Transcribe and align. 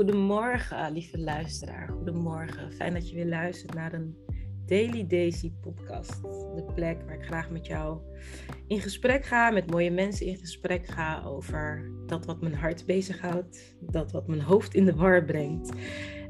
Goedemorgen, 0.00 0.92
lieve 0.92 1.18
luisteraar. 1.18 1.88
Goedemorgen. 1.88 2.72
Fijn 2.72 2.92
dat 2.92 3.08
je 3.08 3.14
weer 3.14 3.26
luistert 3.26 3.74
naar 3.74 3.92
een 3.92 4.16
Daily 4.66 5.06
Daisy 5.06 5.52
podcast. 5.60 6.22
De 6.22 6.64
plek 6.74 7.02
waar 7.02 7.14
ik 7.14 7.24
graag 7.24 7.50
met 7.50 7.66
jou 7.66 7.98
in 8.66 8.80
gesprek 8.80 9.24
ga, 9.24 9.50
met 9.50 9.70
mooie 9.70 9.90
mensen 9.90 10.26
in 10.26 10.36
gesprek 10.36 10.86
ga 10.86 11.22
over 11.24 11.90
dat 12.06 12.26
wat 12.26 12.40
mijn 12.40 12.54
hart 12.54 12.86
bezighoudt, 12.86 13.76
dat 13.80 14.12
wat 14.12 14.26
mijn 14.26 14.40
hoofd 14.40 14.74
in 14.74 14.84
de 14.84 14.94
war 14.94 15.24
brengt 15.24 15.70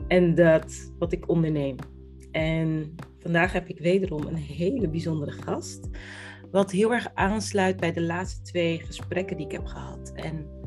en 0.08 0.34
dat 0.34 0.92
wat 0.98 1.12
ik 1.12 1.28
onderneem. 1.28 1.76
En 2.30 2.94
vandaag 3.18 3.52
heb 3.52 3.68
ik 3.68 3.78
wederom 3.78 4.26
een 4.26 4.36
hele 4.36 4.88
bijzondere 4.88 5.32
gast, 5.32 5.88
wat 6.50 6.70
heel 6.70 6.92
erg 6.92 7.10
aansluit 7.14 7.76
bij 7.76 7.92
de 7.92 8.02
laatste 8.02 8.42
twee 8.42 8.80
gesprekken 8.80 9.36
die 9.36 9.46
ik 9.46 9.52
heb 9.52 9.66
gehad. 9.66 10.12
En 10.14 10.59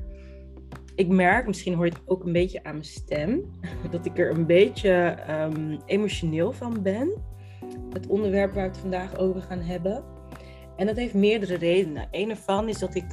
ik 0.96 1.08
merk, 1.08 1.48
misschien 1.48 1.74
hoor 1.74 1.86
je 1.86 1.92
het 1.92 2.02
ook 2.06 2.26
een 2.26 2.34
beetje 2.34 2.64
aan 2.64 2.72
mijn 2.72 2.86
stem, 2.86 3.52
dat 3.92 4.06
ik 4.06 4.20
er 4.20 4.32
een 4.32 4.46
beetje 4.46 4.92
ehm, 5.28 5.78
emotioneel 5.86 6.52
van 6.52 6.82
ben. 6.82 7.12
Het 7.90 8.08
onderwerp 8.08 8.54
waar 8.54 8.64
we 8.64 8.70
het 8.70 8.80
vandaag 8.80 9.18
over 9.18 9.42
gaan 9.42 9.62
hebben. 9.62 10.04
En 10.76 10.86
dat 10.86 10.96
heeft 10.96 11.14
meerdere 11.14 11.56
redenen. 11.56 12.08
Een 12.12 12.30
ervan 12.30 12.70
is 12.70 12.80
dat 12.80 12.96
ik 12.96 13.06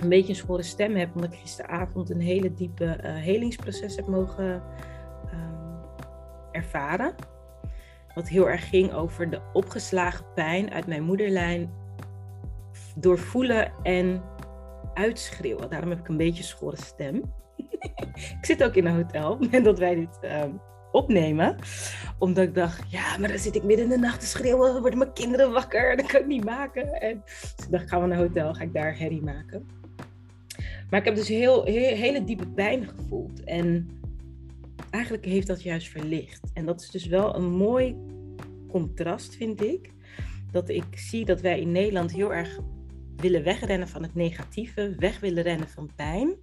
een 0.00 0.08
beetje 0.08 0.28
een 0.28 0.34
schorre 0.34 0.62
stem 0.62 0.96
heb, 0.96 1.14
omdat 1.14 1.32
ik 1.32 1.38
gisteravond 1.38 2.10
een 2.10 2.20
hele 2.20 2.54
diepe 2.54 2.84
uh, 2.84 3.14
helingsproces 3.14 3.96
heb 3.96 4.06
mogen 4.06 4.62
ehm, 5.26 5.54
ervaren. 6.52 7.14
Wat 8.14 8.28
heel 8.28 8.48
erg 8.48 8.68
ging 8.68 8.92
over 8.92 9.30
de 9.30 9.40
opgeslagen 9.52 10.24
pijn 10.34 10.72
uit 10.72 10.86
mijn 10.86 11.02
moederlijn 11.02 11.70
doorvoelen 12.96 13.72
en 13.82 14.22
uitschreeuwen. 15.00 15.70
Daarom 15.70 15.90
heb 15.90 15.98
ik 15.98 16.08
een 16.08 16.16
beetje 16.16 16.42
schorre 16.42 16.82
stem. 16.82 17.32
ik 18.38 18.44
zit 18.44 18.64
ook 18.64 18.74
in 18.74 18.86
een 18.86 18.94
hotel 18.94 19.38
en 19.50 19.62
dat 19.62 19.78
wij 19.78 19.94
dit 19.94 20.18
ehm, 20.20 20.50
opnemen. 20.92 21.56
Omdat 22.18 22.44
ik 22.44 22.54
dacht, 22.54 22.90
ja, 22.90 23.18
maar 23.18 23.28
dan 23.28 23.38
zit 23.38 23.56
ik 23.56 23.62
midden 23.62 23.84
in 23.84 23.90
de 23.90 23.98
nacht 23.98 24.20
te 24.20 24.26
schreeuwen. 24.26 24.72
Dan 24.72 24.80
worden 24.80 24.98
mijn 24.98 25.12
kinderen 25.12 25.52
wakker. 25.52 25.96
Dat 25.96 26.06
kan 26.06 26.20
ik 26.20 26.26
niet 26.26 26.44
maken. 26.44 27.00
En 27.00 27.22
dus 27.56 27.66
ik 27.66 27.70
dacht, 27.70 27.88
gaan 27.88 28.00
we 28.00 28.06
naar 28.06 28.18
een 28.18 28.26
hotel. 28.26 28.54
Ga 28.54 28.62
ik 28.62 28.74
daar 28.74 28.98
herrie 28.98 29.22
maken. 29.22 29.66
Maar 30.90 31.00
ik 31.00 31.06
heb 31.06 31.14
dus 31.14 31.28
heel, 31.28 31.64
heel, 31.64 31.96
hele 31.96 32.24
diepe 32.24 32.48
pijn 32.48 32.88
gevoeld. 32.88 33.44
En 33.44 33.88
eigenlijk 34.90 35.24
heeft 35.24 35.46
dat 35.46 35.62
juist 35.62 35.88
verlicht. 35.88 36.40
En 36.54 36.66
dat 36.66 36.80
is 36.80 36.90
dus 36.90 37.06
wel 37.06 37.36
een 37.36 37.50
mooi 37.50 37.96
contrast, 38.68 39.36
vind 39.36 39.62
ik. 39.62 39.90
Dat 40.50 40.68
ik 40.68 40.84
zie 40.90 41.24
dat 41.24 41.40
wij 41.40 41.60
in 41.60 41.72
Nederland 41.72 42.12
heel 42.12 42.34
erg 42.34 42.58
willen 43.20 43.42
wegrennen 43.42 43.88
van 43.88 44.02
het 44.02 44.14
negatieve, 44.14 44.94
weg 44.98 45.20
willen 45.20 45.42
rennen 45.42 45.68
van 45.68 45.90
pijn. 45.96 46.36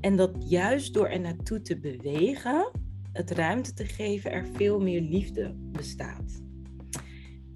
En 0.00 0.16
dat 0.16 0.44
juist 0.48 0.94
door 0.94 1.08
er 1.08 1.20
naartoe 1.20 1.60
te 1.60 1.78
bewegen, 1.78 2.70
het 3.12 3.30
ruimte 3.30 3.72
te 3.72 3.84
geven, 3.84 4.32
er 4.32 4.46
veel 4.52 4.80
meer 4.80 5.00
liefde 5.00 5.54
bestaat. 5.56 6.42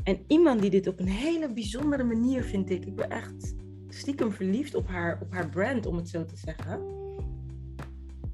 En 0.02 0.24
iemand 0.26 0.60
die 0.60 0.70
dit 0.70 0.86
op 0.86 0.98
een 0.98 1.08
hele 1.08 1.52
bijzondere 1.52 2.04
manier 2.04 2.42
vind 2.42 2.70
ik, 2.70 2.84
ik 2.84 2.96
ben 2.96 3.10
echt 3.10 3.54
stiekem 3.88 4.32
verliefd 4.32 4.74
op 4.74 4.88
haar, 4.88 5.18
op 5.20 5.32
haar 5.32 5.48
brand, 5.48 5.86
om 5.86 5.96
het 5.96 6.08
zo 6.08 6.24
te 6.24 6.36
zeggen, 6.36 6.80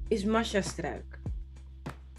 is 0.07 0.25
Masha 0.25 0.61
Struik. 0.61 1.19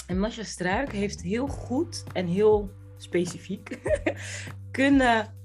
En 0.06 0.18
Masha 0.18 0.42
Struik 0.42 0.92
heeft 0.92 1.22
heel 1.22 1.46
goed 1.46 2.04
en 2.12 2.26
heel 2.26 2.70
specifiek 2.96 3.78
kunnen 4.70 5.37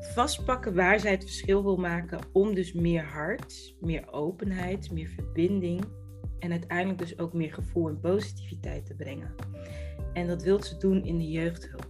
vastpakken 0.00 0.74
waar 0.74 1.00
zij 1.00 1.10
het 1.10 1.24
verschil 1.24 1.62
wil 1.62 1.76
maken 1.76 2.20
om 2.32 2.54
dus 2.54 2.72
meer 2.72 3.04
hart, 3.04 3.76
meer 3.80 4.12
openheid, 4.12 4.90
meer 4.90 5.08
verbinding 5.08 5.84
en 6.38 6.50
uiteindelijk 6.50 6.98
dus 6.98 7.18
ook 7.18 7.32
meer 7.32 7.52
gevoel 7.52 7.88
en 7.88 8.00
positiviteit 8.00 8.86
te 8.86 8.94
brengen. 8.94 9.34
En 10.12 10.26
dat 10.26 10.42
wil 10.42 10.62
ze 10.62 10.76
doen 10.76 11.04
in 11.04 11.18
de 11.18 11.30
jeugdhulp. 11.30 11.88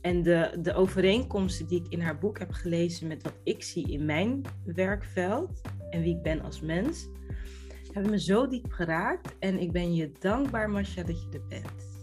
En 0.00 0.22
de, 0.22 0.58
de 0.62 0.74
overeenkomsten 0.74 1.66
die 1.66 1.80
ik 1.80 1.88
in 1.88 2.00
haar 2.00 2.18
boek 2.18 2.38
heb 2.38 2.52
gelezen 2.52 3.06
met 3.06 3.22
wat 3.22 3.38
ik 3.42 3.62
zie 3.62 3.90
in 3.92 4.04
mijn 4.04 4.42
werkveld 4.64 5.60
en 5.90 6.02
wie 6.02 6.16
ik 6.16 6.22
ben 6.22 6.40
als 6.40 6.60
mens, 6.60 7.08
hebben 7.92 8.10
me 8.10 8.20
zo 8.20 8.48
diep 8.48 8.72
geraakt. 8.72 9.36
En 9.38 9.58
ik 9.58 9.72
ben 9.72 9.94
je 9.94 10.12
dankbaar, 10.18 10.70
Masha, 10.70 11.02
dat 11.02 11.22
je 11.22 11.28
er 11.30 11.46
bent. 11.48 11.95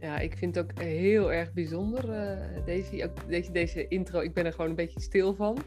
Ja, 0.00 0.18
ik 0.18 0.36
vind 0.36 0.54
het 0.54 0.64
ook 0.64 0.82
heel 0.82 1.32
erg 1.32 1.52
bijzonder, 1.52 2.04
uh, 2.08 2.64
deze, 2.64 3.04
ook 3.04 3.28
deze, 3.28 3.52
deze 3.52 3.88
intro. 3.88 4.20
Ik 4.20 4.34
ben 4.34 4.44
er 4.44 4.52
gewoon 4.52 4.70
een 4.70 4.76
beetje 4.76 5.00
stil 5.00 5.34
van. 5.34 5.58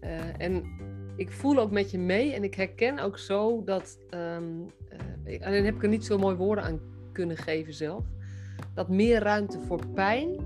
Uh, 0.00 0.40
en 0.40 0.64
ik 1.16 1.30
voel 1.30 1.58
ook 1.58 1.70
met 1.70 1.90
je 1.90 1.98
mee 1.98 2.32
en 2.32 2.44
ik 2.44 2.54
herken 2.54 2.98
ook 2.98 3.18
zo 3.18 3.64
dat, 3.64 3.98
um, 4.10 4.66
uh, 5.26 5.46
alleen 5.46 5.64
heb 5.64 5.74
ik 5.74 5.82
er 5.82 5.88
niet 5.88 6.04
zo 6.04 6.18
mooi 6.18 6.36
woorden 6.36 6.64
aan 6.64 6.80
kunnen 7.12 7.36
geven 7.36 7.74
zelf, 7.74 8.04
dat 8.74 8.88
meer 8.88 9.22
ruimte 9.22 9.60
voor 9.60 9.86
pijn 9.94 10.36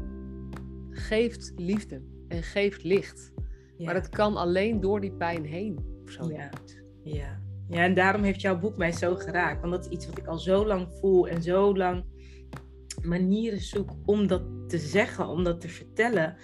geeft 0.90 1.52
liefde 1.56 2.02
en 2.28 2.42
geeft 2.42 2.82
licht. 2.82 3.32
Ja. 3.76 3.84
Maar 3.84 3.94
dat 3.94 4.08
kan 4.08 4.36
alleen 4.36 4.80
door 4.80 5.00
die 5.00 5.12
pijn 5.12 5.44
heen. 5.44 5.78
Of 6.04 6.10
zo. 6.10 6.30
Ja. 6.30 6.50
ja. 7.02 7.40
ja, 7.68 7.82
en 7.82 7.94
daarom 7.94 8.22
heeft 8.22 8.40
jouw 8.40 8.58
boek 8.58 8.76
mij 8.76 8.92
zo 8.92 9.14
geraakt. 9.14 9.60
Want 9.60 9.72
dat 9.72 9.84
is 9.84 9.90
iets 9.90 10.06
wat 10.06 10.18
ik 10.18 10.26
al 10.26 10.38
zo 10.38 10.66
lang 10.66 10.88
voel 11.00 11.28
en 11.28 11.42
zo 11.42 11.76
lang 11.76 12.04
manieren 13.04 13.60
zoek 13.60 13.90
om 14.04 14.26
dat 14.26 14.42
te 14.68 14.78
zeggen, 14.78 15.28
om 15.28 15.44
dat 15.44 15.60
te 15.60 15.68
vertellen. 15.68 16.36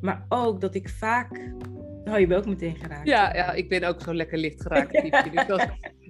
Maar 0.00 0.26
ook 0.28 0.60
dat 0.60 0.74
ik 0.74 0.88
vaak. 0.88 1.52
Oh, 2.04 2.18
je 2.18 2.26
bent 2.26 2.40
ook 2.40 2.46
meteen 2.46 2.76
geraakt. 2.76 3.08
Ja, 3.08 3.34
ja 3.34 3.52
ik 3.52 3.68
ben 3.68 3.84
ook 3.84 4.00
zo 4.00 4.14
lekker 4.14 4.38
licht 4.38 4.62
geraakt. 4.62 4.92
dus, 5.32 5.48
als, 5.48 5.66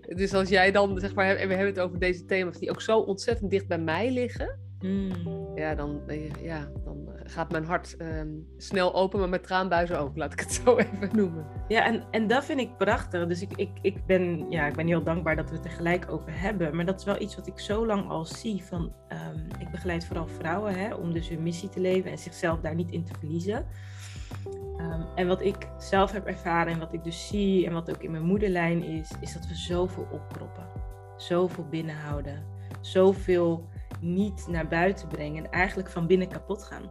dus 0.07 0.35
als 0.35 0.49
jij 0.49 0.73
dan, 0.73 1.01
zeg 1.01 1.15
maar, 1.15 1.37
en 1.37 1.49
we 1.49 1.55
hebben 1.55 1.75
het 1.75 1.85
over 1.85 1.99
deze 1.99 2.25
thema's 2.25 2.59
die 2.59 2.71
ook 2.71 2.83
zo 2.83 2.99
ontzettend 2.99 3.51
dicht 3.51 3.69
bij 3.69 3.79
mij 3.79 4.11
liggen. 4.11 4.59
Hmm. 4.82 5.10
Ja, 5.54 5.75
dan, 5.75 6.00
ja, 6.41 6.69
dan 6.84 7.09
gaat 7.25 7.50
mijn 7.50 7.65
hart 7.65 7.97
ehm, 7.97 8.28
snel 8.56 8.94
open, 8.94 9.19
maar 9.19 9.28
met 9.28 9.43
traanbuizen 9.43 9.98
ook, 9.98 10.16
laat 10.16 10.32
ik 10.32 10.41
het 10.41 10.53
zo 10.65 10.76
even 10.76 11.16
noemen. 11.16 11.47
Ja, 11.69 11.84
en, 11.84 12.04
en 12.10 12.26
dat 12.26 12.44
vind 12.44 12.60
ik 12.60 12.76
prachtig. 12.76 13.26
Dus 13.26 13.42
ik, 13.42 13.53
ik, 13.56 13.71
ik, 13.81 14.06
ben, 14.06 14.50
ja, 14.50 14.66
ik 14.66 14.75
ben 14.75 14.87
heel 14.87 15.03
dankbaar 15.03 15.37
dat 15.37 15.50
we 15.50 15.56
het 15.56 15.65
er 15.65 15.71
gelijk 15.71 16.10
over 16.10 16.41
hebben. 16.41 16.76
Maar 16.76 16.84
dat 16.84 16.98
is 16.98 17.04
wel 17.04 17.21
iets 17.21 17.37
wat 17.37 17.47
ik 17.47 17.59
zo 17.59 17.87
lang 17.87 18.09
al 18.09 18.25
zie. 18.25 18.65
Van, 18.65 18.92
ehm, 19.09 19.38
ik 19.59 19.71
begeleid 19.71 20.04
vooral 20.04 20.26
vrouwen 20.26 20.75
hè, 20.75 20.94
om 20.94 21.12
dus 21.12 21.28
hun 21.28 21.42
missie 21.42 21.69
te 21.69 21.81
leven 21.81 22.10
en 22.10 22.19
zichzelf 22.19 22.60
daar 22.60 22.75
niet 22.75 22.91
in 22.91 23.04
te 23.04 23.12
verliezen. 23.19 23.66
Um, 24.78 25.06
en 25.15 25.26
wat 25.26 25.42
ik 25.42 25.69
zelf 25.78 26.12
heb 26.12 26.26
ervaren 26.26 26.72
en 26.72 26.78
wat 26.78 26.92
ik 26.92 27.04
dus 27.04 27.28
zie 27.28 27.66
en 27.66 27.72
wat 27.72 27.91
ook 27.91 28.03
in 28.03 28.10
mijn 28.10 28.22
moederlijn 28.22 28.82
is, 28.82 29.10
is 29.21 29.32
dat 29.32 29.47
we 29.47 29.54
zoveel 29.54 30.09
opproppen. 30.12 30.66
Zoveel 31.16 31.66
binnenhouden. 31.69 32.44
Zoveel 32.81 33.69
niet 34.03 34.47
naar 34.49 34.69
buiten 34.69 35.09
brengen 35.09 35.45
en 35.45 35.51
eigenlijk 35.51 35.91
van 35.91 36.07
binnen 36.07 36.29
kapot 36.29 36.63
gaan. 36.63 36.83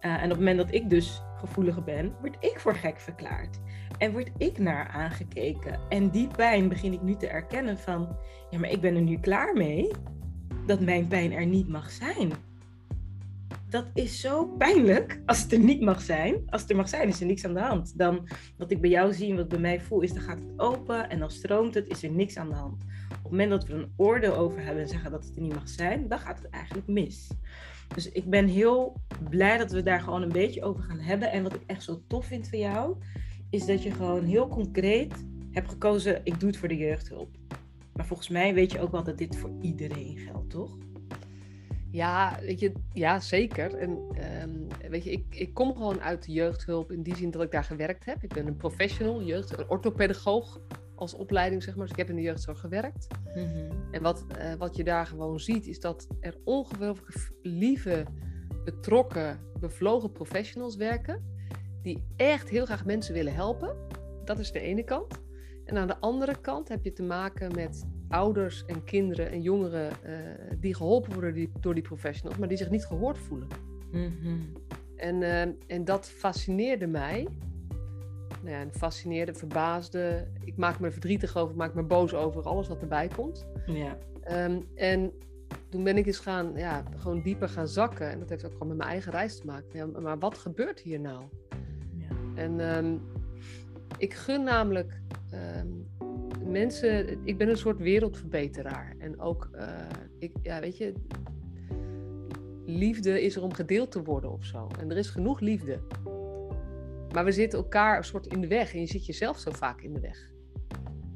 Uh, 0.00 0.12
en 0.12 0.24
op 0.24 0.30
het 0.30 0.38
moment 0.38 0.56
dat 0.56 0.72
ik 0.72 0.90
dus 0.90 1.22
gevoeliger 1.36 1.82
ben, 1.82 2.14
word 2.20 2.36
ik 2.40 2.60
voor 2.60 2.74
gek 2.74 3.00
verklaard. 3.00 3.60
En 3.98 4.12
word 4.12 4.30
ik 4.36 4.58
naar 4.58 4.88
aangekeken. 4.88 5.80
En 5.88 6.10
die 6.10 6.28
pijn 6.36 6.68
begin 6.68 6.92
ik 6.92 7.02
nu 7.02 7.16
te 7.16 7.26
erkennen 7.26 7.78
van, 7.78 8.16
ja, 8.50 8.58
maar 8.58 8.70
ik 8.70 8.80
ben 8.80 8.94
er 8.94 9.02
nu 9.02 9.18
klaar 9.18 9.54
mee 9.54 9.90
dat 10.66 10.80
mijn 10.80 11.06
pijn 11.06 11.32
er 11.32 11.46
niet 11.46 11.68
mag 11.68 11.90
zijn. 11.90 12.32
Dat 13.72 13.90
is 13.94 14.20
zo 14.20 14.46
pijnlijk 14.46 15.22
als 15.26 15.42
het 15.42 15.52
er 15.52 15.58
niet 15.58 15.80
mag 15.80 16.00
zijn. 16.00 16.42
Als 16.46 16.60
het 16.60 16.70
er 16.70 16.76
mag 16.76 16.88
zijn, 16.88 17.08
is 17.08 17.20
er 17.20 17.26
niks 17.26 17.44
aan 17.44 17.54
de 17.54 17.60
hand. 17.60 17.98
Dan 17.98 18.28
wat 18.56 18.70
ik 18.70 18.80
bij 18.80 18.90
jou 18.90 19.12
zie 19.12 19.30
en 19.30 19.36
wat 19.36 19.48
bij 19.48 19.58
mij 19.58 19.80
voel, 19.80 20.00
is 20.00 20.12
dan 20.12 20.22
gaat 20.22 20.38
het 20.38 20.60
open 20.60 21.10
en 21.10 21.18
dan 21.18 21.30
stroomt 21.30 21.74
het, 21.74 21.88
is 21.88 22.02
er 22.02 22.10
niks 22.10 22.36
aan 22.36 22.48
de 22.48 22.54
hand. 22.54 22.82
Op 22.82 23.22
het 23.22 23.30
moment 23.30 23.50
dat 23.50 23.66
we 23.66 23.74
een 23.74 23.92
oordeel 23.96 24.36
over 24.36 24.64
hebben 24.64 24.82
en 24.82 24.88
zeggen 24.88 25.10
dat 25.10 25.24
het 25.24 25.36
er 25.36 25.42
niet 25.42 25.54
mag 25.54 25.68
zijn, 25.68 26.08
dan 26.08 26.18
gaat 26.18 26.38
het 26.38 26.50
eigenlijk 26.50 26.86
mis. 26.86 27.30
Dus 27.94 28.12
ik 28.12 28.30
ben 28.30 28.46
heel 28.46 28.96
blij 29.30 29.58
dat 29.58 29.72
we 29.72 29.82
daar 29.82 30.00
gewoon 30.00 30.22
een 30.22 30.28
beetje 30.32 30.62
over 30.62 30.82
gaan 30.82 31.00
hebben. 31.00 31.30
En 31.30 31.42
wat 31.42 31.54
ik 31.54 31.62
echt 31.66 31.82
zo 31.82 32.02
tof 32.06 32.26
vind 32.26 32.48
van 32.48 32.58
jou, 32.58 32.96
is 33.50 33.66
dat 33.66 33.82
je 33.82 33.90
gewoon 33.90 34.24
heel 34.24 34.48
concreet 34.48 35.24
hebt 35.50 35.70
gekozen, 35.70 36.20
ik 36.24 36.40
doe 36.40 36.48
het 36.48 36.58
voor 36.58 36.68
de 36.68 36.76
jeugdhulp. 36.76 37.36
Maar 37.92 38.06
volgens 38.06 38.28
mij 38.28 38.54
weet 38.54 38.72
je 38.72 38.80
ook 38.80 38.90
wel 38.90 39.04
dat 39.04 39.18
dit 39.18 39.36
voor 39.36 39.50
iedereen 39.60 40.18
geldt, 40.18 40.50
toch? 40.50 40.76
Ja, 41.92 42.38
weet 42.40 42.60
je, 42.60 42.72
ja 42.92 43.20
zeker. 43.20 43.74
En 43.74 43.90
um, 44.42 44.66
weet 44.90 45.04
je, 45.04 45.10
ik, 45.10 45.24
ik 45.30 45.54
kom 45.54 45.76
gewoon 45.76 46.00
uit 46.00 46.24
de 46.26 46.32
jeugdhulp 46.32 46.92
in 46.92 47.02
die 47.02 47.16
zin 47.16 47.30
dat 47.30 47.42
ik 47.42 47.50
daar 47.50 47.64
gewerkt 47.64 48.04
heb. 48.04 48.22
Ik 48.22 48.32
ben 48.32 48.46
een 48.46 48.56
professional, 48.56 49.22
jeugd, 49.22 49.58
een 49.58 49.68
orthopedagoog 49.68 50.60
als 50.94 51.14
opleiding, 51.14 51.62
zeg 51.62 51.74
maar. 51.74 51.82
Dus 51.82 51.92
ik 51.92 51.98
heb 51.98 52.08
in 52.08 52.16
de 52.16 52.22
jeugdzorg 52.22 52.60
gewerkt. 52.60 53.06
Mm 53.34 53.70
En 53.90 54.02
wat, 54.02 54.24
uh, 54.38 54.54
wat 54.54 54.76
je 54.76 54.84
daar 54.84 55.06
gewoon 55.06 55.40
ziet, 55.40 55.66
is 55.66 55.80
dat 55.80 56.06
er 56.20 56.36
ongelooflijk 56.44 57.30
lieve, 57.42 58.04
betrokken, 58.64 59.38
bevlogen 59.60 60.12
professionals 60.12 60.76
werken. 60.76 61.24
Die 61.82 62.04
echt 62.16 62.48
heel 62.48 62.64
graag 62.64 62.84
mensen 62.84 63.14
willen 63.14 63.34
helpen. 63.34 63.76
Dat 64.24 64.38
is 64.38 64.52
de 64.52 64.60
ene 64.60 64.84
kant. 64.84 65.20
En 65.64 65.76
aan 65.76 65.86
de 65.86 65.98
andere 65.98 66.40
kant 66.40 66.68
heb 66.68 66.84
je 66.84 66.92
te 66.92 67.02
maken 67.02 67.54
met 67.54 67.86
ouders 68.12 68.64
en 68.66 68.84
kinderen 68.84 69.30
en 69.30 69.42
jongeren 69.42 69.92
uh, 70.06 70.16
die 70.60 70.74
geholpen 70.74 71.12
worden 71.12 71.34
die, 71.34 71.50
door 71.60 71.74
die 71.74 71.82
professionals, 71.82 72.38
maar 72.38 72.48
die 72.48 72.56
zich 72.56 72.70
niet 72.70 72.86
gehoord 72.86 73.18
voelen. 73.18 73.48
Mm 73.92 74.16
-hmm. 74.22 74.52
en, 74.96 75.20
uh, 75.20 75.40
en 75.66 75.84
dat 75.84 76.08
fascineerde 76.08 76.86
mij. 76.86 77.28
nou 78.42 78.56
ja, 78.56 78.66
fascineerde, 78.70 79.34
verbaasde. 79.34 80.28
Ik 80.44 80.56
maak 80.56 80.80
me 80.80 80.90
verdrietig 80.90 81.36
over, 81.36 81.56
maak 81.56 81.74
me 81.74 81.82
boos 81.82 82.14
over 82.14 82.42
alles 82.42 82.68
wat 82.68 82.80
erbij 82.80 83.08
komt. 83.08 83.46
Ja. 83.66 83.98
Ehm, 84.22 84.60
en 84.74 85.12
toen 85.68 85.84
ben 85.84 85.96
ik 85.96 86.06
eens 86.06 86.18
gaan, 86.18 86.52
ja, 86.54 86.82
gewoon 86.96 87.22
dieper 87.22 87.48
gaan 87.48 87.68
zakken. 87.68 88.10
En 88.10 88.18
dat 88.18 88.28
heeft 88.28 88.44
ook 88.44 88.52
gewoon 88.52 88.68
met 88.68 88.76
mijn 88.76 88.90
eigen 88.90 89.12
reis 89.12 89.36
te 89.36 89.46
maken. 89.46 89.68
Ja, 89.72 90.00
maar 90.00 90.18
wat 90.18 90.38
gebeurt 90.38 90.80
hier 90.80 91.00
nou? 91.00 91.24
Ja. 91.96 92.42
En 92.42 92.60
ehm, 92.60 92.96
ik 93.98 94.14
gun 94.14 94.44
namelijk 94.44 95.00
ehm, 95.30 95.68
mensen, 96.50 97.18
ik 97.24 97.38
ben 97.38 97.48
een 97.48 97.56
soort 97.56 97.78
wereldverbeteraar. 97.78 98.94
En 98.98 99.20
ook, 99.20 99.50
uh, 99.54 99.68
ik, 100.18 100.32
ja, 100.42 100.60
weet 100.60 100.76
je, 100.76 100.92
liefde 102.66 103.22
is 103.22 103.36
er 103.36 103.42
om 103.42 103.52
gedeeld 103.52 103.90
te 103.90 104.02
worden 104.02 104.32
of 104.32 104.44
zo. 104.44 104.66
En 104.80 104.90
er 104.90 104.96
is 104.96 105.08
genoeg 105.08 105.40
liefde. 105.40 105.78
Maar 107.12 107.24
we 107.24 107.32
zitten 107.32 107.58
elkaar 107.58 107.96
een 107.96 108.04
soort 108.04 108.26
in 108.26 108.40
de 108.40 108.46
weg 108.46 108.74
en 108.74 108.80
je 108.80 108.86
zit 108.86 109.06
jezelf 109.06 109.38
zo 109.38 109.50
vaak 109.50 109.80
in 109.80 109.92
de 109.92 110.00
weg. 110.00 110.30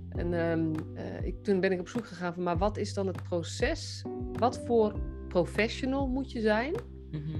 En 0.08 0.32
um, 0.32 0.72
uh, 0.94 1.22
ik, 1.22 1.42
toen 1.42 1.60
ben 1.60 1.72
ik 1.72 1.80
op 1.80 1.88
zoek 1.88 2.06
gegaan 2.06 2.34
van, 2.34 2.42
maar 2.42 2.58
wat 2.58 2.76
is 2.76 2.94
dan 2.94 3.06
het 3.06 3.22
proces? 3.22 4.04
Wat 4.32 4.58
voor 4.58 5.00
professional 5.28 6.08
moet 6.08 6.32
je 6.32 6.40
zijn 6.40 6.74
Mhm. 7.10 7.38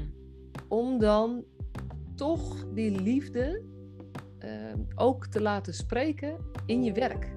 om 0.68 0.98
dan 0.98 1.44
toch 2.14 2.66
die 2.74 3.00
liefde 3.00 3.62
uh, 4.44 4.50
ook 4.94 5.26
te 5.26 5.40
laten 5.42 5.74
spreken 5.74 6.36
in 6.66 6.82
je 6.82 6.92
werk? 6.92 7.34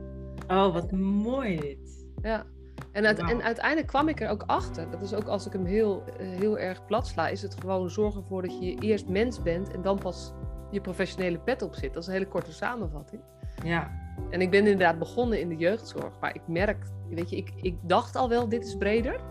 Oh, 0.50 0.74
wat 0.74 0.92
mooi 0.92 1.60
dit. 1.60 2.08
Ja. 2.22 2.46
En, 2.92 3.06
uit, 3.06 3.20
en 3.20 3.44
uiteindelijk 3.44 3.88
kwam 3.88 4.08
ik 4.08 4.22
er 4.22 4.30
ook 4.30 4.44
achter. 4.46 4.92
Dat 4.92 5.02
is 5.02 5.14
ook 5.14 5.28
als 5.28 5.46
ik 5.46 5.54
hem 5.54 5.66
heel, 5.66 6.04
uh, 6.22 6.40
heel 6.40 6.58
erg 6.58 6.86
plat 6.86 7.08
sla, 7.08 7.28
is 7.28 7.42
het 7.42 7.56
gewoon 7.60 7.90
zorgen 7.90 8.22
ervoor 8.22 8.42
dat 8.42 8.64
je 8.64 8.76
eerst 8.76 9.08
mens 9.08 9.42
bent 9.42 9.74
en 9.74 9.82
dan 9.82 10.00
pas 10.00 10.34
je 10.72 10.82
professionele 10.82 11.40
pet 11.40 11.62
op 11.62 11.76
zit. 11.76 11.94
Dat 11.94 12.02
is 12.02 12.08
een 12.08 12.14
hele 12.14 12.28
korte 12.28 12.54
samenvatting. 12.54 13.22
Ja. 13.64 13.92
En 14.30 14.42
ik 14.42 14.52
ben 14.52 14.60
inderdaad 14.60 15.00
begonnen 15.00 15.40
in 15.40 15.50
de 15.50 15.56
jeugdzorg. 15.56 16.20
Maar 16.20 16.36
ik 16.36 16.48
merk, 16.48 16.86
weet 17.10 17.30
je, 17.30 17.36
ik, 17.36 17.54
ik 17.62 17.76
dacht 17.82 18.16
al 18.16 18.30
wel, 18.30 18.50
dit 18.50 18.66
is 18.66 18.78
breder. 18.78 19.22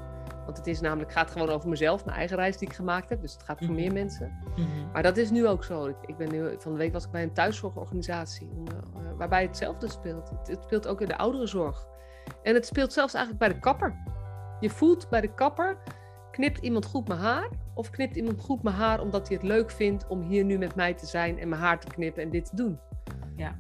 Want 0.48 0.60
het 0.60 0.66
is 0.66 0.80
namelijk, 0.80 1.12
gaat 1.12 1.30
gewoon 1.30 1.48
over 1.48 1.68
mezelf, 1.68 2.04
mijn 2.04 2.16
eigen 2.16 2.36
reis 2.36 2.56
die 2.58 2.68
ik 2.68 2.74
gemaakt 2.74 3.08
heb. 3.08 3.20
Dus 3.20 3.32
het 3.32 3.42
gaat 3.42 3.58
voor 3.58 3.66
Mhm. 3.66 3.76
meer 3.76 3.92
mensen. 3.92 4.38
Mhm. 4.56 4.90
Maar 4.92 5.02
dat 5.02 5.16
is 5.16 5.30
nu 5.30 5.46
ook 5.46 5.64
zo. 5.64 5.86
Ik, 5.86 5.96
ik 6.06 6.16
ben 6.16 6.30
nu, 6.32 6.54
van 6.58 6.72
de 6.72 6.78
week 6.78 6.92
was 6.92 7.04
ik 7.04 7.10
bij 7.10 7.22
een 7.22 7.32
thuiszorgorganisatie. 7.32 8.48
Om, 8.56 8.64
uh, 8.68 9.12
waarbij 9.16 9.42
hetzelfde 9.42 9.88
speelt. 9.90 10.28
Het, 10.30 10.48
het 10.48 10.62
speelt 10.62 10.86
ook 10.86 11.00
in 11.00 11.08
de 11.08 11.16
ouderenzorg. 11.18 11.86
En 12.42 12.54
het 12.54 12.66
speelt 12.66 12.92
zelfs 12.92 13.14
eigenlijk 13.14 13.44
bij 13.44 13.54
de 13.54 13.60
kapper. 13.60 13.94
Je 14.60 14.70
voelt 14.70 15.08
bij 15.08 15.20
de 15.20 15.34
kapper, 15.34 15.76
knipt 16.30 16.58
iemand 16.58 16.84
goed 16.86 17.08
mijn 17.08 17.20
haar? 17.20 17.48
Of 17.74 17.90
knipt 17.90 18.16
iemand 18.16 18.40
goed 18.40 18.62
mijn 18.62 18.76
haar 18.76 19.00
omdat 19.00 19.28
hij 19.28 19.36
het 19.36 19.46
leuk 19.46 19.70
vindt 19.70 20.06
om 20.06 20.22
hier 20.22 20.44
nu 20.44 20.58
met 20.58 20.74
mij 20.74 20.94
te 20.94 21.06
zijn 21.06 21.38
en 21.38 21.48
mijn 21.48 21.60
haar 21.60 21.80
te 21.80 21.86
knippen 21.86 22.22
en 22.22 22.30
dit 22.30 22.44
te 22.50 22.56
doen? 22.56 22.78
Ja. 23.36 23.56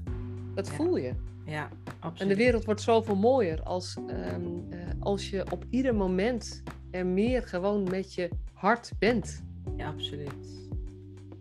Dat 0.54 0.66
Ja. 0.68 0.72
voel 0.74 0.96
je. 0.96 1.14
Ja, 1.48 1.68
absoluut. 1.98 2.20
En 2.20 2.28
de 2.28 2.44
wereld 2.44 2.64
wordt 2.64 2.80
zoveel 2.80 3.16
mooier 3.16 3.62
als, 3.62 3.96
um, 3.96 4.66
uh, 4.70 4.78
als 4.98 5.30
je 5.30 5.50
op 5.50 5.64
ieder 5.70 5.94
moment 5.94 6.62
er 6.90 7.06
meer 7.06 7.42
gewoon 7.42 7.82
met 7.90 8.14
je 8.14 8.28
hart 8.52 8.92
bent. 8.98 9.42
Ja, 9.76 9.88
absoluut. 9.88 10.68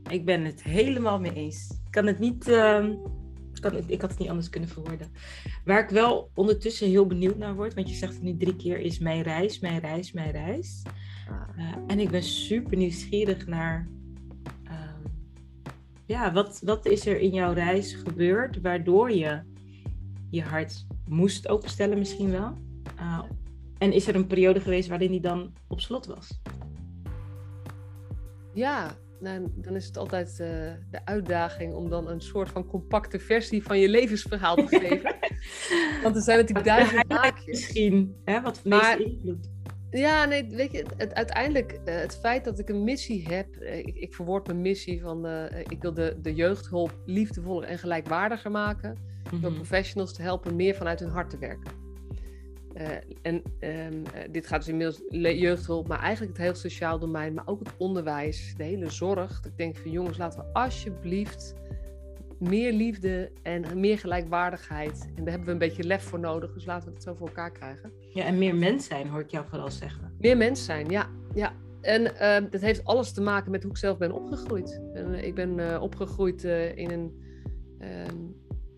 Ik 0.10 0.26
ben 0.26 0.46
het 0.46 0.64
helemaal 0.64 1.20
mee 1.20 1.34
eens. 1.34 1.70
Ik 1.86 1.92
kan 1.92 2.06
het 2.06 2.20
niet. 2.20 2.44
Kan 3.60 3.76
het, 3.76 3.84
ik 3.88 4.02
had 4.02 4.10
het 4.10 4.20
niet 4.20 4.30
anders 4.30 4.50
kunnen 4.50 4.70
verwoorden. 4.70 5.08
Waar 5.66 5.84
ik 5.84 5.90
wel 5.90 6.30
ondertussen 6.34 6.88
heel 6.88 7.06
benieuwd 7.06 7.38
naar 7.38 7.56
word, 7.56 7.74
want 7.74 7.90
je 7.90 7.96
zegt 7.96 8.14
het 8.14 8.22
nu 8.22 8.38
drie 8.38 8.56
keer, 8.56 8.80
is 8.80 9.00
mijn 9.00 9.22
reis, 9.22 9.60
mijn 9.60 9.80
reis, 9.80 10.12
mijn 10.12 10.32
reis. 10.32 10.82
Uh, 11.58 11.76
en 11.88 12.00
ik 12.00 12.10
ben 12.10 12.24
super 12.24 12.78
nieuwsgierig 12.78 13.48
naar. 13.48 13.88
Uh, 14.64 14.72
ja, 16.06 16.34
wat, 16.34 16.62
wat 16.64 16.86
is 16.86 17.06
er 17.06 17.20
in 17.20 17.34
jouw 17.34 17.54
reis 17.54 17.94
gebeurd 17.94 18.62
waardoor 18.62 19.12
je 19.12 19.42
je 20.30 20.42
hart 20.42 20.86
moest 21.08 21.48
openstellen, 21.48 21.98
misschien 21.98 22.32
wel? 22.32 22.54
Uh, 23.00 23.24
en 23.78 23.92
is 23.92 24.08
er 24.08 24.16
een 24.16 24.28
periode 24.28 24.60
geweest 24.60 24.90
waarin 24.90 25.12
die 25.12 25.22
dan 25.22 25.54
op 25.68 25.80
slot 25.80 26.06
was? 26.06 26.40
Ja, 28.54 28.98
nou, 29.20 29.48
dan 29.56 29.76
is 29.76 29.86
het 29.86 29.98
altijd 29.98 30.30
uh, 30.30 30.38
de 30.92 31.06
uitdaging 31.06 31.74
om 31.74 31.90
dan 31.90 32.10
een 32.10 32.22
soort 32.22 32.50
van 32.50 32.66
compacte 32.66 33.20
versie 33.20 33.64
van 33.64 33.80
je 33.80 33.90
levensverhaal 33.90 34.56
te 34.56 34.68
geven. 34.68 35.16
Want 36.04 36.16
er 36.16 36.22
zijn 36.22 36.38
natuurlijk 36.38 36.68
duizend 36.68 37.12
haakjes. 37.12 37.46
Misschien, 37.46 38.16
hè, 38.26 38.42
wat 38.42 38.60
voor 38.60 38.70
meeste 38.70 39.04
invloed. 39.04 39.50
Ja, 39.92 40.26
nee, 40.26 40.48
weet 40.50 40.72
je, 40.72 40.86
het, 40.98 41.14
uiteindelijk 41.14 41.80
uh, 41.86 41.96
het 41.96 42.18
feit 42.18 42.44
dat 42.44 42.60
ik 42.60 42.70
een 42.70 42.84
missie 42.84 43.28
heb, 43.28 43.48
uh, 43.60 43.78
ik, 43.78 43.96
ik 43.96 44.16
verwoord 44.16 44.48
mijn 44.48 44.62
missie 44.62 45.02
van, 45.02 45.28
ik 45.68 45.82
wil 45.82 45.94
de, 45.94 46.18
de 46.22 46.34
jeugdhulp 46.34 47.00
liefdevoller 47.06 47.70
en 47.70 47.78
gelijkwaardiger 47.78 48.52
maken, 48.52 48.98
-hmm. 49.30 49.42
door 49.42 49.52
professionals 49.52 50.14
te 50.14 50.22
helpen 50.22 50.56
meer 50.56 50.76
vanuit 50.76 51.00
hun 51.00 51.10
hart 51.10 51.30
te 51.30 51.38
werken. 51.38 51.72
Uh, 52.78 52.88
en 53.22 53.42
um, 53.60 54.04
dit 54.32 54.48
gaat 54.48 54.60
dus 54.60 54.68
inmiddels 54.68 55.02
jeugdhulp, 55.40 55.88
maar 55.88 56.00
eigenlijk 56.00 56.32
het 56.32 56.42
hele 56.42 56.58
sociaal 56.58 57.00
domein, 57.00 57.34
maar 57.34 57.48
ook 57.48 57.60
het 57.60 57.74
onderwijs, 57.78 58.54
de 58.58 58.64
hele 58.64 58.90
zorg. 58.90 59.42
Dat 59.42 59.52
ik 59.52 59.58
denk 59.58 59.78
van 59.78 59.92
jongens, 59.92 60.18
laten 60.18 60.40
we 60.40 60.46
alsjeblieft 60.54 61.56
meer 62.40 62.74
liefde 62.74 63.32
en 63.42 63.80
meer 63.80 63.98
gelijkwaardigheid. 63.98 65.08
En 65.16 65.24
daar 65.24 65.30
hebben 65.30 65.46
we 65.46 65.52
een 65.52 65.58
beetje 65.58 65.84
lef 65.84 66.04
voor 66.04 66.20
nodig, 66.20 66.54
dus 66.54 66.66
laten 66.66 66.88
we 66.88 66.94
het 66.94 67.04
zo 67.04 67.14
voor 67.14 67.28
elkaar 67.28 67.52
krijgen. 67.52 67.92
Ja, 68.14 68.26
en 68.26 68.38
meer 68.38 68.56
mens 68.56 68.86
zijn, 68.86 69.08
hoor 69.08 69.22
ik 69.22 69.32
jou 69.32 69.46
vooral 69.50 69.72
zeggen. 69.72 70.14
Meer 70.20 70.38
mens 70.38 70.66
zijn, 70.66 70.90
ja. 70.90 71.10
ja. 71.34 71.54
En 71.82 72.02
uh, 72.02 72.52
dat 72.52 72.62
heeft 72.62 72.86
alles 72.86 73.12
te 73.12 73.22
maken 73.22 73.52
met 73.52 73.62
hoe 73.64 73.72
ik 73.72 73.78
zelf 73.78 73.98
ben 73.98 74.12
opgegroeid. 74.12 74.82
En, 74.94 75.14
uh, 75.14 75.24
ik 75.24 75.36
ben 75.36 75.58
uh, 75.58 75.82
opgegroeid 75.82 76.44
in, 76.76 76.92
een, 76.92 77.22
ehm, 77.80 78.16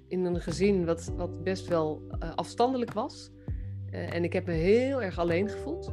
in 0.10 0.26
een 0.26 0.42
gezin 0.42 0.86
wat, 0.86 1.12
wat 1.16 1.44
best 1.44 1.68
wel 1.68 2.02
afstandelijk 2.36 2.94
was. 2.94 3.32
Uh, 3.94 4.14
en 4.14 4.24
ik 4.24 4.34
heb 4.34 4.46
me 4.46 4.52
heel 4.52 5.02
erg 5.02 5.20
alleen 5.20 5.50
gevoeld. 5.50 5.92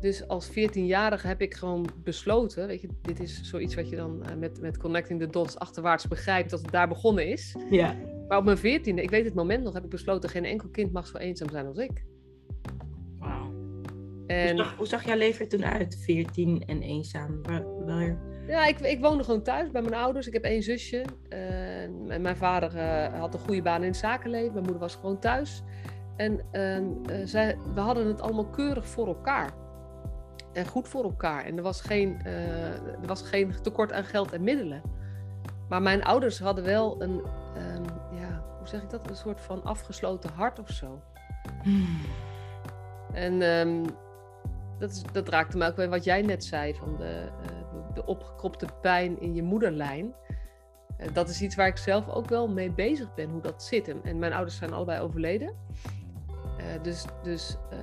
Dus 0.00 0.28
als 0.28 0.50
14-jarige 0.50 1.26
heb 1.26 1.40
ik 1.40 1.54
gewoon 1.54 1.86
besloten, 2.02 2.66
weet 2.66 2.80
je, 2.80 2.88
dit 3.02 3.20
is 3.20 3.42
zoiets 3.42 3.74
wat 3.74 3.88
je 3.88 3.96
dan 3.96 4.22
uh, 4.28 4.36
met, 4.36 4.60
met 4.60 4.78
Connecting 4.78 5.20
the 5.20 5.26
Dots 5.26 5.58
achterwaarts 5.58 6.08
begrijpt, 6.08 6.50
dat 6.50 6.60
het 6.60 6.70
daar 6.70 6.88
begonnen 6.88 7.26
is. 7.26 7.56
Ja. 7.70 7.96
Maar 8.28 8.38
op 8.38 8.44
mijn 8.44 8.58
14e, 8.58 9.02
ik 9.02 9.10
weet 9.10 9.24
het 9.24 9.34
moment 9.34 9.64
nog, 9.64 9.74
heb 9.74 9.84
ik 9.84 9.90
besloten, 9.90 10.30
geen 10.30 10.44
enkel 10.44 10.68
kind 10.68 10.92
mag 10.92 11.06
zo 11.06 11.16
eenzaam 11.16 11.50
zijn 11.50 11.66
als 11.66 11.78
ik. 11.78 12.04
Wauw. 13.18 13.52
En... 14.26 14.48
Hoe, 14.48 14.64
zag, 14.64 14.76
hoe 14.76 14.86
zag 14.86 15.04
jouw 15.04 15.16
leven 15.16 15.40
er 15.40 15.48
toen 15.48 15.64
uit, 15.64 15.96
14 16.00 16.62
en 16.66 16.82
eenzaam? 16.82 17.42
Waar, 17.42 17.84
waar... 17.84 18.18
Ja, 18.46 18.66
ik, 18.66 18.80
ik 18.80 19.00
woonde 19.00 19.24
gewoon 19.24 19.42
thuis 19.42 19.70
bij 19.70 19.82
mijn 19.82 19.94
ouders. 19.94 20.26
Ik 20.26 20.32
heb 20.32 20.42
één 20.42 20.62
zusje. 20.62 21.04
Uh, 21.28 22.18
mijn 22.18 22.36
vader 22.36 22.74
uh, 22.74 23.18
had 23.18 23.34
een 23.34 23.40
goede 23.40 23.62
baan 23.62 23.82
in 23.82 23.88
het 23.88 23.96
zakenleven. 23.96 24.52
Mijn 24.52 24.64
moeder 24.64 24.82
was 24.82 24.94
gewoon 24.94 25.18
thuis. 25.18 25.62
En 26.16 26.40
uh, 26.52 26.78
uh, 26.78 26.86
zij, 27.24 27.56
we 27.74 27.80
hadden 27.80 28.06
het 28.06 28.20
allemaal 28.20 28.46
keurig 28.46 28.86
voor 28.86 29.06
elkaar. 29.06 29.50
En 30.52 30.66
goed 30.66 30.88
voor 30.88 31.04
elkaar. 31.04 31.44
En 31.44 31.56
er 31.56 31.62
was, 31.62 31.80
geen, 31.80 32.20
uh, 32.26 32.72
er 32.74 33.06
was 33.06 33.22
geen 33.22 33.54
tekort 33.62 33.92
aan 33.92 34.04
geld 34.04 34.32
en 34.32 34.42
middelen. 34.42 34.82
Maar 35.68 35.82
mijn 35.82 36.04
ouders 36.04 36.38
hadden 36.38 36.64
wel 36.64 37.02
een, 37.02 37.22
um, 37.74 37.84
ja, 38.18 38.44
hoe 38.58 38.68
zeg 38.68 38.82
ik 38.82 38.90
dat? 38.90 39.08
Een 39.08 39.16
soort 39.16 39.40
van 39.40 39.64
afgesloten 39.64 40.30
hart 40.30 40.58
of 40.58 40.70
zo. 40.70 41.02
Hmm. 41.62 41.98
En 43.12 43.42
um, 43.42 43.84
dat, 44.78 44.90
is, 44.90 45.02
dat 45.12 45.28
raakte 45.28 45.56
me 45.56 45.66
ook 45.66 45.76
bij 45.76 45.88
wat 45.88 46.04
jij 46.04 46.22
net 46.22 46.44
zei, 46.44 46.74
van 46.74 46.96
de, 46.96 47.28
de, 47.96 48.06
opgekropte 48.06 48.66
pijn 48.80 49.20
in 49.20 49.34
je 49.34 49.42
moederlijn. 49.42 50.14
dat 51.12 51.28
is 51.28 51.42
iets 51.42 51.54
waar 51.54 51.66
ik 51.66 51.76
zelf 51.76 52.08
ook 52.08 52.28
wel 52.28 52.48
mee 52.48 52.70
bezig 52.70 53.14
ben, 53.14 53.30
hoe 53.30 53.42
dat 53.42 53.62
zit. 53.62 53.88
En, 54.02 54.18
mijn 54.18 54.32
ouders 54.32 54.56
zijn 54.56 54.72
allebei 54.72 55.00
overleden. 55.00 55.54
Uh, 56.58 56.82
dus, 56.82 57.04
dus 57.22 57.56
uh, 57.72 57.78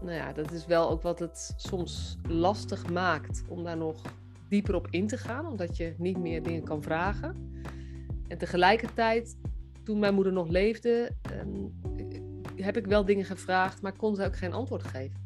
nou 0.00 0.16
ja, 0.16 0.32
dat 0.32 0.52
is 0.52 0.66
wel 0.66 0.90
ook 0.90 1.02
wat 1.02 1.18
het 1.18 1.54
soms 1.56 2.16
lastig 2.28 2.90
maakt 2.90 3.44
om 3.48 3.64
daar 3.64 3.76
nog 3.76 4.02
dieper 4.48 4.74
op 4.74 4.86
in 4.90 5.06
te 5.06 5.16
gaan, 5.16 5.46
omdat 5.46 5.76
je 5.76 5.94
niet 5.98 6.18
meer 6.18 6.42
dingen 6.42 6.64
kan 6.64 6.82
vragen. 6.82 7.60
En 8.28 8.38
tegelijkertijd, 8.38 9.36
toen 9.84 9.98
mijn 9.98 10.14
moeder 10.14 10.32
nog 10.32 10.48
leefde, 10.48 11.10
um, 11.32 11.80
heb 12.56 12.76
ik 12.76 12.86
wel 12.86 13.04
dingen 13.04 13.24
gevraagd, 13.24 13.82
maar 13.82 13.96
kon 13.96 14.16
ze 14.16 14.24
ook 14.24 14.36
geen 14.36 14.52
antwoord 14.52 14.82
geven. 14.82 15.25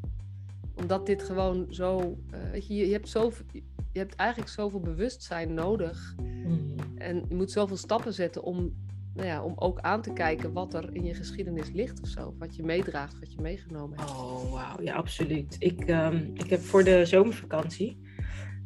Omdat 0.81 1.07
dit 1.07 1.23
gewoon 1.23 1.67
zo, 1.71 2.19
uh, 2.35 2.51
weet 2.53 2.67
je, 2.67 2.75
je 2.75 2.93
hebt, 2.93 3.09
zoveel, 3.09 3.45
je 3.93 3.99
hebt 3.99 4.15
eigenlijk 4.15 4.51
zoveel 4.51 4.81
bewustzijn 4.81 5.55
nodig. 5.55 6.15
Mm. 6.23 6.75
En 6.97 7.25
je 7.29 7.35
moet 7.35 7.51
zoveel 7.51 7.77
stappen 7.77 8.13
zetten 8.13 8.43
om 8.43 8.75
nou 9.15 9.29
ja, 9.29 9.43
om 9.43 9.53
ook 9.57 9.79
aan 9.81 10.03
te 10.03 10.13
kijken 10.13 10.53
wat 10.53 10.75
er 10.75 10.95
in 10.95 11.05
je 11.05 11.15
geschiedenis 11.15 11.71
ligt 11.73 12.01
of 12.03 12.09
zo. 12.09 12.35
Wat 12.39 12.57
je 12.57 12.63
meedraagt, 12.63 13.19
wat 13.19 13.33
je 13.33 13.41
meegenomen 13.41 13.99
hebt. 13.99 14.11
Oh, 14.11 14.53
wauw. 14.53 14.83
Ja, 14.83 14.95
absoluut. 14.95 15.57
Ik, 15.59 15.89
um, 15.89 16.31
ik 16.35 16.51
heb 16.51 16.61
voor 16.61 16.85
de 16.85 17.05
zomervakantie 17.05 17.99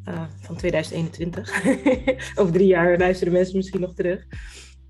uh, 0.09 0.25
van 0.41 0.57
2021, 0.57 1.53
over 2.39 2.53
drie 2.53 2.67
jaar 2.67 2.99
luisteren 2.99 3.33
mensen 3.33 3.57
misschien 3.57 3.81
nog 3.81 3.95
terug, 3.95 4.27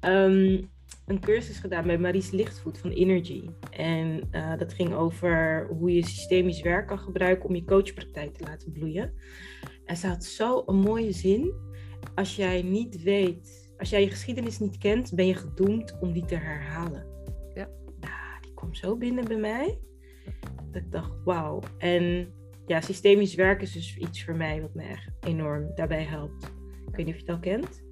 um, 0.01 0.71
een 1.07 1.21
cursus 1.21 1.59
gedaan 1.59 1.87
bij 1.87 1.99
Maries 1.99 2.31
Lichtvoet 2.31 2.79
van 2.79 2.91
Energy. 2.91 3.49
En 3.71 4.29
uh, 4.33 4.59
dat 4.59 4.73
ging 4.73 4.95
over 4.95 5.67
hoe 5.79 5.95
je 5.95 6.07
systemisch 6.07 6.63
werk 6.63 6.87
kan 6.87 6.99
gebruiken 6.99 7.49
om 7.49 7.55
je 7.55 7.65
coachpraktijk 7.65 8.35
te 8.35 8.45
laten 8.45 8.73
bloeien. 8.73 9.13
En 9.85 9.97
ze 9.97 10.07
had 10.07 10.25
zo 10.25 10.63
een 10.67 10.79
mooie 10.79 11.13
zin. 11.13 11.53
Als 12.15 12.37
jij 12.37 12.63
niet 12.63 13.03
weet 13.03 13.65
als 13.77 13.91
jij 13.91 14.01
je 14.01 14.11
geschiedenis 14.11 14.59
niet 14.59 14.79
kent, 14.79 15.15
ben 15.15 15.27
je 15.27 15.35
gedoemd 15.35 15.99
om 16.01 16.13
die 16.13 16.25
te 16.25 16.37
herhalen. 16.37 17.07
Ja. 17.55 17.69
Nou, 18.01 18.41
die 18.41 18.55
kwam 18.55 18.75
zo 18.75 18.97
binnen 18.97 19.25
bij 19.25 19.37
mij. 19.37 19.79
Dat 20.71 20.83
ik 20.83 20.93
dacht, 20.93 21.13
wauw. 21.25 21.61
En 21.79 22.33
ja, 22.67 22.81
systemisch 22.81 23.35
werk 23.35 23.63
is 23.63 23.73
dus 23.73 23.97
iets 23.97 24.25
voor 24.25 24.37
mij 24.37 24.61
wat 24.61 24.75
me 24.75 24.83
echt 24.83 25.11
enorm 25.21 25.75
daarbij 25.75 26.03
helpt. 26.03 26.45
Ik 26.87 26.97
weet 26.97 27.07
niet 27.07 27.15
of 27.15 27.21
je 27.21 27.27
het 27.27 27.35
al 27.35 27.39
kent. 27.39 27.84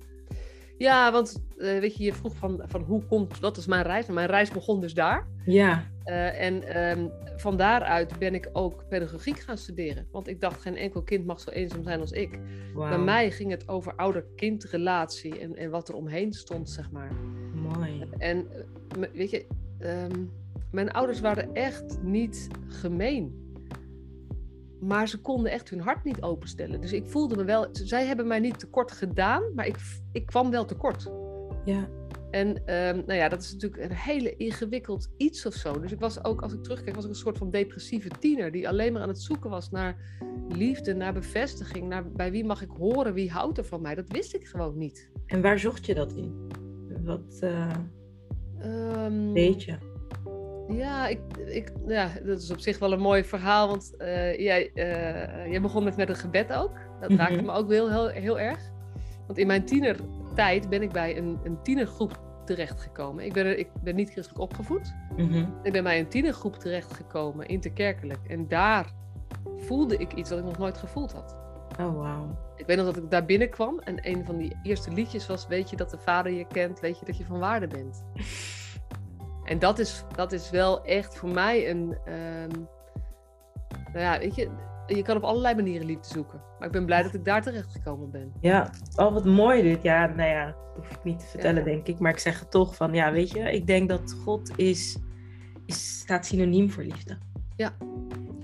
Ja, 0.78 1.12
want 1.12 1.42
uh, 1.56 1.78
weet 1.78 1.96
je, 1.96 2.04
je 2.04 2.12
vroeg 2.12 2.36
van, 2.36 2.62
van 2.66 2.82
hoe 2.82 3.02
komt, 3.04 3.40
wat 3.40 3.56
is 3.56 3.66
mijn 3.66 3.82
reis? 3.82 4.06
mijn 4.06 4.26
reis 4.26 4.50
begon 4.50 4.80
dus 4.80 4.94
daar. 4.94 5.26
Ja. 5.44 5.90
Uh, 6.04 6.40
en 6.40 6.82
um, 6.98 7.10
van 7.36 7.56
daaruit 7.56 8.18
ben 8.18 8.34
ik 8.34 8.50
ook 8.52 8.88
pedagogiek 8.88 9.38
gaan 9.38 9.58
studeren. 9.58 10.06
Want 10.10 10.28
ik 10.28 10.40
dacht, 10.40 10.60
geen 10.60 10.76
enkel 10.76 11.02
kind 11.02 11.26
mag 11.26 11.40
zo 11.40 11.50
eenzaam 11.50 11.82
zijn 11.82 12.00
als 12.00 12.12
ik. 12.12 12.38
Wow. 12.74 12.88
Bij 12.88 12.98
mij 12.98 13.30
ging 13.30 13.50
het 13.50 13.68
over 13.68 13.94
ouder-kindrelatie 13.96 15.38
en, 15.38 15.56
en 15.56 15.70
wat 15.70 15.88
er 15.88 15.94
omheen 15.94 16.32
stond, 16.32 16.70
zeg 16.70 16.90
maar. 16.90 17.10
Mooi. 17.54 18.06
En 18.18 18.48
uh, 18.98 19.04
weet 19.12 19.30
je, 19.30 19.46
um, 19.80 20.32
mijn 20.70 20.90
ouders 20.90 21.20
waren 21.20 21.54
echt 21.54 21.98
niet 22.02 22.48
gemeen. 22.66 23.41
Maar 24.82 25.08
ze 25.08 25.20
konden 25.20 25.52
echt 25.52 25.70
hun 25.70 25.80
hart 25.80 26.04
niet 26.04 26.22
openstellen. 26.22 26.80
Dus 26.80 26.92
ik 26.92 27.06
voelde 27.06 27.36
me 27.36 27.44
wel. 27.44 27.68
Zij 27.72 28.06
hebben 28.06 28.26
mij 28.26 28.38
niet 28.38 28.58
tekort 28.58 28.92
gedaan, 28.92 29.42
maar 29.54 29.66
ik, 29.66 29.76
ik 30.12 30.26
kwam 30.26 30.50
wel 30.50 30.64
tekort. 30.64 31.10
Ja. 31.64 31.88
En 32.30 32.48
um, 32.48 33.02
nou 33.06 33.14
ja, 33.14 33.28
dat 33.28 33.42
is 33.42 33.52
natuurlijk 33.52 33.82
een 33.82 33.96
hele 33.96 34.36
ingewikkeld 34.36 35.10
iets 35.16 35.46
of 35.46 35.54
zo. 35.54 35.80
Dus 35.80 35.92
ik 35.92 36.00
was 36.00 36.24
ook, 36.24 36.42
als 36.42 36.52
ik 36.52 36.62
terugkijk, 36.62 36.94
was 36.94 37.04
ik 37.04 37.10
een 37.10 37.16
soort 37.16 37.38
van 37.38 37.50
depressieve 37.50 38.08
tiener. 38.08 38.52
Die 38.52 38.68
alleen 38.68 38.92
maar 38.92 39.02
aan 39.02 39.08
het 39.08 39.22
zoeken 39.22 39.50
was 39.50 39.70
naar 39.70 39.96
liefde, 40.48 40.94
naar 40.94 41.12
bevestiging. 41.12 41.88
Naar 41.88 42.12
bij 42.12 42.30
wie 42.30 42.44
mag 42.44 42.62
ik 42.62 42.70
horen, 42.70 43.14
wie 43.14 43.30
houdt 43.30 43.58
er 43.58 43.64
van 43.64 43.80
mij. 43.80 43.94
Dat 43.94 44.08
wist 44.08 44.34
ik 44.34 44.46
gewoon 44.46 44.78
niet. 44.78 45.10
En 45.26 45.42
waar 45.42 45.58
zocht 45.58 45.86
je 45.86 45.94
dat 45.94 46.12
in? 46.12 46.48
Wat 47.04 47.40
uh, 47.40 47.74
um, 49.04 49.32
weet 49.32 49.62
je? 49.62 49.91
Ja, 50.68 51.08
ik, 51.08 51.20
ik, 51.46 51.72
ja, 51.86 52.08
dat 52.24 52.42
is 52.42 52.50
op 52.50 52.58
zich 52.60 52.78
wel 52.78 52.92
een 52.92 53.00
mooi 53.00 53.24
verhaal. 53.24 53.68
Want 53.68 53.94
uh, 53.98 54.38
jij, 54.38 54.70
uh, 54.74 55.50
jij 55.50 55.60
begon 55.60 55.84
met, 55.84 55.96
met 55.96 56.08
een 56.08 56.16
gebed 56.16 56.52
ook. 56.52 56.72
Dat 57.00 57.10
Mhm. 57.10 57.18
raakte 57.18 57.42
me 57.42 57.52
ook 57.52 57.70
heel, 57.70 57.90
heel, 57.90 58.08
heel 58.08 58.38
erg. 58.38 58.70
Want 59.26 59.38
in 59.38 59.46
mijn 59.46 59.64
tienertijd 59.64 60.68
ben 60.68 60.82
ik 60.82 60.92
bij 60.92 61.16
een, 61.16 61.38
een 61.44 61.62
tienergroep 61.62 62.20
terechtgekomen. 62.44 63.24
Ik 63.24 63.32
ben, 63.32 63.58
ik 63.58 63.68
ben 63.82 63.94
niet 63.94 64.10
christelijk 64.10 64.42
opgevoed. 64.42 64.94
Mhm. 65.16 65.44
Ik 65.62 65.72
ben 65.72 65.82
bij 65.82 65.98
een 65.98 66.08
tienergroep 66.08 66.54
terechtgekomen, 66.58 67.46
interkerkelijk. 67.46 68.20
En 68.28 68.48
daar 68.48 68.92
voelde 69.56 69.96
ik 69.96 70.12
iets 70.12 70.30
wat 70.30 70.38
ik 70.38 70.44
nog 70.44 70.58
nooit 70.58 70.76
gevoeld 70.78 71.12
had. 71.12 71.36
Oh, 71.80 71.96
wauw. 71.98 72.36
Ik 72.56 72.66
weet 72.66 72.76
nog 72.76 72.86
dat 72.86 72.96
ik 72.96 73.10
daar 73.10 73.24
binnenkwam 73.24 73.78
en 73.78 74.08
een 74.08 74.24
van 74.24 74.36
die 74.36 74.58
eerste 74.62 74.92
liedjes 74.92 75.26
was: 75.26 75.46
Weet 75.46 75.70
je 75.70 75.76
dat 75.76 75.90
de 75.90 75.98
vader 75.98 76.32
je 76.32 76.46
kent, 76.46 76.80
weet 76.80 76.98
je 76.98 77.04
dat 77.04 77.16
je 77.16 77.24
van 77.24 77.38
waarde 77.38 77.66
bent. 77.66 78.04
En 79.44 79.58
dat 79.58 79.78
is, 79.78 80.04
dat 80.16 80.32
is 80.32 80.50
wel 80.50 80.84
echt 80.84 81.16
voor 81.16 81.28
mij 81.28 81.70
een. 81.70 81.96
Um, 82.08 82.68
nou 83.92 84.04
ja, 84.04 84.18
weet 84.18 84.34
je, 84.34 84.50
je 84.86 85.02
kan 85.02 85.16
op 85.16 85.22
allerlei 85.22 85.54
manieren 85.54 85.86
liefde 85.86 86.08
zoeken. 86.08 86.40
Maar 86.58 86.66
ik 86.66 86.72
ben 86.72 86.86
blij 86.86 87.02
dat 87.02 87.14
ik 87.14 87.24
daar 87.24 87.42
terecht 87.42 87.72
gekomen 87.72 88.10
ben. 88.10 88.32
Ja, 88.40 88.70
oh 88.96 89.12
wat 89.12 89.24
mooi 89.24 89.62
dit. 89.62 89.82
Ja, 89.82 90.06
nou 90.06 90.28
ja, 90.28 90.46
dat 90.46 90.76
hoef 90.76 90.90
ik 90.90 91.04
niet 91.04 91.18
te 91.18 91.26
vertellen, 91.26 91.58
ja. 91.58 91.64
denk 91.64 91.86
ik. 91.86 91.98
Maar 91.98 92.12
ik 92.12 92.18
zeg 92.18 92.40
het 92.40 92.50
toch 92.50 92.74
van, 92.74 92.94
ja, 92.94 93.12
weet 93.12 93.30
je, 93.30 93.52
ik 93.52 93.66
denk 93.66 93.88
dat 93.88 94.16
God 94.24 94.58
is, 94.58 94.98
is 95.66 95.98
staat 95.98 96.26
synoniem 96.26 96.70
voor 96.70 96.82
liefde. 96.82 97.18
Ja. 97.56 97.72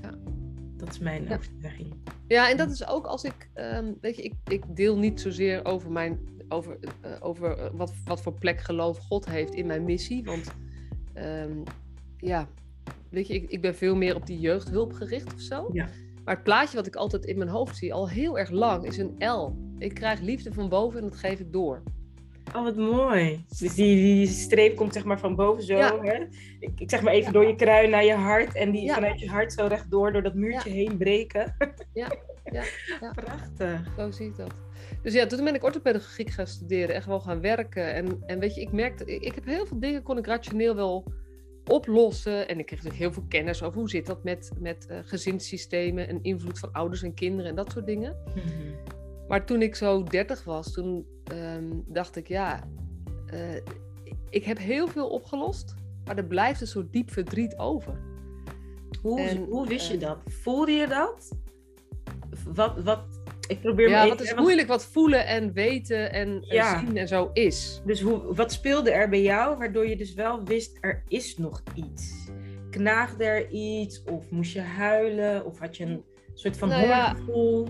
ja. 0.03 0.11
Dat 0.77 0.89
is 0.89 0.99
mijn 0.99 1.25
ja. 1.25 1.37
overtuiging. 1.37 1.95
Ja, 2.27 2.51
en 2.51 2.57
dat 2.57 2.71
is 2.71 2.87
ook 2.87 3.07
als 3.07 3.25
ik, 3.25 3.51
um, 3.55 3.99
weet 4.01 4.17
je, 4.17 4.23
ik, 4.23 4.35
ik 4.45 4.65
deel 4.77 4.99
niet 4.99 5.21
zozeer 5.21 5.65
over 5.65 5.91
mijn, 5.93 6.19
over, 6.49 6.79
uh, 7.05 7.11
over 7.21 7.59
uh, 7.59 7.65
wat, 7.73 7.93
wat 8.05 8.21
voor 8.21 8.33
plek 8.33 8.61
geloof 8.61 8.99
God 8.99 9.31
heeft 9.31 9.55
in 9.55 9.67
mijn 9.67 9.85
missie. 9.85 10.25
Want 10.25 10.55
um, 11.25 11.63
ja, 12.17 12.49
weet 13.11 13.27
je, 13.27 13.35
ik, 13.35 13.51
ik 13.51 13.61
ben 13.61 13.75
veel 13.75 13.97
meer 13.97 14.15
op 14.15 14.27
die 14.27 14.41
jeugdhulp 14.41 14.93
gericht 14.93 15.35
of 15.35 15.41
zo. 15.41 15.71
Ja. 15.73 15.89
Maar 16.25 16.35
het 16.35 16.45
plaatje 16.45 16.77
wat 16.77 16.87
ik 16.87 16.97
altijd 16.97 17.25
in 17.25 17.39
mijn 17.39 17.51
hoofd 17.51 17.77
zie, 17.77 17.95
al 17.95 18.09
heel 18.09 18.39
erg 18.39 18.51
lang, 18.51 18.85
is 18.85 18.99
een 18.99 19.15
L. 19.19 19.57
Ik 19.79 19.95
krijg 19.95 20.21
liefde 20.21 20.53
van 20.53 20.69
boven 20.69 21.01
en 21.01 21.09
dat 21.09 21.19
geef 21.19 21.41
ik 21.41 21.53
door. 21.53 21.83
Oh, 22.55 22.63
wat 22.63 22.77
mooi. 22.77 23.45
Dus 23.59 23.75
die, 23.75 23.97
die 23.97 24.27
streep 24.27 24.77
komt 24.77 24.93
zeg 24.93 25.05
maar 25.05 25.19
van 25.19 25.35
boven 25.35 25.63
zo. 25.63 25.77
Ja. 25.77 25.99
Hè? 26.03 26.25
Ik, 26.61 26.81
ik 26.81 26.91
zeg 26.91 27.03
maar 27.03 27.13
even 27.13 27.27
ja. 27.27 27.33
door 27.33 27.47
je 27.47 27.55
kruin 27.55 27.91
naar 27.91 28.05
je 28.05 28.15
hart. 28.15 28.55
En 28.55 28.71
die 28.71 28.85
Ja. 28.85 28.95
vanuit 28.95 29.21
je 29.21 29.29
hart 29.29 29.53
zo 29.53 29.67
rechtdoor 29.67 30.13
door 30.13 30.23
dat 30.23 30.35
muurtje 30.35 30.71
heen 30.71 30.97
breken. 30.97 31.57
Ja, 31.93 32.13
ja, 32.45 32.63
ja. 33.01 33.11
Prachtig. 33.25 33.93
Zo 33.97 34.11
zie 34.11 34.27
ik 34.27 34.37
dat. 34.37 34.55
Dus 35.03 35.13
ja, 35.13 35.27
toen 35.27 35.45
ben 35.45 35.55
ik 35.55 35.65
orthopedagogiek 35.65 36.31
gaan 36.31 36.47
studeren 36.47 36.95
en 36.95 37.03
gewoon 37.03 37.21
gaan 37.21 37.41
werken. 37.41 37.95
En, 37.95 38.23
en 38.27 38.39
weet 38.39 38.55
je, 38.55 38.61
ik 38.61 38.73
merkte, 38.73 39.05
ik, 39.05 39.35
heb 39.35 39.45
heel 39.45 39.67
veel 39.67 39.81
dingen 39.81 40.03
kon 40.03 40.19
ik 40.19 40.27
rationeel 40.27 40.75
wel 40.75 41.05
oplossen. 41.65 42.49
En 42.49 42.59
ik 42.59 42.67
kreeg 42.67 42.79
natuurlijk 42.79 43.03
heel 43.03 43.13
veel 43.13 43.27
kennis 43.29 43.63
over 43.63 43.79
hoe 43.79 43.91
zit 43.91 44.07
dat 44.07 44.25
met, 44.25 44.51
met 44.59 44.87
uh, 44.91 44.99
gezinssystemen 45.05 46.09
en 46.09 46.23
invloed 46.23 46.59
van 46.59 46.73
ouders 46.73 47.03
en 47.03 47.15
kinderen 47.15 47.51
en 47.51 47.57
dat 47.57 47.73
soort 47.73 47.87
dingen. 47.87 48.17
Mhm. 48.35 48.97
Maar 49.29 49.47
toen 49.47 49.63
ik 49.63 49.75
zo 49.75 50.03
30 50.03 50.45
was, 50.45 50.73
toen 50.73 51.07
um, 51.33 51.85
dacht 51.87 52.17
ik, 52.17 52.29
ja, 52.29 52.69
uh, 53.35 53.55
ik 54.31 54.45
heb 54.45 54.59
heel 54.59 54.89
veel 54.89 55.09
opgelost, 55.09 55.75
maar 56.05 56.17
er 56.17 56.25
blijft 56.25 56.61
een 56.61 56.67
soort 56.67 56.93
diep 56.93 57.11
verdriet 57.11 57.57
over. 57.57 58.01
Hoe, 59.03 59.21
En, 59.21 59.45
hoe 59.45 59.69
wist 59.69 59.89
je 59.89 59.95
eh, 59.95 60.01
dat? 60.01 60.19
Voelde 60.27 60.73
je 60.73 60.87
dat? 60.87 61.37
Wat, 62.55 62.83
wat, 62.83 63.18
ik 63.49 63.61
probeer 63.61 63.89
Ja, 63.89 64.09
wat 64.09 64.21
even... 64.21 64.37
is 64.37 64.43
moeilijk 64.43 64.69
wat 64.69 64.85
voelen 64.85 65.27
en 65.27 65.53
weten 65.53 66.13
en, 66.13 66.41
Ja. 66.41 66.79
zien 66.79 66.97
en 66.97 67.09
zo 67.09 67.31
is. 67.33 67.83
Dus 67.85 68.01
hoe, 68.01 68.35
wat 68.35 68.53
speelde 68.53 68.91
er 68.91 69.09
bij 69.09 69.23
jou, 69.23 69.59
waardoor 69.59 69.89
je 69.89 69.97
dus 69.97 70.15
wel 70.15 70.45
wist, 70.45 70.79
er 70.81 71.03
is 71.09 71.37
nog 71.37 71.63
iets? 71.75 72.29
Knaagde 72.71 73.25
er 73.25 73.51
iets? 73.51 74.05
Of 74.05 74.31
moest 74.31 74.53
je 74.53 74.61
huilen? 74.61 75.45
Of 75.45 75.59
had 75.59 75.77
je 75.77 75.85
een 75.85 76.05
soort 76.35 76.57
van 76.57 76.69
Nou 76.69 76.87
ja, 76.87 77.07
hongergevoel? 77.07 77.67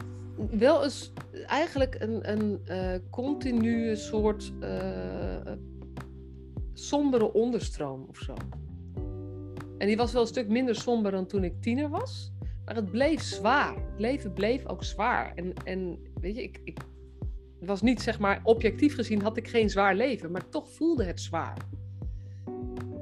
Wel 0.51 0.85
eens 0.85 1.13
eigenlijk 1.47 1.97
een, 1.99 2.31
een 2.31 2.61
eh, 2.65 2.95
continue 3.11 3.97
soort 3.97 4.53
eh, 4.61 5.53
sombere 6.75 7.33
onderstroom 7.33 8.07
of 8.09 8.19
zo. 8.19 8.35
En 9.79 9.87
die 9.87 9.97
was 9.97 10.13
wel 10.13 10.23
een 10.23 10.29
stuk 10.29 10.49
minder 10.49 10.75
somber 10.75 11.11
dan 11.11 11.27
toen 11.27 11.45
ik 11.45 11.61
tiener 11.61 11.89
was. 11.89 12.33
Maar 12.69 12.77
het 12.77 12.91
bleef 12.91 13.21
zwaar. 13.23 13.75
Het 13.75 14.01
leven 14.01 14.33
bleef 14.33 14.67
ook 14.67 14.85
zwaar. 14.85 15.33
En, 15.35 15.53
en 15.65 15.99
weet 16.21 16.37
je, 16.37 16.43
ik, 16.43 16.61
ik 16.65 16.81
was 17.61 17.83
niet 17.83 18.03
zeg 18.03 18.19
maar 18.19 18.41
objectief 18.43 18.95
gezien 18.95 19.23
had 19.23 19.37
ik 19.37 19.49
geen 19.49 19.71
zwaar 19.71 19.95
leven, 19.95 20.31
maar 20.31 20.49
toch 20.49 20.71
voelde 20.71 21.05
het 21.05 21.21
zwaar. 21.21 21.57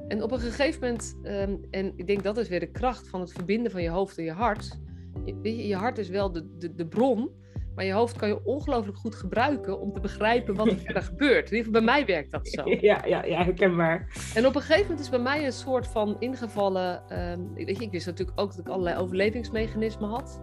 En 0.07 0.23
op 0.23 0.31
een 0.31 0.39
gegeven 0.39 0.81
moment, 0.81 1.17
ehm, 1.23 1.55
en 1.71 1.93
ik 1.95 2.07
denk 2.07 2.23
dat 2.23 2.37
is 2.37 2.47
weer 2.47 2.59
de 2.59 2.71
kracht 2.71 3.07
van 3.07 3.19
het 3.19 3.31
verbinden 3.31 3.71
van 3.71 3.81
je 3.81 3.89
hoofd 3.89 4.17
en 4.17 4.23
je 4.23 4.31
hart. 4.31 4.79
Je, 5.25 5.67
je 5.67 5.75
hart 5.75 5.97
is 5.97 6.09
wel 6.09 6.31
de, 6.31 6.57
de, 6.57 6.75
de 6.75 6.87
bron, 6.87 7.29
maar 7.77 7.85
je 7.85 7.93
hoofd 7.93 8.15
kan 8.17 8.27
je 8.27 8.39
ongelooflijk 8.45 8.97
goed 8.97 9.15
gebruiken 9.15 9.79
om 9.79 9.93
te 9.93 9.99
begrijpen 9.99 10.55
wat 10.55 10.67
er 10.67 10.77
verder 10.85 11.01
gebeurt. 11.03 11.51
In 11.51 11.57
ieder 11.57 11.57
geval 11.57 11.71
bij 11.71 11.81
mij 11.81 12.05
werkt 12.05 12.31
dat 12.31 12.47
zo. 12.47 12.63
Ja, 12.65 13.01
ja, 13.05 13.23
ja, 13.25 13.43
herkenbaar. 13.43 14.07
En 14.35 14.45
op 14.45 14.55
een 14.55 14.61
gegeven 14.61 14.81
moment 14.81 14.99
is 14.99 15.09
bij 15.09 15.19
mij 15.19 15.45
een 15.45 15.51
soort 15.51 15.87
van 15.87 16.15
ingevallen. 16.19 17.01
ehm, 17.09 17.39
weet 17.53 17.77
je, 17.77 17.83
ik 17.83 17.91
wist 17.91 18.05
natuurlijk 18.05 18.39
ook 18.39 18.49
dat 18.49 18.59
ik 18.59 18.67
allerlei 18.67 18.97
overlevingsmechanismen 18.97 20.09
had. 20.09 20.41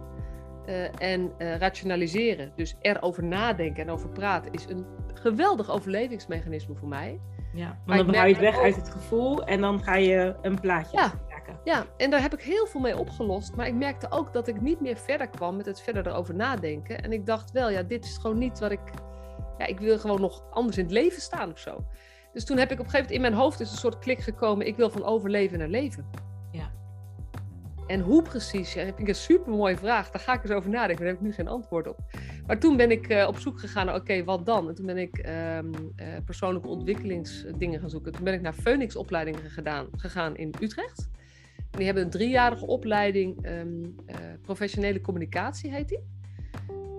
Eh, 0.65 1.01
en 1.01 1.31
eh, 1.37 1.57
rationaliseren, 1.57 2.51
dus 2.55 2.75
erover 2.81 3.23
nadenken 3.23 3.83
en 3.83 3.89
over 3.89 4.09
praten, 4.09 4.51
is 4.51 4.65
een 4.69 4.85
geweldig 5.13 5.69
overlevingsmechanisme 5.71 6.75
voor 6.75 6.87
mij. 6.87 7.19
Ja, 7.53 7.79
Maar 7.85 7.95
want 7.97 8.07
dan 8.07 8.15
haal 8.17 8.27
je 8.27 8.33
het 8.33 8.41
weg 8.43 8.57
ook- 8.57 8.63
uit 8.63 8.75
het 8.75 8.89
gevoel 8.89 9.43
en 9.45 9.61
dan 9.61 9.83
ga 9.83 9.95
je 9.95 10.35
een 10.41 10.59
plaatje 10.59 10.97
Ja. 10.97 11.13
Ja, 11.63 11.85
en 11.97 12.09
daar 12.09 12.21
heb 12.21 12.33
ik 12.33 12.41
heel 12.41 12.67
veel 12.67 12.81
mee 12.81 12.97
opgelost. 12.97 13.55
Maar 13.55 13.67
ik 13.67 13.73
merkte 13.73 14.11
ook 14.11 14.33
dat 14.33 14.47
ik 14.47 14.61
niet 14.61 14.81
meer 14.81 14.97
verder 14.97 15.27
kwam 15.27 15.55
met 15.55 15.65
het 15.65 15.81
verder 15.81 16.07
erover 16.07 16.35
nadenken. 16.35 17.03
En 17.03 17.11
ik 17.11 17.25
dacht 17.25 17.51
wel, 17.51 17.69
ja, 17.69 17.83
dit 17.83 18.05
is 18.05 18.17
gewoon 18.17 18.37
niet 18.37 18.59
wat 18.59 18.71
ik. 18.71 18.79
Ja, 19.57 19.65
ik 19.65 19.79
wil 19.79 19.99
gewoon 19.99 20.21
nog 20.21 20.43
anders 20.51 20.77
in 20.77 20.83
het 20.83 20.93
leven 20.93 21.21
staan 21.21 21.51
of 21.51 21.59
zo. 21.59 21.85
Dus 22.33 22.45
toen 22.45 22.57
heb 22.57 22.71
ik 22.71 22.79
op 22.79 22.85
een 22.85 22.91
gegeven 22.91 23.13
moment 23.13 23.25
in 23.25 23.31
mijn 23.31 23.43
hoofd 23.43 23.59
is 23.59 23.71
een 23.71 23.77
soort 23.77 23.99
klik 23.99 24.19
gekomen. 24.19 24.67
Ik 24.67 24.75
wil 24.75 24.89
van 24.89 25.03
overleven 25.03 25.59
naar 25.59 25.67
leven. 25.67 26.05
Ja. 26.51 26.71
En 27.87 27.99
hoe 27.99 28.21
precies, 28.21 28.73
ja, 28.73 28.83
heb 28.83 28.99
ik 28.99 29.07
een 29.07 29.15
super 29.15 29.53
mooie 29.53 29.77
vraag. 29.77 30.11
Daar 30.11 30.21
ga 30.21 30.33
ik 30.33 30.43
eens 30.43 30.51
over 30.51 30.69
nadenken. 30.69 30.97
Daar 30.97 31.13
heb 31.13 31.15
ik 31.15 31.27
nu 31.27 31.33
geen 31.33 31.47
antwoord 31.47 31.87
op. 31.87 31.97
Maar 32.47 32.59
toen 32.59 32.77
ben 32.77 32.91
ik 32.91 33.07
eh, 33.07 33.27
op 33.27 33.37
zoek 33.37 33.59
gegaan 33.59 33.85
naar, 33.85 33.95
oké, 33.95 34.23
wat 34.23 34.45
dan? 34.45 34.67
En 34.67 34.75
toen 34.75 34.85
ben 34.85 34.97
ik 34.97 35.17
ehm, 35.17 35.73
eh, 35.95 36.07
persoonlijke 36.25 36.67
ontwikkelingsdingen 36.67 37.79
gaan 37.79 37.89
zoeken. 37.89 38.11
Toen 38.11 38.23
ben 38.23 38.33
ik 38.33 38.41
naar 38.41 38.53
Phoenix 38.53 38.95
opleidingen 38.95 39.49
gedaan, 39.49 39.87
gegaan 39.91 40.35
in 40.35 40.53
Utrecht. 40.59 41.09
Die 41.75 41.85
hebben 41.85 42.03
een 42.03 42.09
driejarige 42.09 42.67
opleiding, 42.67 43.45
ehm, 43.45 43.83
eh, 44.05 44.15
professionele 44.41 45.01
communicatie 45.01 45.71
heet 45.71 45.89
die. 45.89 45.99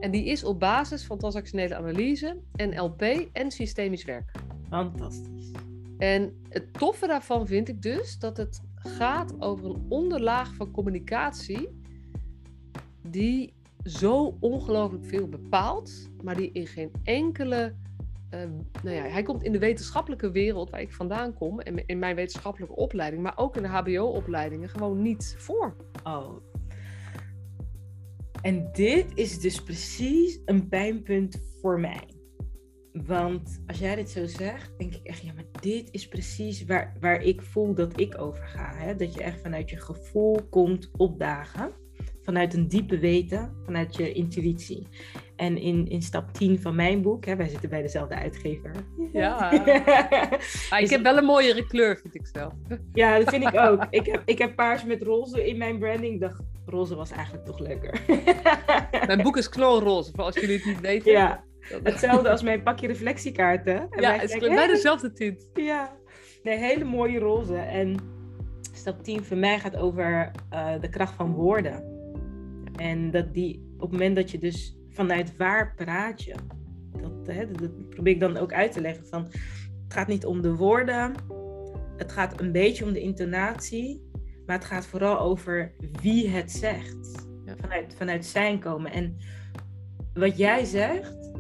En 0.01 0.11
die 0.11 0.25
is 0.25 0.45
op 0.45 0.61
basis 0.61 1.05
van 1.05 1.19
transactionele 1.19 1.77
analyse, 1.77 2.37
NLP 2.57 3.03
en 3.33 3.51
systemisch 3.51 4.05
werk. 4.05 4.31
Fantastisch. 4.69 5.51
En 5.99 6.43
het 6.49 6.73
toffe 6.73 7.07
daarvan 7.07 7.47
vind 7.47 7.69
ik 7.69 7.83
dus 7.83 8.19
dat 8.19 8.37
het 8.37 8.61
gaat 8.77 9.41
over 9.43 9.65
een 9.65 9.87
onderlaag 9.89 10.55
van 10.55 10.71
communicatie 10.71 11.69
die 13.03 13.55
zo 13.85 14.37
ongelooflijk 14.41 15.07
veel 15.07 15.29
bepaalt, 15.29 16.11
maar 16.23 16.37
die 16.37 16.51
in 16.53 16.67
geen 16.67 16.91
enkele 17.05 17.75
uh, 18.31 18.41
nou 18.83 18.97
ja, 18.97 19.03
hij 19.03 19.23
komt 19.23 19.43
in 19.43 19.53
de 19.53 19.59
wetenschappelijke 19.59 20.31
wereld 20.31 20.71
waar 20.71 20.81
ik 20.81 20.93
vandaan 20.93 21.35
kom, 21.35 21.61
en 21.61 21.87
in 21.87 21.99
mijn 21.99 22.17
wetenschappelijke 22.17 22.75
opleiding, 22.75 23.23
maar 23.23 23.39
ook 23.39 23.57
in 23.57 23.63
de 23.63 23.69
HBO-opleidingen, 23.69 24.69
gewoon 24.69 25.03
niet 25.03 25.35
voor. 25.39 25.77
Oh. 26.05 26.37
En 28.43 28.69
dit 28.73 29.07
is 29.15 29.41
dus 29.41 29.63
precies 29.63 30.41
een 30.45 30.69
pijnpunt 30.69 31.41
voor 31.61 31.81
mij. 31.81 32.15
Want 32.93 33.63
als 33.67 33.79
jij 33.79 33.95
dit 33.95 34.11
zo 34.11 34.27
zegt, 34.27 34.79
denk 34.79 34.95
ik 34.95 35.07
echt, 35.07 35.23
ja, 35.23 35.33
maar 35.33 35.45
dit 35.61 35.89
is 35.91 36.09
precies 36.09 36.65
waar, 36.65 36.97
waar 37.01 37.23
ik 37.23 37.43
voel 37.43 37.75
dat 37.75 38.01
ik 38.01 38.21
over 38.21 38.47
ga. 38.47 38.75
Hè? 38.75 38.97
Dat 38.97 39.15
je 39.15 39.23
echt 39.23 39.41
vanuit 39.41 39.71
je 39.71 39.77
gevoel 39.77 40.49
komt 40.51 40.91
opdagen. 40.97 41.73
Vanuit 42.23 42.55
een 42.55 42.69
diepe 42.69 42.99
weten, 42.99 43.57
vanuit 43.65 43.97
je 43.97 44.13
intuïtie. 44.13 44.87
En 45.37 45.59
in, 45.59 45.89
in 45.89 46.03
stap 46.03 46.33
10 46.33 46.61
van 46.61 46.75
mijn 46.75 47.03
boek, 47.03 47.25
hè, 47.25 47.37
wij 47.37 47.49
zitten 47.49 47.69
bij 47.69 47.83
dezelfde 47.83 48.15
uitgever. 48.15 48.71
Ja. 49.13 49.39
maar 50.71 50.81
ik 50.85 50.91
heb 50.91 51.03
wel 51.03 51.17
een 51.17 51.25
mooiere 51.25 51.67
kleur, 51.67 51.99
vind 51.99 52.15
ik 52.15 52.27
zelf. 52.33 52.53
ja, 52.93 53.19
dat 53.19 53.31
vind 53.31 53.47
ik 53.47 53.59
ook. 53.61 53.87
Ik 53.91 54.07
heb, 54.07 54.23
ik 54.25 54.39
heb 54.39 54.57
paars 54.57 54.85
met 54.85 55.03
roze 55.03 55.47
in 55.47 55.59
mijn 55.59 55.79
branding. 55.79 56.15
Ik 56.15 56.21
dacht, 56.21 56.43
roze 56.67 56.95
was 56.95 57.11
eigenlijk 57.11 57.45
toch 57.45 57.59
leuker. 57.59 58.01
mijn 59.07 59.23
boek 59.23 59.37
is 59.37 59.49
knolroze, 59.49 60.11
voor 60.15 60.25
als 60.25 60.35
jullie 60.35 60.57
het 60.57 60.65
niet 60.65 60.81
weten. 60.81 61.13
Ja. 61.13 61.45
Hetzelfde 61.83 62.31
als 62.31 62.43
mijn 62.43 62.63
pakje 62.63 62.87
reflectiekaarten. 62.87 63.87
En 63.91 64.01
ja, 64.01 64.13
het 64.13 64.31
is 64.31 64.39
bij 64.39 64.67
dezelfde 64.67 65.13
tint. 65.13 65.51
Ja, 65.55 65.97
nee, 66.43 66.59
hele 66.59 66.85
mooie 66.85 67.19
roze. 67.19 67.57
En 67.57 67.97
stap 68.73 69.03
10 69.03 69.25
voor 69.25 69.37
mij 69.37 69.59
gaat 69.59 69.77
over 69.77 70.31
uh, 70.53 70.81
de 70.81 70.89
kracht 70.89 71.15
van 71.15 71.33
woorden. 71.33 71.85
En 72.77 73.11
dat 73.11 73.35
die, 73.35 73.75
op 73.75 73.81
het 73.81 73.91
moment 73.91 74.17
dat 74.17 74.31
je 74.31 74.39
dus 74.39 74.77
vanuit 74.97 75.37
waar 75.37 75.75
praat 75.75 76.23
je, 76.23 76.35
dat, 77.01 77.35
hè, 77.37 77.51
dat 77.51 77.89
probeer 77.89 78.13
ik 78.13 78.21
dan 78.21 78.37
ook 78.37 78.53
uit 78.53 78.73
te 78.73 78.81
leggen. 78.81 79.07
Van, 79.07 79.25
het 79.85 79.93
gaat 79.95 80.07
niet 80.07 80.25
om 80.25 80.43
de 80.43 80.55
woorden, 80.55 81.13
het 81.97 82.13
gaat 82.13 82.41
een 82.41 82.53
beetje 82.53 82.85
om 82.85 82.93
de 82.93 83.01
intonatie, 83.01 84.11
maar 84.47 84.57
het 84.57 84.65
gaat 84.65 84.87
vooral 84.87 85.21
over 85.21 85.73
wie 86.03 86.29
het 86.29 86.53
zegt. 86.53 87.25
Vanuit, 87.61 87.95
vanuit 87.97 88.27
zijn 88.27 88.59
komen. 88.59 88.93
En 88.93 89.17
wat 90.15 90.37
jij 90.37 90.65
zegt, 90.65 91.31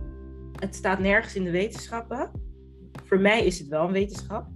het 0.61 0.75
staat 0.75 0.99
nergens 0.99 1.35
in 1.35 1.45
de 1.45 1.51
wetenschappen. 1.51 2.31
Voor 3.05 3.21
mij 3.21 3.45
is 3.45 3.59
het 3.59 3.69
wel 3.69 3.87
een 3.87 3.93
wetenschap, 3.93 4.47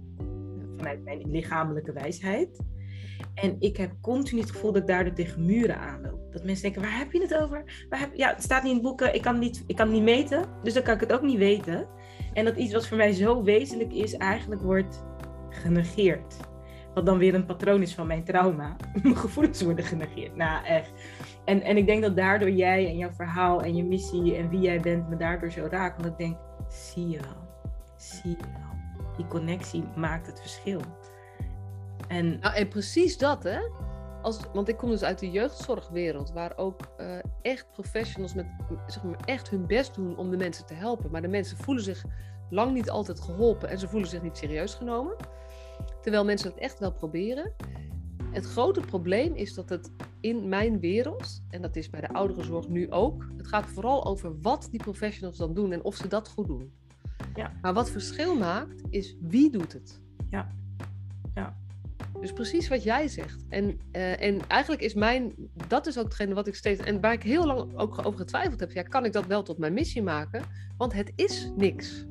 vanuit 0.77 1.03
mijn 1.03 1.31
lichamelijke 1.31 1.91
wijsheid. 1.91 2.59
En 3.33 3.55
ik 3.59 3.77
heb 3.77 3.91
continu 4.01 4.41
het 4.41 4.51
gevoel 4.51 4.71
dat 4.71 4.81
ik 4.81 4.87
daardoor 4.87 5.13
tegen 5.13 5.45
muren 5.45 5.79
aanloop. 5.79 6.31
Dat 6.31 6.43
mensen 6.43 6.63
denken, 6.63 6.81
waar 6.81 6.97
heb 6.97 7.11
je 7.11 7.21
het 7.21 7.35
over? 7.35 7.85
Waar 7.89 7.99
heb... 7.99 8.09
Ja, 8.13 8.29
het 8.29 8.43
staat 8.43 8.63
niet 8.63 8.75
in 8.75 8.81
boeken, 8.81 9.15
ik 9.15 9.21
kan, 9.21 9.39
niet, 9.39 9.63
ik 9.67 9.75
kan 9.75 9.91
niet 9.91 10.03
meten, 10.03 10.45
dus 10.63 10.73
dan 10.73 10.83
kan 10.83 10.93
ik 10.93 10.99
het 10.99 11.13
ook 11.13 11.21
niet 11.21 11.37
weten. 11.37 11.87
En 12.33 12.45
dat 12.45 12.55
iets 12.55 12.73
wat 12.73 12.87
voor 12.87 12.97
mij 12.97 13.11
zo 13.11 13.43
wezenlijk 13.43 13.93
is, 13.93 14.13
eigenlijk 14.13 14.61
wordt 14.61 15.03
genegeerd. 15.49 16.37
Wat 16.93 17.05
dan 17.05 17.17
weer 17.17 17.33
een 17.33 17.45
patroon 17.45 17.81
is 17.81 17.95
van 17.95 18.07
mijn 18.07 18.23
trauma. 18.23 18.75
Mijn 19.03 19.17
gevoelens 19.17 19.61
worden 19.61 19.85
genegeerd. 19.85 20.35
Nou, 20.35 20.65
echt. 20.65 20.91
En, 21.45 21.61
en 21.61 21.77
ik 21.77 21.85
denk 21.85 22.01
dat 22.01 22.15
daardoor 22.15 22.49
jij 22.49 22.87
en 22.87 22.97
jouw 22.97 23.11
verhaal 23.11 23.61
en 23.61 23.75
je 23.75 23.83
missie 23.83 24.35
en 24.35 24.49
wie 24.49 24.59
jij 24.59 24.79
bent 24.79 25.09
me 25.09 25.17
daardoor 25.17 25.51
zo 25.51 25.67
raakt. 25.69 26.01
Want 26.01 26.11
ik 26.11 26.17
denk, 26.17 26.37
zie 26.67 27.09
je 27.09 27.19
wel. 27.19 27.69
Zie 27.97 28.29
je 28.29 28.37
wel. 28.37 29.05
Die 29.17 29.27
connectie 29.27 29.83
maakt 29.95 30.27
het 30.27 30.39
verschil. 30.39 30.81
En, 32.11 32.39
nou, 32.39 32.55
en 32.55 32.67
precies 32.67 33.17
dat, 33.17 33.43
hè? 33.43 33.59
Als, 34.21 34.39
want 34.53 34.67
ik 34.67 34.77
kom 34.77 34.89
dus 34.89 35.03
uit 35.03 35.19
de 35.19 35.31
jeugdzorgwereld, 35.31 36.31
waar 36.31 36.57
ook 36.57 36.79
uh, 36.99 37.17
echt 37.41 37.71
professionals 37.71 38.33
met 38.33 38.45
zeg 38.87 39.03
maar, 39.03 39.19
echt 39.25 39.49
hun 39.49 39.67
best 39.67 39.95
doen 39.95 40.17
om 40.17 40.29
de 40.29 40.37
mensen 40.37 40.65
te 40.65 40.73
helpen. 40.73 41.11
Maar 41.11 41.21
de 41.21 41.27
mensen 41.27 41.57
voelen 41.57 41.83
zich 41.83 42.03
lang 42.49 42.73
niet 42.73 42.89
altijd 42.89 43.19
geholpen 43.19 43.69
en 43.69 43.79
ze 43.79 43.87
voelen 43.87 44.09
zich 44.09 44.21
niet 44.21 44.37
serieus 44.37 44.73
genomen. 44.73 45.15
Terwijl 46.01 46.25
mensen 46.25 46.49
het 46.49 46.59
echt 46.59 46.79
wel 46.79 46.91
proberen. 46.91 47.53
Het 48.31 48.45
grote 48.45 48.79
probleem 48.79 49.35
is 49.35 49.53
dat 49.53 49.69
het 49.69 49.91
in 50.19 50.49
mijn 50.49 50.79
wereld, 50.79 51.43
en 51.49 51.61
dat 51.61 51.75
is 51.75 51.89
bij 51.89 52.01
de 52.01 52.13
ouderenzorg 52.13 52.67
nu 52.67 52.91
ook, 52.91 53.25
het 53.37 53.47
gaat 53.47 53.65
vooral 53.65 54.05
over 54.05 54.41
wat 54.41 54.67
die 54.71 54.83
professionals 54.83 55.37
dan 55.37 55.53
doen 55.53 55.71
en 55.71 55.83
of 55.83 55.95
ze 55.95 56.07
dat 56.07 56.29
goed 56.29 56.47
doen. 56.47 56.73
Ja. 57.35 57.51
Maar 57.61 57.73
wat 57.73 57.89
verschil 57.89 58.35
maakt, 58.35 58.81
is 58.89 59.15
wie 59.21 59.51
doet 59.51 59.73
het. 59.73 60.01
Ja. 60.29 60.47
ja. 61.33 61.60
Dus 62.21 62.33
precies 62.33 62.67
wat 62.67 62.83
jij 62.83 63.07
zegt. 63.07 63.45
En, 63.49 63.79
uh, 63.91 64.21
en 64.21 64.39
eigenlijk 64.47 64.81
is 64.81 64.93
mijn, 64.93 65.33
dat 65.67 65.87
is 65.87 65.97
ook 65.97 66.03
hetgene 66.03 66.33
wat 66.33 66.47
ik 66.47 66.55
steeds, 66.55 66.81
en 66.81 67.01
waar 67.01 67.13
ik 67.13 67.23
heel 67.23 67.45
lang 67.45 67.77
ook 67.77 68.05
over 68.05 68.19
getwijfeld 68.19 68.59
heb, 68.59 68.71
ja, 68.71 68.81
kan 68.81 69.05
ik 69.05 69.13
dat 69.13 69.25
wel 69.25 69.43
tot 69.43 69.57
mijn 69.57 69.73
missie 69.73 70.03
maken? 70.03 70.43
Want 70.77 70.93
het 70.93 71.11
is 71.15 71.51
niks. 71.55 72.05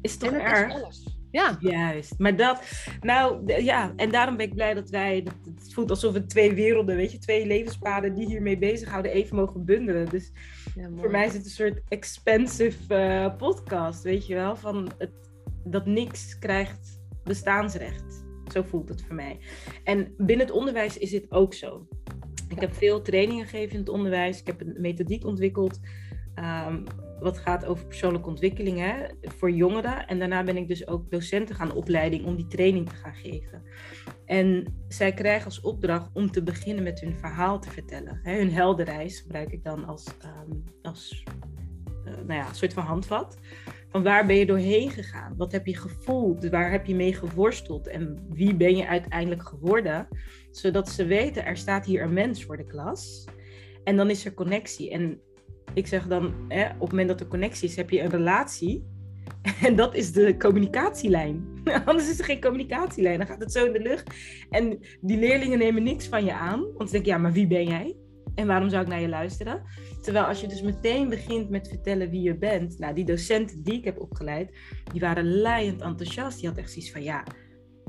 Is 0.00 0.16
toch 0.16 0.32
en 0.32 0.40
erg? 0.40 0.68
Is 0.68 0.82
alles. 0.82 1.16
Ja. 1.30 1.56
Juist. 1.60 2.18
Maar 2.18 2.36
dat, 2.36 2.62
nou 3.00 3.52
ja, 3.62 3.92
en 3.96 4.10
daarom 4.10 4.36
ben 4.36 4.46
ik 4.46 4.54
blij 4.54 4.74
dat 4.74 4.90
wij, 4.90 5.26
het 5.54 5.72
voelt 5.72 5.90
alsof 5.90 6.12
we 6.12 6.26
twee 6.26 6.54
werelden, 6.54 6.96
weet 6.96 7.12
je, 7.12 7.18
twee 7.18 7.46
levenspaden 7.46 8.14
die 8.14 8.26
hiermee 8.26 8.58
bezighouden, 8.58 9.12
even 9.12 9.36
mogen 9.36 9.64
bundelen. 9.64 10.08
Dus 10.08 10.32
ja, 10.74 10.88
voor 10.96 11.10
mij 11.10 11.26
is 11.26 11.32
het 11.32 11.44
een 11.44 11.50
soort 11.50 11.80
expensive 11.88 12.94
uh, 12.94 13.36
podcast, 13.36 14.02
weet 14.02 14.26
je 14.26 14.34
wel, 14.34 14.56
van 14.56 14.90
het, 14.98 15.10
dat 15.64 15.86
niks 15.86 16.38
krijgt 16.38 17.00
bestaansrecht. 17.24 18.26
Zo 18.52 18.62
voelt 18.62 18.88
het 18.88 19.02
voor 19.02 19.14
mij. 19.14 19.38
En 19.84 20.14
binnen 20.16 20.46
het 20.46 20.54
onderwijs 20.54 20.98
is 20.98 21.10
dit 21.10 21.30
ook 21.30 21.54
zo. 21.54 21.86
Ik 22.48 22.60
heb 22.60 22.74
veel 22.74 23.02
trainingen 23.02 23.44
gegeven 23.44 23.72
in 23.72 23.80
het 23.80 23.88
onderwijs. 23.88 24.40
Ik 24.40 24.46
heb 24.46 24.60
een 24.60 24.76
methodiek 24.78 25.24
ontwikkeld. 25.24 25.80
Um, 26.68 26.84
wat 27.20 27.38
gaat 27.38 27.64
over 27.64 27.86
persoonlijke 27.86 28.28
ontwikkeling 28.28 28.78
hè, 28.78 29.06
voor 29.20 29.50
jongeren. 29.50 30.06
En 30.06 30.18
daarna 30.18 30.44
ben 30.44 30.56
ik 30.56 30.68
dus 30.68 30.86
ook 30.86 31.10
docenten 31.10 31.54
gaan 31.54 31.72
opleiding 31.72 32.24
om 32.24 32.36
die 32.36 32.46
training 32.46 32.88
te 32.88 32.94
gaan 32.94 33.14
geven. 33.14 33.62
En 34.24 34.74
zij 34.88 35.12
krijgen 35.12 35.44
als 35.44 35.60
opdracht 35.60 36.10
om 36.12 36.30
te 36.30 36.42
beginnen 36.42 36.84
met 36.84 37.00
hun 37.00 37.14
verhaal 37.14 37.60
te 37.60 37.70
vertellen. 37.70 38.20
Hè, 38.22 38.36
hun 38.36 38.52
heldenreis 38.52 39.20
gebruik 39.20 39.52
ik 39.52 39.64
dan 39.64 39.84
als, 39.84 40.06
um, 40.24 40.64
als 40.82 41.24
uh, 42.04 42.12
nou 42.14 42.40
ja, 42.40 42.52
soort 42.52 42.72
van 42.72 42.84
handvat. 42.84 43.38
Waar 44.02 44.26
ben 44.26 44.36
je 44.36 44.46
doorheen 44.46 44.90
gegaan? 44.90 45.34
Wat 45.36 45.52
heb 45.52 45.66
je 45.66 45.76
gevoeld? 45.76 46.48
Waar 46.48 46.70
heb 46.70 46.86
je 46.86 46.94
mee 46.94 47.14
geworsteld? 47.14 47.86
En 47.86 48.26
wie 48.28 48.54
ben 48.54 48.76
je 48.76 48.86
uiteindelijk 48.86 49.42
geworden? 49.42 50.08
Zodat 50.50 50.88
ze 50.88 51.04
weten, 51.04 51.44
er 51.44 51.56
staat 51.56 51.86
hier 51.86 52.02
een 52.02 52.12
mens 52.12 52.44
voor 52.44 52.56
de 52.56 52.66
klas. 52.66 53.24
En 53.84 53.96
dan 53.96 54.10
is 54.10 54.24
er 54.24 54.34
connectie. 54.34 54.90
En 54.90 55.20
ik 55.74 55.86
zeg 55.86 56.06
dan, 56.06 56.34
hè, 56.48 56.64
op 56.64 56.80
het 56.80 56.90
moment 56.90 57.08
dat 57.08 57.20
er 57.20 57.26
connectie 57.26 57.68
is, 57.68 57.76
heb 57.76 57.90
je 57.90 58.00
een 58.00 58.10
relatie. 58.10 58.86
En 59.66 59.76
dat 59.76 59.94
is 59.94 60.12
de 60.12 60.36
communicatielijn. 60.36 61.60
Anders 61.84 62.10
is 62.10 62.18
er 62.18 62.24
geen 62.24 62.40
communicatielijn. 62.40 63.18
Dan 63.18 63.26
gaat 63.26 63.40
het 63.40 63.52
zo 63.52 63.64
in 63.64 63.72
de 63.72 63.80
lucht. 63.80 64.14
En 64.50 64.78
die 65.00 65.18
leerlingen 65.18 65.58
nemen 65.58 65.82
niks 65.82 66.06
van 66.06 66.24
je 66.24 66.32
aan. 66.32 66.60
Want 66.76 66.88
ze 66.88 66.94
denken, 66.94 67.12
ja, 67.12 67.18
maar 67.18 67.32
wie 67.32 67.46
ben 67.46 67.66
jij? 67.66 67.96
En 68.38 68.46
waarom 68.46 68.68
zou 68.68 68.82
ik 68.82 68.88
naar 68.88 69.00
je 69.00 69.08
luisteren? 69.08 69.62
Terwijl 70.02 70.24
als 70.24 70.40
je 70.40 70.46
dus 70.46 70.62
meteen 70.62 71.08
begint 71.08 71.50
met 71.50 71.68
vertellen 71.68 72.10
wie 72.10 72.22
je 72.22 72.38
bent. 72.38 72.78
Nou, 72.78 72.94
die 72.94 73.04
docenten 73.04 73.62
die 73.62 73.74
ik 73.74 73.84
heb 73.84 74.00
opgeleid, 74.00 74.56
die 74.92 75.00
waren 75.00 75.38
laaiend 75.38 75.80
enthousiast. 75.80 76.38
Die 76.38 76.48
had 76.48 76.58
echt 76.58 76.70
zoiets 76.72 76.92
van, 76.92 77.02
ja, 77.02 77.24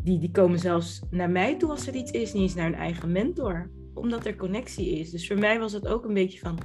die, 0.04 0.20
die 0.20 0.32
komen 0.32 0.60
zelfs 0.60 1.02
naar 1.10 1.30
mij 1.30 1.58
toe 1.58 1.70
als 1.70 1.88
er 1.88 1.96
iets 1.96 2.12
is. 2.12 2.34
Niet 2.34 2.42
eens 2.42 2.56
naar 2.56 2.66
hun 2.66 2.76
eigen 2.76 3.12
mentor. 3.12 3.72
Omdat 3.94 4.26
er 4.26 4.36
connectie 4.36 5.00
is. 5.00 5.10
Dus 5.10 5.28
voor 5.28 5.40
mij 5.40 5.60
was 5.60 5.72
het 5.74 5.88
ook 5.88 6.06
een 6.06 6.14
beetje 6.14 6.40
van, 6.40 6.58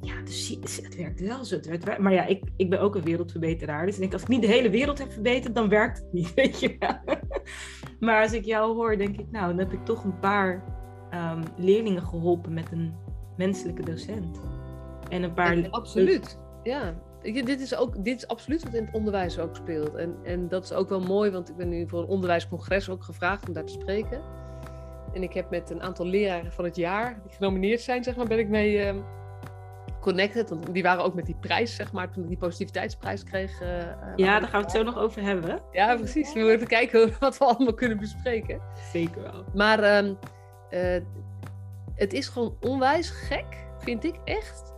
ja, 0.00 0.22
dus 0.24 0.58
het 0.82 0.96
werkt 0.96 1.20
wel 1.20 1.44
zo. 1.44 1.56
Het 1.56 1.66
werkt 1.66 1.84
wel. 1.84 2.00
Maar 2.00 2.12
ja, 2.12 2.26
ik, 2.26 2.42
ik 2.56 2.70
ben 2.70 2.80
ook 2.80 2.94
een 2.94 3.04
wereldverbeteraar. 3.04 3.86
Dus 3.86 3.98
ik 3.98 4.12
als 4.12 4.22
ik 4.22 4.28
niet 4.28 4.42
de 4.42 4.46
hele 4.46 4.70
wereld 4.70 4.98
heb 4.98 5.12
verbeterd, 5.12 5.54
dan 5.54 5.68
werkt 5.68 5.98
het 5.98 6.12
niet, 6.12 6.34
weet 6.44 6.60
je 6.60 6.76
wel. 6.78 7.18
Maar 8.00 8.22
als 8.22 8.32
ik 8.32 8.44
jou 8.44 8.74
hoor, 8.74 8.96
denk 8.96 9.18
ik, 9.18 9.30
nou, 9.30 9.48
dan 9.48 9.58
heb 9.58 9.72
ik 9.72 9.84
toch 9.84 10.04
een 10.04 10.18
paar 10.18 10.64
um, 11.14 11.42
leerlingen 11.56 12.02
geholpen 12.02 12.54
met 12.54 12.72
een 12.72 13.03
menselijke 13.36 13.82
docent. 13.82 14.40
En 15.08 15.22
een 15.22 15.34
paar... 15.34 15.52
En, 15.52 15.70
absoluut, 15.70 16.38
ja. 16.62 16.94
Dit 17.22 17.60
is, 17.60 17.76
ook, 17.76 18.04
dit 18.04 18.16
is 18.16 18.28
absoluut 18.28 18.62
wat 18.62 18.74
in 18.74 18.84
het 18.84 18.94
onderwijs 18.94 19.38
ook 19.38 19.56
speelt. 19.56 19.94
En, 19.94 20.16
en 20.22 20.48
dat 20.48 20.64
is 20.64 20.72
ook 20.72 20.88
wel 20.88 21.00
mooi, 21.00 21.30
want 21.30 21.48
ik 21.48 21.56
ben 21.56 21.68
nu 21.68 21.88
voor 21.88 22.00
een 22.00 22.08
onderwijscongres 22.08 22.88
ook 22.88 23.04
gevraagd 23.04 23.48
om 23.48 23.54
daar 23.54 23.64
te 23.64 23.72
spreken. 23.72 24.20
En 25.12 25.22
ik 25.22 25.32
heb 25.32 25.50
met 25.50 25.70
een 25.70 25.82
aantal 25.82 26.06
leraren 26.06 26.52
van 26.52 26.64
het 26.64 26.76
jaar, 26.76 27.20
die 27.22 27.36
genomineerd 27.36 27.80
zijn, 27.80 28.04
zeg 28.04 28.16
maar, 28.16 28.26
ben 28.26 28.38
ik 28.38 28.48
mee... 28.48 28.94
Uh, 28.94 29.02
connected. 30.04 30.48
Want 30.48 30.72
die 30.74 30.82
waren 30.82 31.04
ook 31.04 31.14
met 31.14 31.26
die 31.26 31.36
prijs, 31.40 31.74
zeg 31.74 31.92
maar, 31.92 32.10
toen 32.10 32.22
ik 32.22 32.28
die 32.28 32.38
positiviteitsprijs 32.38 33.24
kreeg. 33.24 33.62
Uh, 33.62 33.68
ja, 34.16 34.40
daar 34.40 34.48
gaan 34.48 34.60
we 34.60 34.66
het 34.66 34.76
zo 34.76 34.82
nog 34.82 34.98
over 34.98 35.22
hebben. 35.22 35.62
Ja, 35.70 35.96
precies. 35.96 36.32
We 36.32 36.40
moeten 36.40 36.66
kijken 36.66 37.12
wat 37.20 37.38
we 37.38 37.44
allemaal 37.44 37.74
kunnen 37.74 37.98
bespreken. 37.98 38.60
Zeker 38.92 39.22
wel. 39.22 39.44
Maar 39.54 40.04
um, 40.04 40.18
uh, 40.70 40.96
het 41.94 42.12
is 42.12 42.28
gewoon 42.28 42.56
onwijs 42.60 43.10
gek, 43.10 43.66
vind 43.78 44.04
ik 44.04 44.16
echt, 44.24 44.72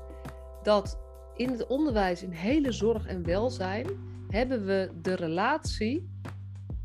dat 0.63 0.99
in 1.35 1.51
het 1.51 1.67
onderwijs, 1.67 2.23
in 2.23 2.31
hele 2.31 2.73
zorg 2.73 3.07
en 3.07 3.25
welzijn, 3.25 3.87
hebben 4.29 4.67
we 4.67 4.91
de 5.03 5.15
relatie 5.15 6.09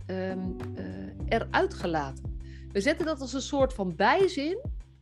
um, 0.08 0.56
uh, 0.78 0.86
eruit 1.28 1.74
gelaten. 1.74 2.39
We 2.72 2.82
zetten 2.82 3.06
dat 3.06 3.22
als 3.22 3.34
een 3.34 3.41
soort 3.41 3.74
van 3.74 3.96
bijzin 3.96 4.58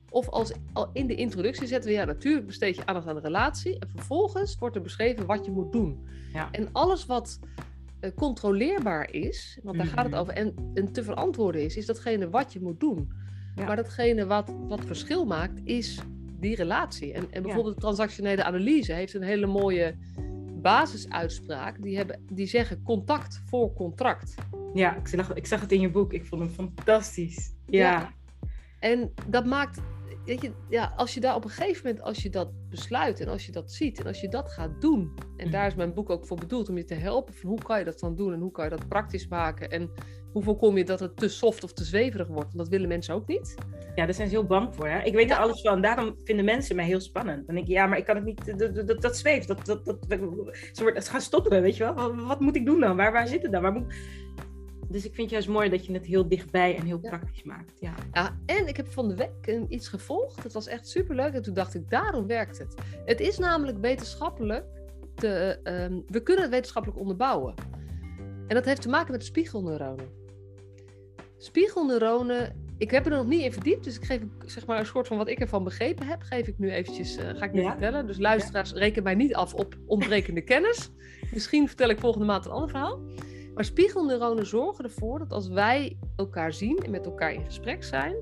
Of 0.09 0.29
als 0.29 0.51
al 0.73 0.89
in 0.93 1.07
de 1.07 1.15
introductie 1.15 1.67
zetten 1.67 1.89
we, 1.89 1.95
ja, 1.95 2.05
natuurlijk 2.05 2.45
besteed 2.45 2.75
je 2.75 2.85
aandacht 2.85 3.07
aan 3.07 3.15
de 3.15 3.21
relatie. 3.21 3.79
En 3.79 3.89
vervolgens 3.95 4.57
wordt 4.59 4.75
er 4.75 4.81
beschreven 4.81 5.25
wat 5.25 5.45
je 5.45 5.51
moet 5.51 5.71
doen. 5.71 6.07
Ja. 6.33 6.49
En 6.51 6.69
alles 6.71 7.05
wat 7.05 7.39
uh, 8.01 8.11
controleerbaar 8.15 9.13
is, 9.13 9.59
want 9.63 9.77
daar 9.77 9.85
gaat 9.87 10.03
het 10.03 10.11
Mhm. 10.11 10.21
over, 10.21 10.33
en, 10.33 10.53
en 10.73 10.91
te 10.91 11.03
verantwoorden 11.03 11.63
is, 11.63 11.77
is 11.77 11.85
datgene 11.85 12.29
wat 12.29 12.53
je 12.53 12.61
moet 12.61 12.79
doen. 12.79 13.11
Ja. 13.55 13.65
Maar 13.65 13.75
datgene 13.75 14.25
wat, 14.25 14.53
wat 14.67 14.85
verschil 14.85 15.25
maakt, 15.25 15.61
is 15.63 15.99
die 16.39 16.55
relatie. 16.55 17.13
En, 17.13 17.31
en 17.31 17.43
bijvoorbeeld 17.43 17.75
de 17.75 17.81
transactionele 17.81 18.43
analyse 18.43 18.93
heeft 18.93 19.13
een 19.13 19.21
hele 19.23 19.45
mooie 19.45 19.95
basisuitspraak. 20.61 21.81
Die, 21.81 21.97
hebben, 21.97 22.21
die 22.31 22.47
zeggen 22.47 22.83
contact 22.83 23.41
voor 23.45 23.73
contract. 23.73 24.33
Ja, 24.73 24.95
ik 24.95 25.07
zag, 25.07 25.33
ik 25.33 25.45
zag 25.45 25.61
het 25.61 25.71
in 25.71 25.81
je 25.81 25.89
boek. 25.89 26.13
Ik 26.13 26.25
vond 26.25 26.41
hem 26.41 26.51
fantastisch. 26.51 27.53
Ja. 27.65 27.91
Ja. 27.91 28.13
En 28.79 29.13
dat 29.27 29.45
maakt, 29.45 29.79
weet 30.25 30.41
je, 30.41 30.51
ja, 30.69 30.93
als 30.95 31.13
je 31.13 31.19
daar 31.19 31.35
op 31.35 31.43
een 31.43 31.49
gegeven 31.49 31.87
moment, 31.87 32.05
als 32.05 32.23
je 32.23 32.29
dat 32.29 32.51
besluit 32.69 33.19
en 33.19 33.27
als 33.27 33.45
je 33.45 33.51
dat 33.51 33.71
ziet 33.71 33.99
en 33.99 34.05
als 34.05 34.21
je 34.21 34.29
dat 34.29 34.51
gaat 34.51 34.81
doen, 34.81 35.11
en 35.37 35.45
Mhm. 35.45 35.51
daar 35.51 35.67
is 35.67 35.75
mijn 35.75 35.93
boek 35.93 36.09
ook 36.09 36.25
voor 36.25 36.37
bedoeld 36.37 36.69
om 36.69 36.77
je 36.77 36.85
te 36.85 36.93
helpen 36.93 37.33
van 37.33 37.49
hoe 37.49 37.61
kan 37.63 37.79
je 37.79 37.85
dat 37.85 37.99
dan 37.99 38.15
doen 38.15 38.33
en 38.33 38.39
hoe 38.39 38.51
kan 38.51 38.63
je 38.63 38.69
dat 38.69 38.87
praktisch 38.87 39.27
maken 39.27 39.69
en 39.69 39.89
hoe 40.31 40.43
voorkom 40.43 40.77
je 40.77 40.83
dat 40.83 40.99
het 40.99 41.17
te 41.17 41.27
soft 41.29 41.63
of 41.63 41.73
te 41.73 41.83
zweverig 41.83 42.27
wordt, 42.27 42.45
want 42.45 42.57
dat 42.57 42.67
willen 42.67 42.87
mensen 42.87 43.13
ook 43.13 43.27
niet. 43.27 43.55
Ja, 43.95 44.05
daar 44.05 44.13
zijn 44.13 44.29
ze 44.29 44.33
heel 44.35 44.45
bang 44.45 44.75
voor. 44.75 44.87
Hè? 44.87 45.01
Ik 45.01 45.13
weet 45.13 45.29
er 45.31 45.37
alles 45.37 45.61
van. 45.61 45.81
Daarom 45.81 46.15
vinden 46.23 46.45
mensen 46.45 46.75
mij 46.75 46.85
heel 46.85 46.99
spannend. 46.99 47.45
Dan 47.45 47.55
denk 47.55 47.67
ik, 47.67 47.73
ja, 47.73 47.85
maar 47.85 47.97
ik 47.97 48.05
kan 48.05 48.15
het 48.15 48.25
niet. 48.25 48.45
Dat, 48.59 48.75
dat, 48.75 48.87
dat, 48.87 49.01
dat 49.01 49.17
zweeft. 49.17 49.47
Dat, 49.47 49.65
dat, 49.65 49.85
dat, 49.85 49.95
ze, 50.71 50.81
wordt, 50.81 51.03
ze 51.03 51.11
gaan 51.11 51.21
stotteren, 51.21 51.61
weet 51.61 51.77
je 51.77 51.83
wel. 51.83 51.93
Wat, 51.93 52.25
wat 52.25 52.39
moet 52.39 52.55
ik 52.55 52.65
doen 52.65 52.79
dan? 52.79 52.95
Waar, 52.95 53.11
waar 53.11 53.27
zit 53.27 53.41
het 53.41 53.51
dan? 53.51 53.61
Waar 53.61 53.71
moet... 53.73 53.93
Dus 54.87 55.05
ik 55.05 55.13
vind 55.15 55.29
juist 55.29 55.47
mooi 55.47 55.69
dat 55.69 55.85
je 55.85 55.93
het 55.93 56.05
heel 56.05 56.27
dichtbij 56.27 56.77
en 56.77 56.85
heel 56.85 56.99
Ja. 57.01 57.09
praktisch 57.09 57.43
maakt. 57.43 57.71
Ja. 57.79 57.93
Ja, 58.13 58.37
en 58.45 58.67
ik 58.67 58.77
heb 58.77 58.91
van 58.91 59.07
de 59.07 59.15
week 59.15 59.65
iets 59.69 59.87
gevolgd. 59.87 60.43
Het 60.43 60.53
was 60.53 60.67
echt 60.67 60.87
superleuk. 60.87 61.33
En 61.33 61.41
toen 61.41 61.53
dacht 61.53 61.75
ik, 61.75 61.89
daarom 61.89 62.27
werkt 62.27 62.57
het. 62.57 62.75
Het 63.05 63.19
is 63.19 63.37
namelijk 63.37 63.77
wetenschappelijk. 63.77 64.65
Te, 65.15 65.59
ehm, 65.63 65.99
we 66.07 66.23
kunnen 66.23 66.43
het 66.43 66.53
wetenschappelijk 66.53 66.99
onderbouwen. 66.99 67.53
En 68.47 68.55
dat 68.55 68.65
heeft 68.65 68.81
te 68.81 68.89
maken 68.89 69.11
met 69.11 69.25
spiegelneuronen. 69.25 70.18
Spiegelneuronen, 71.41 72.65
ik 72.77 72.91
heb 72.91 73.05
er 73.05 73.11
nog 73.11 73.25
niet 73.25 73.41
in 73.41 73.53
verdiept. 73.53 73.83
Dus 73.83 73.95
ik 73.95 74.05
geef 74.05 74.21
zeg 74.45 74.65
maar 74.65 74.79
een 74.79 74.85
soort 74.85 75.07
van 75.07 75.17
wat 75.17 75.27
ik 75.27 75.39
ervan 75.39 75.63
begrepen 75.63 76.07
heb. 76.07 76.21
Geef 76.21 76.47
ik 76.47 76.57
nu 76.59 76.71
eventjes, 76.71 77.15
eh, 77.17 77.29
ga 77.35 77.45
ik 77.45 77.53
nu 77.53 77.61
Ja. 77.61 77.69
vertellen. 77.71 78.07
Dus 78.07 78.17
luisteraars, 78.17 78.73
reken 78.73 79.03
mij 79.03 79.15
niet 79.15 79.35
af 79.35 79.53
op 79.53 79.77
ontbrekende 79.85 80.41
kennis. 80.51 80.91
Misschien 81.33 81.67
vertel 81.67 81.89
ik 81.89 81.99
volgende 81.99 82.25
maand 82.25 82.45
een 82.45 82.51
ander 82.51 82.69
verhaal. 82.69 82.99
Maar 83.53 83.65
spiegelneuronen 83.65 84.45
zorgen 84.45 84.83
ervoor 84.83 85.19
dat 85.19 85.31
als 85.31 85.47
wij 85.47 85.97
elkaar 86.15 86.53
zien 86.53 86.77
en 86.77 86.91
met 86.91 87.05
elkaar 87.05 87.33
in 87.33 87.45
gesprek 87.45 87.83
zijn, 87.83 88.15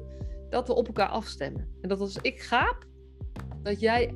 dat 0.50 0.68
we 0.68 0.74
op 0.74 0.88
elkaar 0.88 1.08
afstemmen. 1.10 1.68
En 1.82 1.90
dat 1.90 2.00
als 2.00 2.18
ik 2.22 2.40
gaap, 2.42 2.86
dat 3.64 3.80
jij 3.80 4.16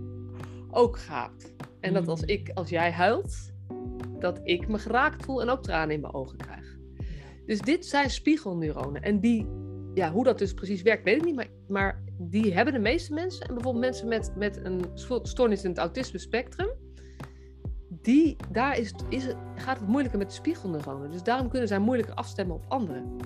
ook 0.69 0.99
gaapt. 0.99 1.53
En 1.79 1.93
dat 1.93 2.07
als, 2.07 2.21
Mm. 2.21 2.27
ik, 2.29 2.51
als 2.53 2.69
jij 2.69 2.91
huilt, 2.91 3.51
dat 4.19 4.39
ik 4.43 4.67
me 4.67 4.79
geraakt 4.79 5.25
voel 5.25 5.41
en 5.41 5.49
ook 5.49 5.63
tranen 5.63 5.95
in 5.95 6.01
mijn 6.01 6.13
ogen 6.13 6.37
krijg. 6.37 6.70
Dus 7.45 7.61
dit 7.61 7.85
zijn 7.85 8.09
spiegelneuronen. 8.09 9.01
En 9.01 9.19
die, 9.19 9.47
ja, 9.93 10.11
hoe 10.11 10.23
dat 10.23 10.37
dus 10.37 10.53
precies 10.53 10.81
werkt, 10.81 11.03
weet 11.03 11.15
ik 11.15 11.25
niet. 11.25 11.35
Maar, 11.35 11.49
maar 11.67 12.03
die 12.17 12.53
hebben 12.53 12.73
de 12.73 12.79
meeste 12.79 13.13
mensen. 13.13 13.47
En 13.47 13.53
bijvoorbeeld 13.53 13.83
mensen 13.85 14.07
met, 14.07 14.31
met 14.35 14.59
een 14.63 14.81
sto- 14.93 15.23
stoornis 15.23 15.63
in 15.63 15.69
het 15.69 15.79
autisme 15.79 16.19
spectrum. 16.19 16.69
Die, 17.89 18.35
daar 18.51 18.77
is, 18.77 18.93
is 19.09 19.27
gaat 19.55 19.79
het 19.79 19.87
moeilijker 19.87 20.19
met 20.19 20.29
de 20.29 20.35
spiegelneuronen. 20.35 21.11
Dus 21.11 21.23
daarom 21.23 21.49
kunnen 21.49 21.67
zij 21.67 21.79
moeilijker 21.79 22.15
afstemmen 22.15 22.55
op 22.55 22.65
anderen. 22.67 23.17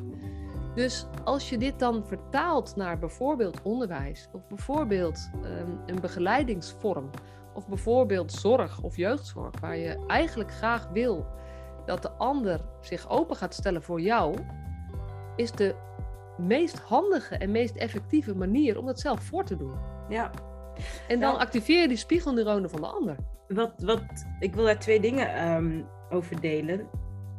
Dus 0.76 1.06
als 1.24 1.50
je 1.50 1.58
dit 1.58 1.80
dan 1.80 2.06
vertaalt 2.06 2.76
naar 2.76 3.00
bijvoorbeeld 3.00 3.62
onderwijs, 3.62 4.30
of 4.32 4.48
bijvoorbeeld 4.48 5.30
ehm, 5.44 5.72
een 5.86 6.02
begeleidingsvorm, 6.02 7.10
of 7.54 7.68
bijvoorbeeld 7.68 8.32
zorg 8.32 8.82
of 8.82 8.98
jeugdzorg, 8.98 9.60
waar 9.60 9.78
je 9.78 10.06
eigenlijk 10.08 10.52
graag 10.52 10.90
wil 10.90 11.26
dat 11.86 12.02
de 12.02 12.12
ander 12.12 12.60
zich 12.82 13.10
open 13.10 13.36
gaat 13.36 13.54
stellen 13.54 13.82
voor 13.84 14.02
jou, 14.02 14.36
is 15.36 15.52
de 15.52 15.76
meest 16.38 16.80
handige 16.80 17.36
en 17.36 17.52
meest 17.52 17.76
effectieve 17.76 18.36
manier 18.36 18.78
om 18.78 18.86
dat 18.86 19.00
zelf 19.00 19.24
voor 19.24 19.44
te 19.46 19.58
doen. 19.58 19.74
ja. 20.10 20.32
En 21.08 21.20
dan 21.20 21.34
Ja. 21.34 21.40
activeer 21.40 21.82
je 21.82 21.88
die 21.88 21.98
spiegelneuronen 21.98 22.70
van 22.70 22.82
de 22.82 22.88
ander. 22.88 23.16
Wat, 23.48 23.74
wat, 23.78 24.02
ik 24.40 24.56
wil 24.56 24.64
daar 24.64 24.80
twee 24.80 25.00
dingen 25.00 25.34
ehm, 25.34 25.82
over 26.10 26.42
delen. 26.42 26.88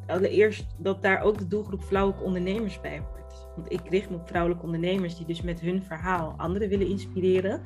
Allereerst 0.06 0.66
dat 0.78 1.02
daar 1.02 1.20
ook 1.22 1.38
de 1.38 1.46
doelgroep 1.46 1.82
vrouwelijke 1.84 2.24
ondernemers 2.24 2.80
bij 2.80 2.98
hoort. 2.98 3.48
Want 3.56 3.72
ik 3.72 3.80
richt 3.88 4.10
me 4.10 4.16
op 4.16 4.28
vrouwelijke 4.28 4.64
ondernemers 4.64 5.16
die 5.16 5.26
dus 5.26 5.42
met 5.42 5.60
hun 5.60 5.82
verhaal 5.82 6.34
anderen 6.36 6.68
willen 6.68 6.86
inspireren. 6.88 7.62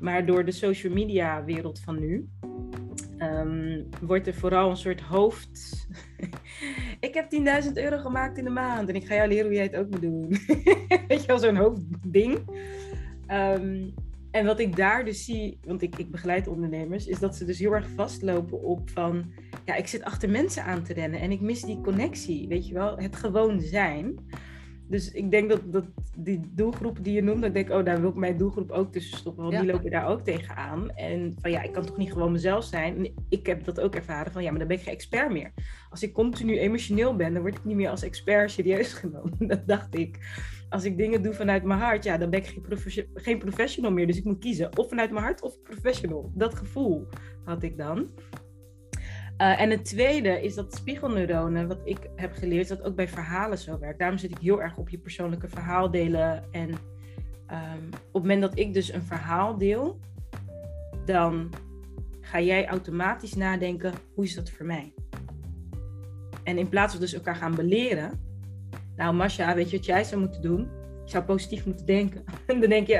Maar 0.00 0.26
door 0.26 0.44
de 0.44 0.52
social 0.52 0.92
media 0.92 1.44
wereld 1.44 1.80
van 1.80 1.98
nu 2.00 2.28
ehm, 3.44 4.06
wordt 4.06 4.26
er 4.26 4.34
vooral 4.34 4.70
een 4.70 4.76
soort 4.76 5.00
hoofd. 5.00 5.86
ik 7.00 7.14
heb 7.14 7.32
10.000 7.64 7.72
euro 7.74 7.98
gemaakt 7.98 8.38
in 8.38 8.44
de 8.44 8.50
maand 8.50 8.88
en 8.88 8.94
ik 8.94 9.06
ga 9.06 9.14
jou 9.14 9.28
leren 9.28 9.46
hoe 9.46 9.54
jij 9.54 9.62
het 9.62 9.76
ook 9.76 9.90
moet 9.90 10.00
doen. 10.00 10.28
Weet 11.08 11.20
je 11.20 11.26
wel, 11.26 11.38
zo'n 11.38 11.56
hoofdding. 11.56 12.38
Ehm, 13.26 13.82
en 14.30 14.46
wat 14.46 14.60
ik 14.60 14.76
daar 14.76 15.04
dus 15.04 15.24
zie, 15.24 15.58
want 15.64 15.82
ik, 15.82 15.96
ik 15.96 16.10
begeleid 16.10 16.48
ondernemers, 16.48 17.06
is 17.06 17.18
dat 17.18 17.36
ze 17.36 17.44
dus 17.44 17.58
heel 17.58 17.72
erg 17.72 17.88
vastlopen 17.94 18.62
op 18.62 18.90
van, 18.90 19.32
ja, 19.64 19.74
ik 19.74 19.86
zit 19.86 20.04
achter 20.04 20.30
mensen 20.30 20.64
aan 20.64 20.82
te 20.82 20.92
rennen 20.92 21.20
en 21.20 21.30
ik 21.30 21.40
mis 21.40 21.62
die 21.62 21.80
connectie, 21.80 22.48
weet 22.48 22.68
je 22.68 22.74
wel, 22.74 22.96
het 22.96 23.16
gewoon 23.16 23.60
zijn. 23.60 24.18
Dus 24.88 25.10
ik 25.12 25.30
denk 25.30 25.48
dat, 25.50 25.60
dat 25.72 25.84
die 26.16 26.40
doelgroep 26.54 26.98
die 27.04 27.12
je 27.14 27.22
noemt, 27.22 27.38
dat 27.40 27.48
ik 27.48 27.54
denk, 27.54 27.70
oh, 27.70 27.84
daar 27.84 28.00
wil 28.00 28.08
ik 28.10 28.14
mijn 28.16 28.36
doelgroep 28.36 28.70
ook 28.70 28.92
tussen 28.92 29.18
stoppen, 29.18 29.42
want 29.42 29.54
Ja. 29.54 29.60
die 29.62 29.72
lopen 29.72 29.90
daar 29.90 30.08
ook 30.08 30.20
tegenaan. 30.24 30.90
En 30.90 31.34
van 31.40 31.50
ja, 31.50 31.62
ik 31.62 31.72
kan 31.72 31.86
toch 31.86 31.96
niet 31.96 32.12
gewoon 32.12 32.32
mezelf 32.32 32.64
zijn. 32.64 32.96
En 32.96 33.14
ik 33.28 33.46
heb 33.46 33.64
dat 33.64 33.80
ook 33.80 33.94
ervaren 33.94 34.32
van 34.32 34.42
ja, 34.42 34.50
maar 34.50 34.58
dan 34.58 34.68
ben 34.68 34.76
ik 34.76 34.82
geen 34.82 34.94
expert 34.94 35.32
meer. 35.32 35.52
Als 35.90 36.02
ik 36.02 36.12
continu 36.12 36.58
emotioneel 36.58 37.16
ben, 37.16 37.32
dan 37.32 37.42
word 37.42 37.54
ik 37.56 37.64
niet 37.64 37.76
meer 37.76 37.88
als 37.90 38.02
expert 38.02 38.50
serieus 38.50 38.92
genomen. 39.02 39.32
Dat 39.38 39.66
dacht 39.66 39.98
ik. 39.98 40.18
Als 40.68 40.84
ik 40.84 40.96
dingen 40.96 41.22
doe 41.22 41.34
vanuit 41.34 41.62
mijn 41.64 41.80
hart, 41.80 42.04
ja, 42.04 42.18
dan 42.18 42.30
ben 42.30 42.40
ik 42.40 42.58
geen 43.14 43.38
professional 43.38 43.92
meer. 43.92 44.06
Dus 44.06 44.16
ik 44.16 44.24
moet 44.24 44.38
kiezen, 44.38 44.78
of 44.78 44.88
vanuit 44.88 45.10
mijn 45.10 45.24
hart 45.24 45.42
of 45.42 45.62
professional. 45.62 46.32
Dat 46.34 46.54
gevoel 46.54 47.06
had 47.44 47.62
ik 47.62 47.78
dan. 47.78 48.08
Uh, 49.38 49.60
en 49.60 49.70
het 49.70 49.84
tweede 49.84 50.42
is 50.42 50.54
dat 50.54 50.74
spiegelneuronen, 50.74 51.68
wat 51.68 51.80
ik 51.84 51.98
heb 52.16 52.32
geleerd, 52.34 52.68
dat 52.68 52.82
ook 52.82 52.94
bij 52.94 53.08
verhalen 53.08 53.58
zo 53.58 53.78
werkt. 53.78 53.98
Daarom 53.98 54.18
zit 54.18 54.30
ik 54.30 54.38
heel 54.38 54.62
erg 54.62 54.76
op 54.76 54.88
je 54.88 54.98
persoonlijke 54.98 55.48
verhaal 55.48 55.90
delen. 55.90 56.44
En 56.52 56.68
um, 56.68 57.88
op 57.90 58.12
het 58.12 58.22
moment 58.22 58.40
dat 58.40 58.58
ik 58.58 58.74
dus 58.74 58.92
een 58.92 59.02
verhaal 59.02 59.58
deel, 59.58 59.98
dan 61.04 61.50
ga 62.20 62.40
jij 62.40 62.66
automatisch 62.66 63.34
nadenken, 63.34 63.92
hoe 64.14 64.24
is 64.24 64.34
dat 64.34 64.50
voor 64.50 64.66
mij? 64.66 64.92
En 66.44 66.58
in 66.58 66.68
plaats 66.68 66.92
van 66.92 67.00
dus 67.00 67.14
elkaar 67.14 67.36
gaan 67.36 67.54
beleren, 67.54 68.20
nou 68.96 69.14
Masha, 69.14 69.54
weet 69.54 69.70
je 69.70 69.76
wat 69.76 69.86
jij 69.86 70.04
zou 70.04 70.20
moeten 70.20 70.42
doen? 70.42 70.68
Je 71.04 71.10
zou 71.10 71.24
positief 71.24 71.66
moeten 71.66 71.86
denken. 71.86 72.24
En 72.46 72.60
dan 72.60 72.68
denk 72.68 72.86
je, 72.86 72.94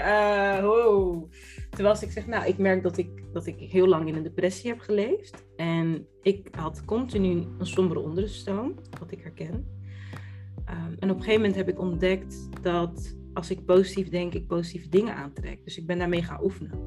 uh, 0.61 0.69
oh. 0.69 1.31
Terwijl 1.75 1.95
als 1.95 2.03
ik 2.03 2.11
zeg, 2.11 2.27
nou, 2.27 2.47
ik 2.47 2.59
merk 2.59 2.83
dat 2.83 2.97
ik, 2.97 3.33
dat 3.33 3.47
ik 3.47 3.59
heel 3.59 3.87
lang 3.87 4.09
in 4.09 4.15
een 4.15 4.23
depressie 4.23 4.71
heb 4.71 4.81
geleefd. 4.81 5.45
En 5.57 6.07
ik 6.23 6.49
had 6.51 6.85
continu 6.85 7.31
een 7.59 7.67
sombere 7.67 8.01
onderstroom, 8.01 8.75
wat 8.99 9.11
ik 9.11 9.21
herken. 9.21 9.55
Um, 9.55 10.97
en 10.99 11.11
op 11.11 11.17
een 11.17 11.23
gegeven 11.23 11.41
moment 11.41 11.55
heb 11.55 11.69
ik 11.69 11.79
ontdekt 11.79 12.63
dat 12.63 13.17
als 13.33 13.51
ik 13.51 13.65
positief 13.65 14.09
denk, 14.09 14.35
ik 14.35 14.47
positieve 14.47 14.89
dingen 14.89 15.15
aantrek. 15.15 15.65
Dus 15.65 15.79
ik 15.79 15.87
ben 15.87 15.99
daarmee 15.99 16.23
gaan 16.23 16.45
oefenen. 16.45 16.79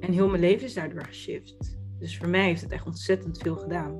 En 0.00 0.12
heel 0.12 0.28
mijn 0.28 0.40
leven 0.40 0.66
is 0.66 0.74
daardoor 0.74 1.04
geshift. 1.04 1.78
Dus 1.98 2.18
voor 2.18 2.28
mij 2.28 2.44
heeft 2.44 2.62
het 2.62 2.72
echt 2.72 2.86
ontzettend 2.86 3.38
veel 3.38 3.56
gedaan. 3.56 3.98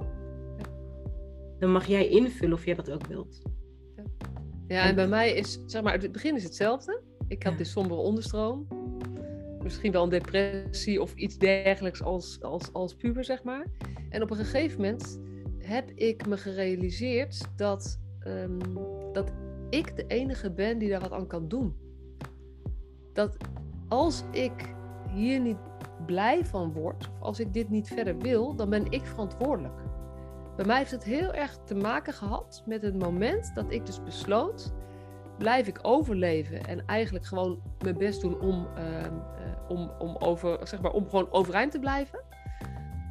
Dan 1.59 1.73
mag 1.73 1.87
jij 1.87 2.09
invullen 2.09 2.55
of 2.55 2.65
jij 2.65 2.75
dat 2.75 2.91
ook 2.91 3.07
wilt. 3.07 3.43
Ja, 4.69 4.85
en 4.85 4.95
bij 4.95 5.09
mij 5.09 5.33
is, 5.33 5.63
zeg 5.67 5.83
maar, 5.83 6.01
het 6.01 6.13
begin 6.13 6.37
is 6.37 6.45
hetzelfde. 6.45 7.03
Ik 7.29 7.43
had 7.43 7.53
ja. 7.53 7.59
die 7.59 7.67
sombere 7.67 8.01
onderstroom. 8.01 8.67
Misschien 9.63 9.93
wel 9.93 10.03
een 10.03 10.09
depressie 10.09 11.03
of 11.03 11.15
iets 11.15 11.39
dergelijks 11.39 12.03
als, 12.03 12.43
als, 12.43 12.73
als 12.73 12.95
puber, 12.95 13.25
zeg 13.25 13.43
maar. 13.43 13.67
En 14.09 14.23
op 14.23 14.31
een 14.31 14.37
gegeven 14.37 14.81
moment 14.81 15.21
heb 15.59 15.91
ik 15.91 16.27
me 16.27 16.37
gerealiseerd 16.37 17.49
dat, 17.57 18.01
um, 18.27 18.59
dat 19.13 19.33
ik 19.71 19.97
de 19.97 20.07
enige 20.07 20.51
ben 20.51 20.79
die 20.79 20.89
daar 20.89 21.01
wat 21.01 21.13
aan 21.13 21.27
kan 21.27 21.49
doen. 21.49 21.77
Dat 23.13 23.37
als 23.89 24.25
ik 24.31 24.75
hier 25.15 25.41
niet 25.41 25.59
blij 26.07 26.45
van 26.45 26.73
word, 26.73 27.09
of 27.09 27.21
als 27.21 27.41
ik 27.41 27.53
dit 27.53 27.71
niet 27.71 27.89
verder 27.89 28.19
wil, 28.19 28.55
dan 28.55 28.71
ben 28.71 28.91
ik 28.91 29.07
verantwoordelijk. 29.07 29.81
Bij 30.57 30.67
mij 30.67 30.79
heeft 30.79 30.91
het 30.91 31.05
heel 31.05 31.33
erg 31.33 31.59
te 31.65 31.75
maken 31.75 32.13
gehad 32.13 32.63
met 32.67 32.83
het 32.83 32.99
moment 32.99 33.55
dat 33.55 33.73
ik 33.73 33.87
dus 33.87 34.03
besloot, 34.03 34.73
blijf 35.43 35.67
ik 35.67 35.79
overleven 35.83 36.65
en 36.65 36.87
eigenlijk 36.87 37.27
gewoon 37.27 37.63
mijn 37.79 37.99
best 37.99 38.21
doen 38.21 38.41
om, 38.41 38.69
uh, 38.79 39.01
uh, 39.01 39.09
om, 39.69 39.91
om, 39.99 40.17
over, 40.17 40.59
zeg 40.67 40.81
maar, 40.81 40.93
om 40.93 41.09
gewoon 41.09 41.33
overeind 41.33 41.73
te 41.73 41.79
blijven. 41.79 42.21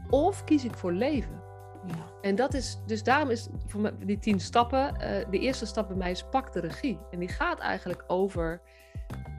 Of 0.09 0.43
kies 0.43 0.65
ik 0.65 0.73
voor 0.73 0.91
leven. 0.91 1.41
Ja. 1.87 1.95
En 2.21 2.35
dat 2.35 2.53
is, 2.53 2.77
dus 2.85 3.03
daarom 3.03 3.29
is 3.29 3.47
voor 3.67 3.81
mij 3.81 3.93
die 4.05 4.19
tien 4.19 4.39
stappen, 4.39 4.93
uh, 4.93 4.99
de 5.29 5.39
eerste 5.39 5.65
stap 5.65 5.87
bij 5.87 5.97
mij 5.97 6.11
is 6.11 6.23
pak 6.23 6.53
de 6.53 6.59
regie. 6.59 6.99
En 7.11 7.19
die 7.19 7.29
gaat 7.29 7.59
eigenlijk 7.59 8.03
over 8.07 8.61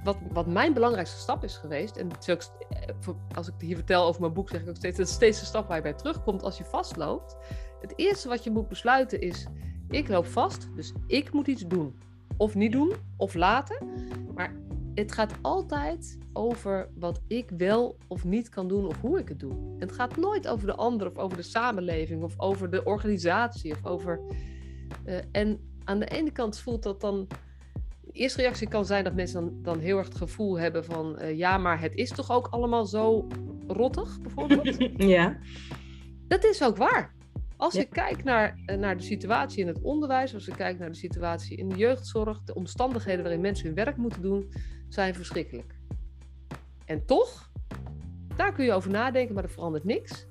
wat, 0.05 0.17
wat 0.33 0.47
mijn 0.47 0.73
belangrijkste 0.73 1.19
stap 1.19 1.45
is 1.45 1.57
geweest, 1.57 1.97
en 1.97 2.09
als 3.35 3.49
ik 3.49 3.55
hier 3.59 3.77
vertel 3.77 4.07
over 4.07 4.21
mijn 4.21 4.33
boek, 4.33 4.49
zeg 4.49 4.61
ik 4.61 4.69
ook 4.69 4.77
steeds, 4.77 4.97
dat 4.97 5.07
is 5.07 5.13
steeds 5.13 5.41
de 5.41 5.47
stap 5.47 5.67
waar 5.67 5.77
je 5.77 5.83
bij 5.83 5.95
terugkomt 5.95 6.43
als 6.43 6.59
je 6.59 6.65
vastloopt. 6.65 7.37
Het 7.81 7.93
eerste 7.97 8.29
wat 8.29 8.45
je 8.45 8.51
moet 8.51 8.69
besluiten 8.69 9.21
is, 9.21 9.47
ik 9.89 10.09
loop 10.09 10.27
vast, 10.27 10.69
dus 10.75 10.93
ik 11.07 11.33
moet 11.33 11.47
iets 11.47 11.67
doen. 11.67 12.11
Of 12.37 12.55
niet 12.55 12.73
doen, 12.73 12.92
of 13.16 13.35
laten. 13.35 13.88
Maar 14.35 14.55
het 14.95 15.12
gaat 15.12 15.35
altijd 15.40 16.18
over 16.33 16.88
wat 16.95 17.21
ik 17.27 17.51
wel 17.57 17.97
of 18.09 18.25
niet 18.25 18.49
kan 18.49 18.68
doen 18.68 18.87
of 18.87 19.01
hoe 19.01 19.18
ik 19.18 19.29
het 19.29 19.40
doe. 19.40 19.53
Het 19.79 19.92
gaat 19.92 20.16
nooit 20.16 20.49
over 20.49 20.66
de 20.66 20.75
ander 20.75 21.07
of 21.07 21.18
over 21.18 21.37
de 21.37 21.42
samenleving 21.42 22.23
of 22.23 22.35
over 22.37 22.71
de 22.71 22.85
organisatie 22.85 23.73
of 23.73 23.87
over. 23.87 24.21
Uh, 25.07 25.18
en 25.33 25.61
aan 25.85 25.99
de 25.99 26.07
ene 26.07 26.31
kant 26.31 26.59
voelt 26.59 26.83
dat 26.83 27.01
dan. 27.01 27.27
De 28.01 28.18
eerste 28.18 28.40
reactie 28.40 28.68
kan 28.68 28.85
zijn 28.85 29.05
dat 29.05 29.14
mensen 29.14 29.40
dan, 29.40 29.62
dan 29.62 29.79
heel 29.79 29.99
erg 29.99 30.07
het 30.07 30.16
gevoel 30.16 30.59
hebben 30.59 30.85
van 30.85 31.16
uh, 31.21 31.38
ja, 31.38 31.59
maar 31.59 31.81
het 31.81 31.95
is 31.95 32.11
toch 32.11 32.31
ook 32.31 32.47
allemaal 32.51 32.87
zo 32.87 33.27
rottig, 33.66 34.21
bijvoorbeeld. 34.21 34.77
ja. 35.16 35.38
Dat 36.29 36.45
is 36.45 36.62
ook 36.62 36.77
waar. 36.77 37.14
Als 37.62 37.75
je 37.75 37.85
kijkt 37.85 38.25
naar, 38.25 38.59
eh, 38.66 38.79
naar 38.79 38.96
de 38.96 39.03
situatie 39.03 39.61
in 39.61 39.66
het 39.66 39.81
onderwijs, 39.83 40.35
als 40.35 40.44
je 40.44 40.55
kijkt 40.55 40.79
naar 40.79 40.90
de 40.90 40.96
situatie 40.96 41.57
in 41.57 41.68
de 41.68 41.77
jeugdzorg, 41.77 42.42
de 42.42 42.55
omstandigheden 42.55 43.22
waarin 43.22 43.40
mensen 43.40 43.66
hun 43.66 43.75
werk 43.75 43.96
moeten 43.96 44.22
doen, 44.22 44.53
zijn 44.88 45.14
verschrikkelijk. 45.14 45.75
En 46.85 47.07
toch, 47.07 47.51
daar 48.37 48.53
kun 48.53 48.64
je 48.64 48.72
over 48.72 48.90
nadenken, 48.90 49.35
maar 49.35 49.44
er 49.44 49.51
verandert 49.51 49.85
niks. 49.85 50.27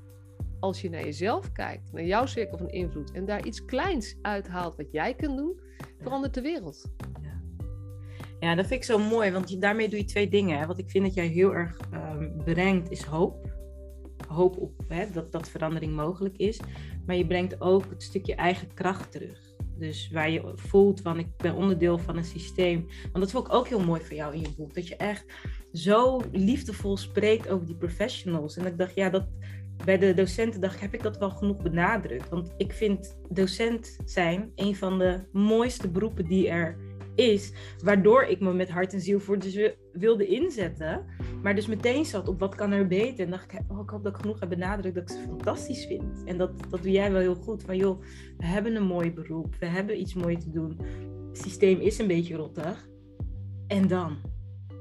Als 0.59 0.81
je 0.81 0.89
naar 0.89 1.03
jezelf 1.03 1.51
kijkt, 1.51 1.91
naar 1.91 2.03
jouw 2.03 2.25
cirkel 2.25 2.57
van 2.57 2.69
invloed 2.69 3.11
en 3.11 3.25
daar 3.25 3.45
iets 3.45 3.65
kleins 3.65 4.17
uithaalt 4.21 4.75
wat 4.75 4.91
jij 4.91 5.13
kunt 5.13 5.37
doen, 5.37 5.59
verandert 6.01 6.33
de 6.33 6.41
wereld. 6.41 6.91
Ja, 7.21 7.41
ja 8.39 8.55
dat 8.55 8.67
vind 8.67 8.79
ik 8.79 8.85
zo 8.85 8.97
mooi, 8.97 9.31
want 9.31 9.61
daarmee 9.61 9.89
doe 9.89 9.99
je 9.99 10.05
twee 10.05 10.29
dingen. 10.29 10.67
Wat 10.67 10.79
ik 10.79 10.89
vind 10.89 11.05
dat 11.05 11.13
jij 11.13 11.27
heel 11.27 11.53
erg 11.53 11.79
um, 11.93 12.41
brengt, 12.43 12.91
is 12.91 13.03
hoop. 13.03 13.50
Hoop 14.31 14.57
op 14.57 14.71
hè, 14.87 15.11
dat, 15.13 15.31
dat 15.31 15.49
verandering 15.49 15.95
mogelijk 15.95 16.37
is. 16.37 16.59
Maar 17.05 17.15
je 17.15 17.25
brengt 17.25 17.61
ook 17.61 17.85
het 17.89 18.03
stukje 18.03 18.35
eigen 18.35 18.73
kracht 18.73 19.11
terug. 19.11 19.49
Dus 19.77 20.09
waar 20.11 20.29
je 20.29 20.51
voelt 20.55 21.01
van 21.01 21.19
ik 21.19 21.27
ben 21.37 21.55
onderdeel 21.55 21.97
van 21.97 22.17
een 22.17 22.23
systeem. 22.23 22.87
Want 23.01 23.19
dat 23.23 23.31
vond 23.31 23.47
ik 23.47 23.53
ook 23.53 23.67
heel 23.67 23.83
mooi 23.83 24.01
voor 24.01 24.15
jou 24.15 24.33
in 24.33 24.41
je 24.41 24.53
boek. 24.57 24.73
Dat 24.73 24.87
je 24.87 24.95
echt 24.95 25.25
zo 25.73 26.21
liefdevol 26.31 26.97
spreekt 26.97 27.49
over 27.49 27.65
die 27.65 27.75
professionals. 27.75 28.57
En 28.57 28.65
ik 28.65 28.77
dacht, 28.77 28.95
ja, 28.95 29.09
dat, 29.09 29.27
bij 29.85 29.97
de 29.97 30.13
docenten 30.13 30.61
dacht 30.61 30.75
ik, 30.75 30.81
heb 30.81 30.93
ik 30.93 31.03
dat 31.03 31.17
wel 31.17 31.29
genoeg 31.29 31.57
benadrukt? 31.57 32.29
Want 32.29 32.53
ik 32.57 32.71
vind 32.71 33.17
docent 33.29 33.97
zijn 34.05 34.51
een 34.55 34.75
van 34.75 34.99
de 34.99 35.23
mooiste 35.31 35.89
beroepen 35.89 36.25
die 36.25 36.49
er 36.49 36.77
is. 37.15 37.53
Waardoor 37.83 38.23
ik 38.23 38.39
me 38.39 38.53
met 38.53 38.69
hart 38.69 38.93
en 38.93 39.01
ziel 39.01 39.19
voor 39.19 39.39
dus 39.39 39.73
wilde 39.91 40.27
inzetten. 40.27 41.05
Maar 41.41 41.55
dus 41.55 41.67
meteen 41.67 42.05
zat 42.05 42.27
op 42.27 42.39
wat 42.39 42.55
kan 42.55 42.71
er 42.71 42.87
beter. 42.87 43.25
En 43.25 43.31
dacht 43.31 43.53
ik, 43.53 43.59
oh, 43.67 43.79
ik 43.79 43.89
hoop 43.89 44.03
dat 44.03 44.15
ik 44.15 44.21
genoeg 44.21 44.39
heb 44.39 44.49
benadrukt 44.49 44.95
dat 44.95 45.09
ik 45.09 45.17
ze 45.17 45.23
fantastisch 45.27 45.85
vind. 45.85 46.23
En 46.25 46.37
dat, 46.37 46.51
dat 46.69 46.83
doe 46.83 46.91
jij 46.91 47.11
wel 47.11 47.21
heel 47.21 47.35
goed. 47.35 47.63
Van 47.63 47.77
joh, 47.77 48.01
we 48.37 48.45
hebben 48.45 48.75
een 48.75 48.87
mooi 48.87 49.13
beroep. 49.13 49.55
We 49.59 49.65
hebben 49.65 49.99
iets 49.99 50.13
moois 50.13 50.43
te 50.43 50.51
doen. 50.51 50.79
Het 51.27 51.41
systeem 51.41 51.79
is 51.79 51.99
een 51.99 52.07
beetje 52.07 52.35
rottig. 52.35 52.89
En 53.67 53.87
dan? 53.87 54.17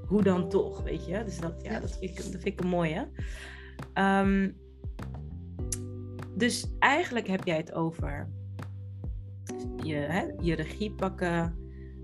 Hoe 0.07 0.23
dan 0.23 0.49
toch, 0.49 0.83
weet 0.83 1.07
je? 1.07 1.25
Dus 1.25 1.39
dat, 1.39 1.61
ja, 1.63 1.81
Dat, 1.81 1.99
vind 1.99 2.11
ik, 2.11 2.17
dat 2.17 2.27
vind 2.27 2.47
ik 2.47 2.61
een 2.61 2.69
mooie. 2.69 3.09
Um, 3.95 4.57
dus 6.37 6.67
eigenlijk 6.79 7.27
heb 7.27 7.45
jij 7.45 7.57
het 7.57 7.73
over 7.73 8.29
je, 9.83 9.95
hè, 9.95 10.25
je 10.41 10.55
regie 10.55 10.91
pakken, 10.91 11.60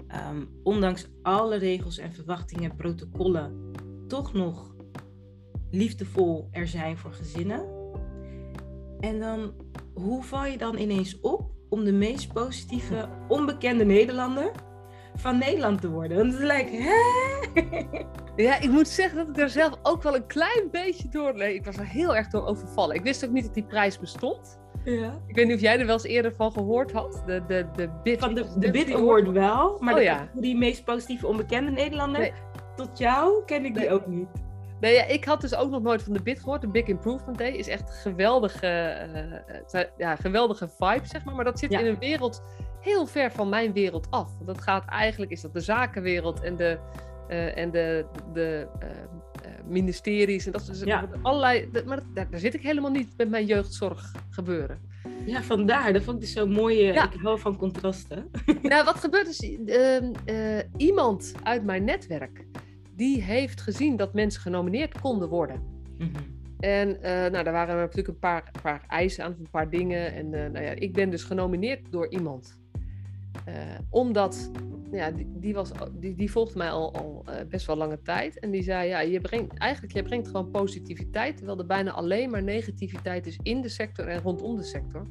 Ehm, 0.08 0.44
ondanks 0.62 1.08
alle 1.22 1.56
regels 1.56 1.98
en 1.98 2.12
verwachtingen 2.12 2.70
en 2.70 2.76
protocollen, 2.76 3.72
toch 4.06 4.32
nog 4.32 4.74
liefdevol 5.70 6.48
er 6.50 6.68
zijn 6.68 6.98
voor 6.98 7.12
gezinnen. 7.12 7.64
En 9.00 9.20
dan, 9.20 9.54
hoe 9.94 10.22
val 10.22 10.44
je 10.44 10.58
dan 10.58 10.78
ineens 10.78 11.20
op 11.20 11.50
om 11.68 11.84
de 11.84 11.92
meest 11.92 12.32
positieve, 12.32 13.08
onbekende 13.28 13.84
Nederlander 13.84 14.50
van 15.14 15.38
Nederland 15.38 15.80
te 15.80 15.90
worden? 15.90 16.16
Want 16.16 16.32
het 16.32 16.42
lijkt, 16.42 16.70
hè? 16.70 16.94
Ja, 18.36 18.60
ik 18.60 18.70
moet 18.70 18.88
zeggen 18.88 19.18
dat 19.18 19.28
ik 19.28 19.34
daar 19.34 19.48
zelf 19.48 19.78
ook 19.82 20.02
wel 20.02 20.16
een 20.16 20.26
klein 20.26 20.68
beetje 20.70 21.08
door... 21.08 21.42
Ik 21.42 21.64
was 21.64 21.76
er 21.76 21.86
heel 21.86 22.16
erg 22.16 22.28
door 22.28 22.46
overvallen. 22.46 22.96
Ik 22.96 23.02
wist 23.02 23.24
ook 23.24 23.30
niet 23.30 23.44
dat 23.44 23.54
die 23.54 23.64
prijs 23.64 23.98
bestond. 23.98 24.60
Ja. 24.90 25.20
Ik 25.26 25.34
weet 25.34 25.46
niet 25.46 25.54
of 25.54 25.60
jij 25.60 25.78
er 25.78 25.86
wel 25.86 25.94
eens 25.94 26.04
eerder 26.04 26.34
van 26.34 26.52
gehoord 26.52 26.92
had. 26.92 27.22
De, 27.26 27.42
de, 27.46 27.66
de 27.76 27.90
BIT. 28.02 28.20
Van 28.20 28.34
de, 28.34 28.46
de 28.58 28.70
BIT 28.70 28.94
Award 28.94 29.30
wel, 29.30 29.76
maar 29.80 29.94
oh, 29.94 30.02
ja. 30.02 30.28
die 30.34 30.56
meest 30.56 30.84
positieve 30.84 31.26
onbekende 31.26 31.70
Nederlander, 31.70 32.32
tot 32.76 32.98
jou 32.98 33.44
ken 33.44 33.64
ik 33.64 33.74
die 33.74 33.90
ook 33.90 34.06
niet. 34.06 34.28
Nee, 34.80 34.94
ja, 34.94 35.04
ik 35.04 35.24
had 35.24 35.40
dus 35.40 35.54
ook 35.54 35.70
nog 35.70 35.82
nooit 35.82 36.02
van 36.02 36.12
de 36.12 36.22
BIT 36.22 36.38
gehoord. 36.38 36.60
De 36.60 36.68
Big 36.68 36.86
Improvement 36.86 37.38
Day 37.38 37.50
is 37.50 37.68
echt 37.68 37.90
geweldige, 37.90 38.96
uh, 39.72 39.82
ja, 39.96 40.16
geweldige 40.16 40.68
vibe, 40.68 41.06
zeg 41.06 41.24
maar. 41.24 41.34
Maar 41.34 41.44
dat 41.44 41.58
zit 41.58 41.70
in 41.70 41.86
een 41.86 41.98
wereld 41.98 42.42
heel 42.80 43.06
ver 43.06 43.32
van 43.32 43.48
mijn 43.48 43.72
wereld 43.72 44.06
af. 44.10 44.32
Want 44.34 44.46
dat 44.46 44.62
gaat 44.62 44.84
eigenlijk, 44.84 45.30
is 45.32 45.40
dat 45.40 45.52
de 45.52 45.60
zakenwereld 45.60 46.40
en 46.40 46.56
de, 46.56 46.78
uh, 47.28 47.58
en 47.58 47.70
de, 47.70 48.06
de 48.32 48.68
ministeries 49.68 50.46
en 50.46 50.52
dat 50.52 50.64
soort 50.64 50.84
ja. 50.84 51.08
allerlei. 51.22 51.68
Maar 51.86 52.02
daar, 52.14 52.30
daar, 52.30 52.40
zit 52.40 52.54
ik 52.54 52.62
helemaal 52.62 52.90
niet 52.90 53.08
met 53.16 53.28
mijn 53.28 53.46
jeugdzorg 53.46 54.12
gebeuren. 54.30 54.80
Ja, 55.26 55.42
vandaar. 55.42 55.92
Dat 55.92 56.02
vond 56.02 56.16
ik 56.16 56.22
dus 56.22 56.32
zo 56.32 56.46
mooi. 56.46 56.82
Ja. 56.82 57.12
Ik 57.12 57.20
hou 57.20 57.38
van 57.38 57.56
contrasten. 57.56 58.30
Nou, 58.62 58.84
wat 58.84 58.96
gebeurt 58.96 59.28
is, 59.28 59.42
uh, 59.42 60.02
uh, 60.26 60.62
iemand 60.76 61.34
uit 61.42 61.64
mijn 61.64 61.84
netwerk, 61.84 62.44
die 62.96 63.22
heeft 63.22 63.60
gezien 63.60 63.96
dat 63.96 64.14
mensen 64.14 64.40
genomineerd 64.40 65.00
konden 65.00 65.28
worden. 65.28 65.62
Mm 65.98 66.10
-hmm. 66.12 66.34
En 66.60 66.88
uh, 66.88 67.02
nou, 67.02 67.44
daar 67.44 67.52
waren 67.52 67.76
natuurlijk 67.76 68.08
een 68.08 68.18
paar, 68.18 68.50
paar 68.62 68.84
eisen 68.88 69.24
aan, 69.24 69.36
een 69.38 69.50
paar 69.50 69.70
dingen. 69.70 70.14
En 70.14 70.30
nou 70.30 70.60
ja, 70.64 70.70
ik 70.70 70.92
ben 70.92 71.10
dus 71.10 71.22
genomineerd 71.22 71.92
door 71.92 72.08
iemand. 72.08 72.60
Omdat 73.90 74.50
ja, 74.90 75.10
die, 75.10 75.26
die, 75.34 75.54
was, 75.54 75.70
die, 75.92 76.14
die 76.14 76.30
volgde 76.30 76.58
mij 76.58 76.70
al, 76.70 76.94
al 76.94 77.24
uh, 77.28 77.34
best 77.48 77.66
wel 77.66 77.76
lange 77.76 78.02
tijd. 78.02 78.38
En 78.38 78.50
die 78.50 78.62
zei, 78.62 78.88
ja, 78.88 79.00
je 79.00 79.20
brengt, 79.20 79.58
eigenlijk, 79.58 79.94
je 79.94 80.02
brengt 80.02 80.26
gewoon 80.26 80.50
positiviteit, 80.50 81.36
terwijl 81.36 81.58
er 81.58 81.66
bijna 81.66 81.90
alleen 81.90 82.30
maar 82.30 82.42
negativiteit 82.42 83.26
is 83.26 83.38
in 83.42 83.60
de 83.60 83.68
sector 83.68 84.06
en 84.08 84.20
rondom 84.20 84.56
de 84.56 84.62
sector. 84.62 85.06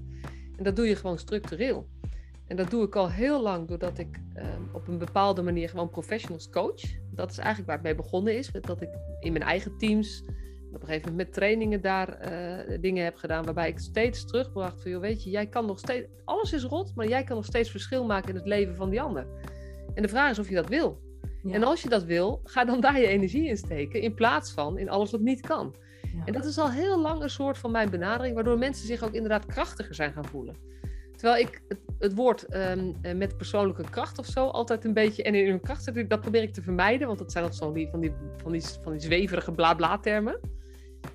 En 0.58 0.64
dat 0.64 0.76
doe 0.76 0.88
je 0.88 0.96
gewoon 0.96 1.18
structureel. 1.18 1.88
En 2.48 2.56
dat 2.56 2.70
doe 2.70 2.86
ik 2.86 2.96
al 2.96 3.12
heel 3.12 3.42
lang 3.42 3.68
doordat 3.68 3.98
ik 3.98 4.20
uh, 4.36 4.44
op 4.74 4.88
een 4.88 4.98
bepaalde 4.98 5.42
manier 5.42 5.70
gewoon 5.70 5.90
professionals 5.90 6.50
coach. 6.50 6.82
Dat 7.12 7.32
is 7.32 7.38
eigenlijk 7.38 7.68
waar 7.68 7.76
het 7.76 7.86
mee 7.86 7.96
begonnen 7.96 8.38
is. 8.38 8.52
Dat 8.62 8.82
ik 8.82 8.90
in 9.20 9.32
mijn 9.32 9.44
eigen 9.44 9.78
teams 9.78 10.24
op 10.76 10.82
een 10.82 10.88
gegeven 10.88 11.10
moment 11.10 11.28
met 11.28 11.36
trainingen 11.36 11.82
daar 11.82 12.32
uh, 12.32 12.78
dingen 12.82 13.04
heb 13.04 13.16
gedaan. 13.16 13.46
Waarbij 13.46 13.68
ik 13.68 13.80
steeds 13.80 14.26
terugbracht 14.26 14.82
van, 14.82 14.92
joh, 14.92 15.02
weet 15.02 15.24
je, 15.24 15.30
jij 15.30 15.48
kan 15.48 15.66
nog 15.66 15.80
steeds, 15.80 16.08
alles 16.26 16.54
is 16.54 16.64
rot, 16.64 16.96
maar 16.96 17.08
jij 17.08 17.24
kan 17.24 17.36
nog 17.36 17.46
steeds 17.46 17.70
verschil 17.70 18.06
maken 18.06 18.30
in 18.30 18.36
het 18.36 18.46
leven 18.46 18.76
van 18.76 18.90
die 18.90 19.02
ander. 19.02 19.28
En 19.94 20.02
de 20.02 20.08
vraag 20.08 20.32
is 20.32 20.40
of 20.40 20.50
je 20.50 20.56
dat 20.56 20.70
wil. 20.70 21.04
En 21.52 21.64
als 21.64 21.82
je 21.82 21.90
dat 21.90 22.04
wil, 22.04 22.42
ga 22.44 22.66
dan 22.66 22.80
daar 22.80 23.00
je 23.00 23.08
energie 23.08 23.48
in 23.48 23.58
steken. 23.58 24.02
In 24.02 24.14
plaats 24.14 24.52
van 24.52 24.78
in 24.78 24.90
alles 24.90 25.12
wat 25.12 25.22
niet 25.22 25.42
kan. 25.42 25.76
En 26.26 26.34
dat 26.34 26.46
is 26.46 26.58
al 26.58 26.72
heel 26.72 27.02
lang 27.02 27.22
een 27.22 27.30
soort 27.30 27.58
van 27.58 27.72
mijn 27.72 27.90
benadering. 27.90 28.36
Waardoor 28.36 28.58
mensen 28.58 28.88
zich 28.88 29.04
ook 29.04 29.14
inderdaad 29.14 29.46
krachtiger 29.46 29.96
zijn 29.96 30.14
gaan 30.14 30.26
voelen. 30.26 30.56
Terwijl 31.16 31.46
ik 31.46 31.62
het, 31.68 31.80
het 32.00 32.14
woord 32.14 32.46
ehm, 32.46 32.92
eh, 33.02 33.16
met 33.16 33.38
persoonlijke 33.38 33.90
kracht 33.90 34.18
of 34.18 34.26
zo 34.26 34.48
altijd 34.48 34.86
een 34.86 34.94
beetje. 34.94 35.24
En 35.24 35.36
in 35.36 35.50
hun 35.50 35.62
kracht, 35.62 36.10
dat 36.10 36.22
probeer 36.22 36.42
ik 36.42 36.54
te 36.54 36.62
vermijden. 36.62 37.08
Want 37.08 37.20
dat 37.20 37.32
zijn 37.32 37.44
altijd 37.44 37.64
zo 37.64 37.74
die, 37.74 37.90
van, 37.90 38.00
die, 38.00 38.12
van, 38.38 38.52
die, 38.52 38.62
van 38.82 38.92
die 38.92 39.02
zweverige 39.02 39.52
bla-bla-termen. 39.52 40.40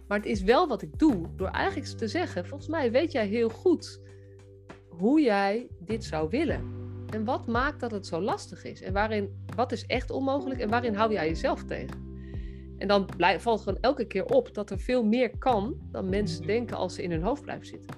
Maar 0.08 0.18
het 0.18 0.26
is 0.26 0.42
wel 0.42 0.68
wat 0.68 0.82
ik 0.82 0.98
doe. 0.98 1.22
Door 1.36 1.48
eigenlijk 1.48 1.90
te 1.90 2.08
zeggen: 2.08 2.46
Volgens 2.46 2.68
mij 2.68 2.90
weet 2.90 3.12
jij 3.12 3.26
heel 3.26 3.48
goed 3.48 4.00
hoe 4.88 5.20
jij 5.20 5.68
dit 5.78 6.04
zou 6.04 6.28
willen. 6.30 6.78
En 7.10 7.24
wat 7.24 7.46
maakt 7.46 7.80
dat 7.80 7.90
het 7.90 8.06
zo 8.06 8.20
lastig 8.20 8.64
is? 8.64 8.82
En 8.82 8.92
waarin, 8.92 9.44
wat 9.56 9.72
is 9.72 9.86
echt 9.86 10.10
onmogelijk 10.10 10.60
en 10.60 10.68
waarin 10.68 10.94
hou 10.94 11.12
jij 11.12 11.28
jezelf 11.28 11.64
tegen? 11.64 12.08
En 12.78 12.88
dan 12.88 13.08
blijf, 13.16 13.42
valt 13.42 13.60
gewoon 13.60 13.80
elke 13.80 14.04
keer 14.04 14.24
op 14.24 14.54
dat 14.54 14.70
er 14.70 14.78
veel 14.78 15.04
meer 15.04 15.38
kan 15.38 15.76
dan 15.90 16.08
mensen 16.08 16.46
denken 16.46 16.76
als 16.76 16.94
ze 16.94 17.02
in 17.02 17.10
hun 17.10 17.22
hoofd 17.22 17.42
blijven 17.42 17.66
zitten. 17.66 17.96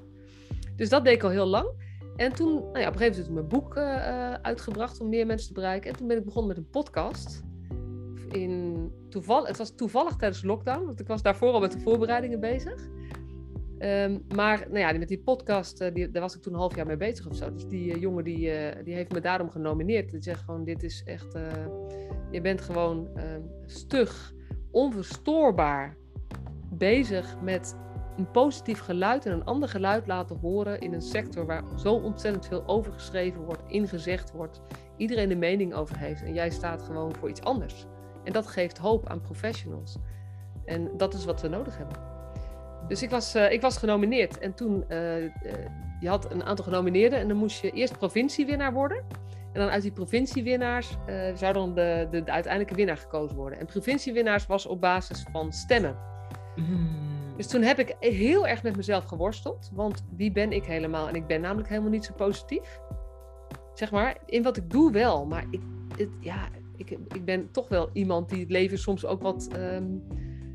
Dus 0.77 0.89
dat 0.89 1.05
deed 1.05 1.15
ik 1.15 1.23
al 1.23 1.31
heel 1.31 1.47
lang. 1.47 1.69
En 2.17 2.33
toen, 2.33 2.53
nou 2.55 2.79
ja, 2.79 2.89
op 2.89 2.93
een 2.93 2.99
gegeven 2.99 2.99
moment 2.99 3.17
heb 3.17 3.27
ik 3.27 3.33
mijn 3.33 3.49
boek 3.49 3.77
uh, 3.77 4.33
uitgebracht 4.33 5.01
om 5.01 5.09
meer 5.09 5.27
mensen 5.27 5.47
te 5.47 5.55
bereiken. 5.55 5.91
En 5.91 5.97
toen 5.97 6.07
ben 6.07 6.17
ik 6.17 6.25
begonnen 6.25 6.49
met 6.49 6.65
een 6.65 6.71
podcast. 6.71 7.43
In 8.33 8.91
toeval, 9.09 9.47
het 9.47 9.57
was 9.57 9.75
toevallig 9.75 10.17
tijdens 10.17 10.43
lockdown, 10.43 10.85
want 10.85 11.01
ik 11.01 11.07
was 11.07 11.23
daarvoor 11.23 11.53
al 11.53 11.61
met 11.61 11.73
de 11.73 11.81
voorbereidingen 11.81 12.41
bezig. 12.41 12.91
Ehm, 13.79 14.19
maar 14.35 14.67
nou 14.69 14.79
ja, 14.79 14.99
met 14.99 15.09
die 15.09 15.23
podcast, 15.23 15.81
uh, 15.81 15.95
die, 15.95 16.11
daar 16.11 16.23
was 16.23 16.35
ik 16.35 16.43
toen 16.43 16.53
een 16.53 16.59
half 16.59 16.77
jaar 16.77 16.87
mee 16.87 16.97
bezig 16.97 17.27
of 17.27 17.37
zo. 17.37 17.53
Dus 17.53 17.67
die 17.67 17.95
uh, 17.95 18.01
jongen 18.01 18.25
die, 18.25 18.39
uh, 18.39 18.85
die 18.85 18.95
heeft 18.95 19.13
me 19.13 19.21
daarom 19.21 19.51
genomineerd. 19.51 20.11
Die 20.11 20.23
zegt 20.23 20.41
gewoon, 20.41 20.65
dit 20.65 20.83
is 20.83 21.03
echt... 21.05 21.39
je 22.31 22.41
bent 22.41 22.61
gewoon 22.61 23.09
ehm, 23.17 23.41
stug, 23.67 24.33
onverstoorbaar 24.71 25.97
bezig 26.71 27.41
met 27.41 27.77
een 28.17 28.31
positief 28.31 28.79
geluid 28.79 29.27
en 29.27 29.33
een 29.33 29.45
ander 29.45 29.69
geluid 29.69 30.07
laten 30.07 30.37
horen 30.37 30.81
in 30.81 30.93
een 30.93 31.03
sector 31.03 31.47
waar 31.47 31.65
zo 31.79 31.95
ontzettend 31.95 32.47
veel 32.47 32.67
over 32.67 32.93
geschreven 32.93 33.43
wordt, 33.45 33.63
ingezegd 33.67 34.33
wordt, 34.33 34.61
iedereen 34.97 35.29
de 35.29 35.37
mening 35.37 35.75
over 35.75 35.99
heeft 35.99 36.23
en 36.23 36.35
jij 36.35 36.51
staat 36.51 36.83
gewoon 36.83 37.15
voor 37.15 37.29
iets 37.29 37.43
anders. 37.43 37.87
En 38.25 38.33
dat 38.33 38.47
geeft 38.47 38.79
hoop 38.79 39.09
aan 39.09 39.21
professionals. 39.21 39.97
En 40.65 40.91
dat 40.97 41.15
is 41.15 41.25
wat 41.25 41.41
we 41.41 41.49
nodig 41.49 41.77
hebben. 41.77 41.97
Dus 42.89 43.03
ik 43.03 43.11
was, 43.11 43.37
uh, 43.37 43.53
ik 43.53 43.61
was 43.61 43.77
genomineerd. 43.77 44.39
En 44.39 44.55
toen, 44.55 44.85
uh, 44.89 45.23
uh, 45.23 45.31
je 46.01 46.09
had 46.09 46.31
een 46.31 46.45
aantal 46.45 46.65
genomineerden. 46.65 47.19
En 47.19 47.29
dan 47.29 47.37
moest 47.37 47.63
je 47.63 47.71
eerst 47.71 47.99
provinciewinnaar 47.99 48.73
worden. 48.73 49.05
En 49.53 49.61
dan 49.61 49.69
uit 49.69 49.83
die 49.83 49.93
provinciewinnaars 49.93 50.97
zou 51.35 51.53
dan 51.53 51.75
de, 51.75 52.09
de, 52.11 52.23
de, 52.23 52.33
uiteindelijke 52.33 52.75
winnaar 52.75 52.97
gekozen 52.97 53.37
worden. 53.37 53.59
En 53.59 53.67
provinciewinnaars 53.67 54.47
was 54.47 54.67
op 54.67 54.81
basis 54.81 55.25
van 55.33 55.53
stemmen. 55.53 55.97
Mm. 56.57 57.13
Dus 57.37 57.47
toen 57.47 57.63
heb 57.63 57.79
ik 57.79 57.97
heel 58.01 58.47
erg 58.47 58.63
met 58.63 58.77
mezelf 58.77 59.05
geworsteld. 59.05 59.71
Want 59.73 60.05
wie 60.17 60.33
ben 60.33 60.53
ik 60.53 60.65
helemaal? 60.65 61.09
En 61.09 61.15
ik 61.15 61.27
ben 61.27 61.41
namelijk 61.41 61.69
helemaal 61.69 61.91
niet 61.91 62.05
zo 62.05 62.13
positief. 62.13 62.81
Zeg 63.75 63.91
maar, 63.91 64.17
in 64.27 64.43
wat 64.43 64.57
ik 64.57 64.71
doe 64.71 64.93
wel. 64.93 65.27
Maar 65.27 65.45
ik, 65.51 65.61
het, 65.97 66.09
ja, 66.21 66.49
ik, 66.77 66.91
ik 66.91 67.25
ben 67.25 67.51
toch 67.51 67.69
wel 67.69 67.91
iemand 67.93 68.29
die 68.29 68.41
het 68.41 68.51
leven 68.51 68.79
soms 68.79 69.07
ook 69.07 69.23
wat 69.23 69.49
um, 69.57 70.03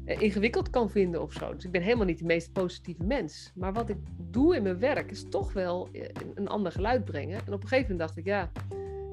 ingewikkeld 0.06 0.70
kan 0.70 0.90
vinden 0.90 1.22
of 1.22 1.34
zo. 1.34 1.54
Dus 1.54 1.66
ik 1.66 1.72
ben 1.72 1.82
helemaal 1.82 2.06
niet 2.06 2.20
de 2.20 2.26
meest 2.26 2.52
positieve 2.52 3.04
mens. 3.04 3.52
Maar 3.56 3.74
wat 3.74 3.90
ik 3.90 3.98
doe 4.18 4.56
in 4.56 4.64
mijn 4.64 4.80
werk 4.80 5.12
is 5.12 5.26
toch 5.30 5.54
wel 5.54 5.90
eh, 5.92 6.02
een 6.36 6.48
ander 6.48 6.72
geluid 6.72 7.06
brengen. 7.06 7.40
En 7.46 7.54
op 7.54 7.62
een 7.62 7.68
gegeven 7.68 7.92
moment 7.92 8.00
dacht 8.00 8.18
ik, 8.18 8.26
ja, 8.26 8.52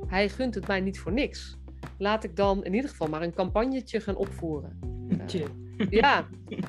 hij 0.07 0.29
gunt 0.29 0.55
het 0.55 0.67
mij 0.67 0.81
niet 0.81 0.99
voor 0.99 1.13
niks. 1.13 1.57
Laat 1.99 2.25
ik 2.25 2.37
dan 2.37 2.65
in 2.65 2.75
ieder 2.75 2.91
geval 2.91 3.09
maar 3.09 3.23
een 3.23 3.35
campagnetje 3.35 4.01
gaan 4.01 4.17
opvoeren. 4.17 4.79
Uh, 5.09 5.45
ja. 5.91 6.27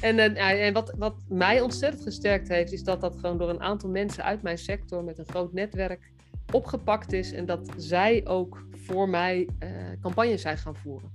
En, 0.00 0.18
uh, 0.18 0.66
en 0.66 0.72
wat, 0.72 0.94
wat 0.98 1.14
mij 1.28 1.60
ontzettend 1.60 2.02
gesterkt 2.02 2.48
heeft, 2.48 2.72
is 2.72 2.82
dat 2.82 3.00
dat 3.00 3.16
gewoon 3.16 3.38
door 3.38 3.48
een 3.48 3.60
aantal 3.60 3.90
mensen 3.90 4.24
uit 4.24 4.42
mijn 4.42 4.58
sector 4.58 5.04
met 5.04 5.18
een 5.18 5.28
groot 5.28 5.52
netwerk 5.52 6.10
opgepakt 6.52 7.12
is. 7.12 7.32
En 7.32 7.46
dat 7.46 7.68
zij 7.76 8.26
ook 8.26 8.64
voor 8.92 9.08
mij 9.08 9.48
uh, 9.62 9.68
campagnes 10.00 10.42
zijn 10.42 10.58
gaan 10.58 10.76
voeren. 10.76 11.10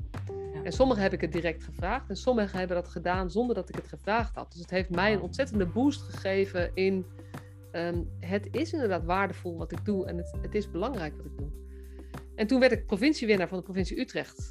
Ja. 0.53 0.63
En 0.63 0.71
sommigen 0.71 1.03
heb 1.03 1.13
ik 1.13 1.21
het 1.21 1.31
direct 1.31 1.63
gevraagd 1.63 2.09
en 2.09 2.15
sommigen 2.15 2.59
hebben 2.59 2.77
dat 2.77 2.87
gedaan 2.87 3.31
zonder 3.31 3.55
dat 3.55 3.69
ik 3.69 3.75
het 3.75 3.87
gevraagd 3.87 4.35
had. 4.35 4.51
Dus 4.51 4.61
het 4.61 4.69
heeft 4.69 4.89
mij 4.89 5.13
een 5.13 5.21
ontzettende 5.21 5.65
boost 5.65 6.01
gegeven 6.01 6.71
in 6.73 7.05
um, 7.71 8.09
het 8.19 8.47
is 8.51 8.73
inderdaad 8.73 9.03
waardevol 9.03 9.57
wat 9.57 9.71
ik 9.71 9.85
doe 9.85 10.05
en 10.05 10.17
het, 10.17 10.33
het 10.41 10.55
is 10.55 10.71
belangrijk 10.71 11.15
wat 11.15 11.25
ik 11.25 11.37
doe. 11.37 11.47
En 12.35 12.47
toen 12.47 12.59
werd 12.59 12.71
ik 12.71 12.85
provinciewinnaar 12.85 13.47
van 13.47 13.57
de 13.57 13.63
provincie 13.63 13.99
Utrecht. 13.99 14.49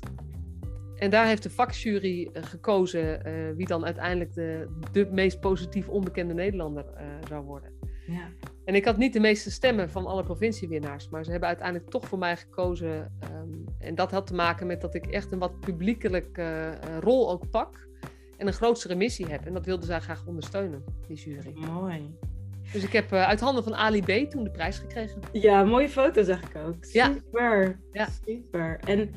En 0.94 1.10
daar 1.10 1.26
heeft 1.26 1.42
de 1.42 1.50
vakjury 1.50 2.30
uh, 2.32 2.42
gekozen 2.42 3.28
uh, 3.28 3.56
wie 3.56 3.66
dan 3.66 3.84
uiteindelijk 3.84 4.34
de, 4.34 4.68
de 4.92 5.08
meest 5.10 5.40
positief 5.40 5.88
onbekende 5.88 6.34
Nederlander 6.34 6.84
uh, 6.84 7.00
zou 7.28 7.44
worden. 7.44 7.73
Ja. 8.06 8.28
En 8.64 8.74
ik 8.74 8.84
had 8.84 8.96
niet 8.96 9.12
de 9.12 9.20
meeste 9.20 9.50
stemmen 9.50 9.90
van 9.90 10.06
alle 10.06 10.22
provinciewinnaars, 10.22 11.08
maar 11.08 11.24
ze 11.24 11.30
hebben 11.30 11.48
uiteindelijk 11.48 11.90
toch 11.90 12.08
voor 12.08 12.18
mij 12.18 12.36
gekozen. 12.36 13.12
Um, 13.32 13.64
en 13.78 13.94
dat 13.94 14.10
had 14.10 14.26
te 14.26 14.34
maken 14.34 14.66
met 14.66 14.80
dat 14.80 14.94
ik 14.94 15.06
echt 15.06 15.32
een 15.32 15.38
wat 15.38 15.60
publiekelijke 15.60 16.78
rol 17.00 17.30
ook 17.30 17.50
pak 17.50 17.88
en 18.36 18.46
een 18.46 18.52
grotere 18.52 18.94
missie 18.94 19.26
heb. 19.26 19.46
En 19.46 19.52
dat 19.52 19.66
wilden 19.66 19.86
zij 19.86 20.00
graag 20.00 20.26
ondersteunen, 20.26 20.84
die 21.06 21.16
jury. 21.16 21.52
Mooi. 21.54 22.16
Dus 22.72 22.84
ik 22.84 22.92
heb 22.92 23.12
uit 23.12 23.40
handen 23.40 23.64
van 23.64 23.74
Ali 23.74 24.02
B 24.02 24.30
toen 24.30 24.44
de 24.44 24.50
prijs 24.50 24.78
gekregen. 24.78 25.20
Ja, 25.32 25.64
mooie 25.64 25.88
foto 25.88 26.22
zag 26.22 26.42
ik 26.42 26.56
ook. 26.56 26.84
Super. 26.84 27.80
Ja. 27.92 28.08
Super. 28.26 28.78
En 28.80 29.10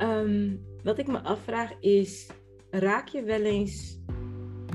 um, 0.00 0.60
wat 0.82 0.98
ik 0.98 1.06
me 1.06 1.20
afvraag 1.20 1.80
is, 1.80 2.26
raak 2.70 3.08
je 3.08 3.22
wel 3.22 3.42
eens 3.42 3.98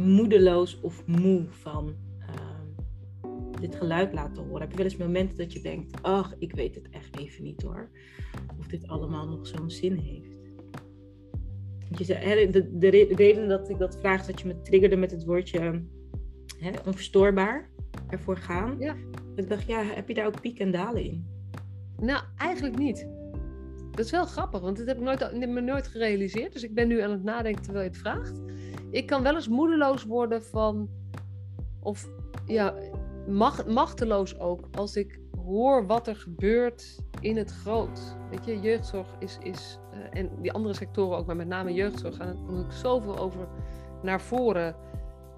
moedeloos 0.02 0.80
of 0.82 1.06
moe 1.06 1.46
van 1.50 1.96
dit 3.70 3.76
geluid 3.76 4.14
laten 4.14 4.44
horen? 4.44 4.62
Heb 4.62 4.72
je 4.72 4.78
wel 4.78 4.86
eens 4.86 4.98
momenten 4.98 5.38
dat 5.38 5.54
je 5.54 5.62
denkt, 5.62 6.02
ach, 6.02 6.36
ik 6.38 6.56
weet 6.56 6.76
het 6.76 6.90
echt 6.90 7.20
even 7.20 7.44
niet 7.44 7.62
hoor. 7.62 7.90
Of 8.60 8.68
dit 8.68 8.88
allemaal 8.88 9.28
nog 9.28 9.48
zo'n 9.48 9.70
zin 9.70 9.98
heeft. 9.98 10.38
Je 11.98 12.04
zei, 12.04 12.52
de, 12.52 12.78
de, 12.78 12.90
reden 13.16 13.48
dat 13.48 13.70
ik 13.70 13.78
dat 13.78 13.98
vraag 13.98 14.20
is 14.20 14.28
dat 14.28 14.40
je 14.40 14.48
me 14.48 14.62
triggerde 14.62 14.96
met 14.96 15.12
het 15.12 15.26
woordje 15.26 15.82
hè, 16.60 16.72
onverstoorbaar 16.86 17.70
ervoor 18.10 18.38
gaan. 18.38 18.76
Ja. 18.80 18.96
Ik 19.36 19.50
dacht, 19.50 19.68
ja, 19.68 19.84
heb 19.84 20.08
je 20.08 20.14
daar 20.14 20.26
ook 20.26 20.42
piek 20.42 20.60
en 20.60 20.72
dalen 20.72 21.04
in? 21.04 21.26
Nou, 22.00 22.24
eigenlijk 22.38 22.78
niet. 22.78 23.08
Dat 23.92 24.06
is 24.06 24.12
wel 24.12 24.26
grappig, 24.26 24.62
want 24.62 24.78
dat 24.78 24.88
heb 24.88 24.98
ik 24.98 25.04
nooit, 25.04 25.48
me 25.50 25.62
nooit 25.62 25.88
gerealiseerd. 25.88 26.54
Dus 26.54 26.64
ik 26.64 26.74
ben 26.74 26.88
nu 26.88 27.02
aan 27.02 27.12
het 27.12 27.24
nadenken 27.24 27.62
terwijl 27.62 27.84
je 27.84 27.92
het 27.92 28.00
vraagt. 28.00 28.42
Ik 28.92 29.06
kan 29.06 29.24
wel 29.24 29.36
eens 29.36 29.48
moedeloos 29.48 30.04
worden 30.04 30.44
van, 30.44 30.90
of 31.80 32.10
ja, 32.46 32.76
macht, 33.28 33.68
machteloos 33.68 34.40
ook, 34.40 34.68
als 34.72 34.96
ik 34.96 35.20
hoor 35.46 35.86
wat 35.88 36.08
er 36.08 36.16
gebeurt 36.16 37.00
in 37.20 37.38
het 37.38 37.52
groot. 37.52 38.00
Weet 38.30 38.46
je, 38.46 38.60
jeugdzorg 38.60 39.08
is, 39.20 39.38
is 39.42 39.80
uh, 39.94 40.20
en 40.20 40.30
die 40.42 40.52
andere 40.52 40.74
sectoren 40.74 41.18
ook, 41.18 41.26
maar 41.26 41.36
met 41.36 41.48
name 41.48 41.74
jeugdzorg, 41.74 42.16
gaan 42.16 42.28
er 42.28 42.36
natuurlijk 42.36 42.72
zoveel 42.72 43.18
over 43.18 43.48
naar 44.02 44.22
voren. 44.22 44.76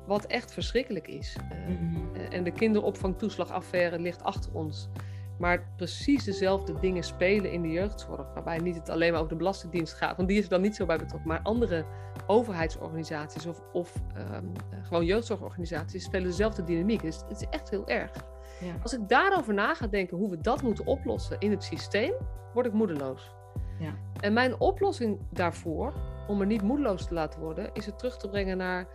Wat 0.06 0.26
echt 0.26 0.52
verschrikkelijk 0.52 1.08
is. 1.08 1.36
Uh, 1.52 1.67
mm-hmm. 1.67 2.15
En 2.30 2.43
de 2.43 2.52
kinderopvangtoeslagaffaire 2.52 4.00
ligt 4.00 4.23
achter 4.23 4.54
ons 4.54 4.89
maar 5.38 5.67
precies 5.76 6.23
dezelfde 6.23 6.80
dingen 6.80 7.04
spelen 7.04 7.52
in 7.52 7.62
de 7.62 7.71
jeugdzorg. 7.71 8.34
Waarbij 8.34 8.58
niet 8.58 8.76
het 8.76 8.89
alleen 8.89 9.12
maar 9.12 9.19
over 9.19 9.32
de 9.32 9.38
Belastingdienst 9.38 9.93
gaat, 9.93 10.17
want 10.17 10.28
die 10.30 10.38
is 10.38 10.43
er 10.43 10.50
dan 10.50 10.62
niet 10.62 10.76
zo 10.76 10.86
bij 10.86 10.97
betrokken. 10.97 11.28
Maar 11.28 11.41
andere 11.43 11.86
overheidsorganisaties 12.28 13.45
of, 13.45 13.62
of 13.73 13.93
um, 14.34 14.52
gewoon 14.82 15.06
jeugdzorgorganisaties 15.06 16.04
spelen 16.04 16.28
dezelfde 16.28 16.63
dynamiek. 16.63 17.02
Dus 17.02 17.21
het 17.28 17.41
is 17.41 17.47
echt 17.50 17.69
heel 17.69 17.88
erg. 17.88 18.12
Ja. 18.60 18.73
Als 18.82 18.93
ik 18.93 19.10
daarover 19.10 19.54
na 19.54 19.73
ga 19.73 19.88
denken 19.88 20.17
hoe 20.17 20.30
we 20.30 20.41
dat 20.41 20.62
moeten 20.62 20.86
oplossen 20.86 21.39
in 21.39 21.52
het 21.52 21.63
systeem, 21.63 22.13
word 22.54 22.65
ik 22.65 22.73
moedeloos. 22.73 23.36
Ja. 23.80 23.93
En 24.19 24.34
mijn 24.34 24.60
oplossing 24.60 25.19
daarvoor, 25.30 25.93
om 26.28 26.41
er 26.41 26.47
niet 26.47 26.62
moedeloos 26.62 27.08
te 27.08 27.13
laten 27.13 27.39
worden, 27.39 27.69
is 27.73 27.86
het 27.86 27.97
terug 27.97 28.17
te 28.17 28.30
brengen 28.30 28.58
naar, 28.58 28.88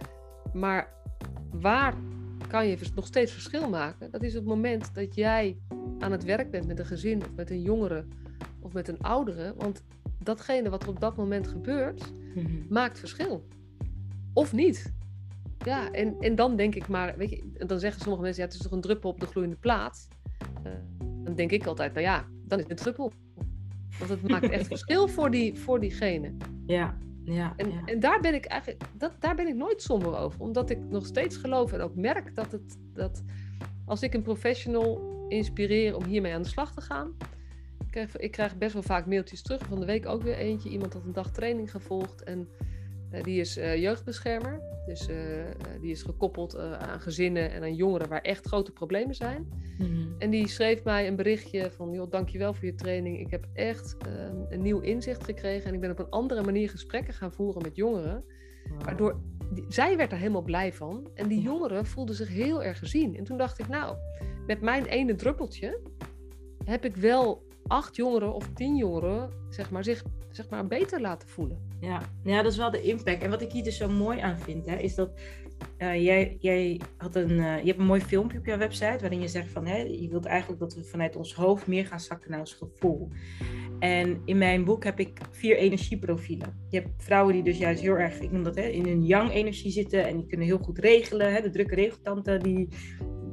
maar 0.52 0.88
waar 1.50 1.94
kan 2.46 2.66
je 2.66 2.78
nog 2.94 3.06
steeds 3.06 3.32
verschil 3.32 3.68
maken? 3.68 4.10
Dat 4.10 4.22
is 4.22 4.34
het 4.34 4.44
moment 4.44 4.94
dat 4.94 5.14
jij 5.14 5.56
aan 5.98 6.12
het 6.12 6.24
werk 6.24 6.50
bent 6.50 6.66
met 6.66 6.78
een 6.78 6.86
gezin 6.86 7.22
of 7.22 7.34
met 7.34 7.50
een 7.50 7.62
jongere 7.62 8.04
of 8.60 8.72
met 8.72 8.88
een 8.88 9.00
oudere. 9.00 9.54
Want 9.56 9.82
datgene 10.18 10.70
wat 10.70 10.82
er 10.82 10.88
op 10.88 11.00
dat 11.00 11.16
moment 11.16 11.48
gebeurt, 11.48 12.12
mhm. 12.34 12.46
maakt 12.68 12.98
verschil. 12.98 13.48
Of 14.32 14.52
niet. 14.52 14.92
Ja, 15.64 15.90
en, 15.90 16.16
en 16.20 16.34
dan 16.34 16.56
denk 16.56 16.74
ik 16.74 16.88
maar, 16.88 17.16
weet 17.16 17.30
je, 17.30 17.64
dan 17.66 17.78
zeggen 17.78 18.00
sommige 18.00 18.22
mensen, 18.22 18.42
ja, 18.42 18.48
het 18.48 18.58
is 18.58 18.62
toch 18.62 18.72
een 18.72 18.80
druppel 18.80 19.10
op 19.10 19.20
de 19.20 19.26
gloeiende 19.26 19.56
plaat. 19.56 20.08
Uh, 20.66 20.72
dan 21.24 21.34
denk 21.34 21.50
ik 21.50 21.66
altijd, 21.66 21.92
nou 21.92 22.04
ja, 22.04 22.26
dan 22.46 22.58
is 22.58 22.64
het 22.64 22.72
een 22.72 22.84
druppel. 22.84 23.12
Want 23.98 24.10
het 24.10 24.28
maakt 24.28 24.50
echt 24.50 24.66
verschil 24.76 25.08
voor, 25.08 25.30
die, 25.30 25.58
voor 25.58 25.80
diegene. 25.80 26.32
Ja, 26.66 26.98
ja, 27.24 27.52
en, 27.56 27.72
ja. 27.72 27.84
en 27.84 28.00
daar 28.00 28.20
ben 28.20 28.34
ik 28.34 28.44
eigenlijk, 28.44 28.84
dat, 28.96 29.12
daar 29.18 29.34
ben 29.34 29.48
ik 29.48 29.54
nooit 29.54 29.82
somber 29.82 30.18
over. 30.18 30.40
Omdat 30.40 30.70
ik 30.70 30.78
nog 30.88 31.06
steeds 31.06 31.36
geloof 31.36 31.72
en 31.72 31.80
ook 31.80 31.94
merk 31.94 32.34
dat 32.34 32.52
het, 32.52 32.78
dat 32.94 33.22
als 33.84 34.02
ik 34.02 34.14
een 34.14 34.22
professional 34.22 35.00
inspireren 35.28 35.96
om 35.96 36.04
hiermee 36.04 36.34
aan 36.34 36.42
de 36.42 36.48
slag 36.48 36.74
te 36.74 36.80
gaan. 36.80 37.16
Ik 37.78 37.90
krijg, 37.90 38.16
ik 38.16 38.30
krijg 38.30 38.58
best 38.58 38.72
wel 38.72 38.82
vaak 38.82 39.06
mailtjes 39.06 39.42
terug. 39.42 39.66
Van 39.66 39.80
de 39.80 39.86
week 39.86 40.06
ook 40.06 40.22
weer 40.22 40.36
eentje. 40.36 40.70
Iemand 40.70 40.92
had 40.92 41.04
een 41.04 41.12
dag 41.12 41.30
training 41.30 41.70
gevolgd. 41.70 42.22
En 42.22 42.48
die 43.22 43.40
is 43.40 43.58
uh, 43.58 43.76
jeugdbeschermer. 43.76 44.60
Dus 44.86 45.08
uh, 45.08 45.16
die 45.80 45.90
is 45.90 46.02
gekoppeld 46.02 46.58
aan 46.58 47.00
gezinnen 47.00 47.50
en 47.50 47.62
aan 47.62 47.74
jongeren 47.74 48.08
waar 48.08 48.20
echt 48.20 48.46
grote 48.46 48.72
problemen 48.72 49.14
zijn. 49.14 49.48
Mm-hmm. 49.78 50.14
En 50.18 50.30
die 50.30 50.48
schreef 50.48 50.84
mij 50.84 51.06
een 51.06 51.16
berichtje 51.16 51.70
van... 51.70 51.92
joh, 51.92 52.10
dankjewel 52.10 52.54
voor 52.54 52.64
je 52.64 52.74
training. 52.74 53.18
Ik 53.18 53.30
heb 53.30 53.46
echt 53.52 53.96
ehm, 53.98 54.36
een 54.48 54.62
nieuw 54.62 54.80
inzicht 54.80 55.24
gekregen. 55.24 55.68
En 55.68 55.74
ik 55.74 55.80
ben 55.80 55.90
op 55.90 55.98
een 55.98 56.10
andere 56.10 56.42
manier 56.42 56.70
gesprekken 56.70 57.14
gaan 57.14 57.32
voeren 57.32 57.62
met 57.62 57.76
jongeren. 57.76 58.24
Wow. 58.68 58.82
Waardoor 58.82 59.20
die, 59.54 59.64
zij 59.68 59.96
werd 59.96 60.12
er 60.12 60.18
helemaal 60.18 60.42
blij 60.42 60.72
van. 60.72 61.10
En 61.14 61.28
die 61.28 61.40
jongeren 61.40 61.86
voelden 61.86 62.14
zich 62.14 62.28
heel 62.28 62.62
erg 62.62 62.78
gezien. 62.78 63.16
En 63.16 63.24
toen 63.24 63.38
dacht 63.38 63.58
ik, 63.58 63.68
nou, 63.68 63.96
met 64.46 64.60
mijn 64.60 64.84
ene 64.84 65.14
druppeltje 65.14 65.80
heb 66.64 66.84
ik 66.84 66.96
wel 66.96 67.42
acht 67.66 67.96
jongeren 67.96 68.34
of 68.34 68.48
tien 68.54 68.76
jongeren 68.76 69.30
zeg 69.48 69.70
maar, 69.70 69.84
zich 69.84 70.04
zeg 70.30 70.48
maar, 70.48 70.66
beter 70.66 71.00
laten 71.00 71.28
voelen. 71.28 71.71
Ja. 71.82 72.02
ja, 72.24 72.42
dat 72.42 72.52
is 72.52 72.58
wel 72.58 72.70
de 72.70 72.82
impact. 72.82 73.22
En 73.22 73.30
wat 73.30 73.42
ik 73.42 73.52
hier 73.52 73.64
dus 73.64 73.76
zo 73.76 73.88
mooi 73.88 74.20
aan 74.20 74.38
vind, 74.38 74.66
hè, 74.66 74.76
is 74.76 74.94
dat 74.94 75.10
uh, 75.78 76.04
jij, 76.04 76.36
jij 76.40 76.80
had 76.96 77.16
een, 77.16 77.30
uh, 77.30 77.58
je 77.58 77.66
hebt 77.66 77.78
een 77.78 77.86
mooi 77.86 78.00
filmpje 78.00 78.38
op 78.38 78.46
jouw 78.46 78.58
website 78.58 78.98
waarin 79.00 79.20
je 79.20 79.28
zegt 79.28 79.50
van 79.50 79.66
hè, 79.66 79.76
je 79.76 80.08
wilt 80.08 80.24
eigenlijk 80.24 80.60
dat 80.60 80.74
we 80.74 80.84
vanuit 80.84 81.16
ons 81.16 81.34
hoofd 81.34 81.66
meer 81.66 81.86
gaan 81.86 82.00
zakken 82.00 82.30
naar 82.30 82.40
ons 82.40 82.54
gevoel. 82.54 83.08
En 83.78 84.22
in 84.24 84.38
mijn 84.38 84.64
boek 84.64 84.84
heb 84.84 85.00
ik 85.00 85.20
vier 85.30 85.56
energieprofielen. 85.56 86.66
Je 86.68 86.80
hebt 86.80 87.02
vrouwen 87.02 87.34
die 87.34 87.42
dus 87.42 87.58
juist 87.58 87.82
heel 87.82 87.98
erg, 87.98 88.20
ik 88.20 88.30
noem 88.30 88.42
dat, 88.42 88.56
hè, 88.56 88.66
in 88.66 88.86
hun 88.86 89.04
yang 89.04 89.30
energie 89.30 89.70
zitten 89.70 90.06
en 90.06 90.16
die 90.16 90.26
kunnen 90.26 90.46
heel 90.46 90.58
goed 90.58 90.78
regelen. 90.78 91.32
Hè, 91.32 91.40
de 91.40 91.50
drukke 91.50 91.74
regeltante, 91.74 92.38
die, 92.42 92.68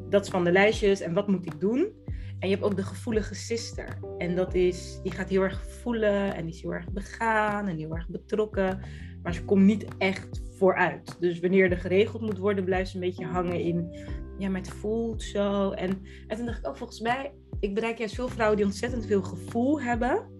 dat 0.09 0.23
is 0.23 0.29
van 0.29 0.43
de 0.43 0.51
lijstjes 0.51 1.01
en 1.01 1.13
wat 1.13 1.27
moet 1.27 1.45
ik 1.45 1.59
doen. 1.59 1.91
En 2.39 2.49
je 2.49 2.55
hebt 2.55 2.67
ook 2.67 2.75
de 2.75 2.83
gevoelige 2.83 3.35
sister. 3.35 3.99
En 4.17 4.35
dat 4.35 4.53
is, 4.53 4.99
die 5.03 5.11
gaat 5.11 5.29
heel 5.29 5.41
erg 5.41 5.65
voelen 5.65 6.35
en 6.35 6.45
die 6.45 6.53
is 6.53 6.61
heel 6.61 6.73
erg 6.73 6.91
begaan 6.91 7.67
en 7.67 7.77
heel 7.77 7.95
erg 7.95 8.07
betrokken. 8.07 8.79
Maar 9.23 9.33
ze 9.33 9.45
komt 9.45 9.65
niet 9.65 9.85
echt 9.97 10.41
vooruit. 10.57 11.15
Dus 11.19 11.39
wanneer 11.39 11.71
er 11.71 11.77
geregeld 11.77 12.21
moet 12.21 12.37
worden, 12.37 12.63
blijft 12.63 12.89
ze 12.89 12.95
een 12.95 13.01
beetje 13.01 13.25
hangen 13.25 13.59
in, 13.59 13.95
ja, 14.37 14.49
maar 14.49 14.61
het 14.61 14.69
voelt 14.69 15.23
zo. 15.23 15.71
En, 15.71 16.01
en 16.27 16.37
toen 16.37 16.45
dacht 16.45 16.59
ik 16.59 16.67
ook, 16.67 16.71
oh, 16.71 16.77
volgens 16.77 16.99
mij, 16.99 17.33
ik 17.59 17.73
bereik 17.73 17.97
juist 17.97 18.15
veel 18.15 18.27
vrouwen 18.27 18.57
die 18.57 18.65
ontzettend 18.65 19.05
veel 19.05 19.23
gevoel 19.23 19.81
hebben. 19.81 20.37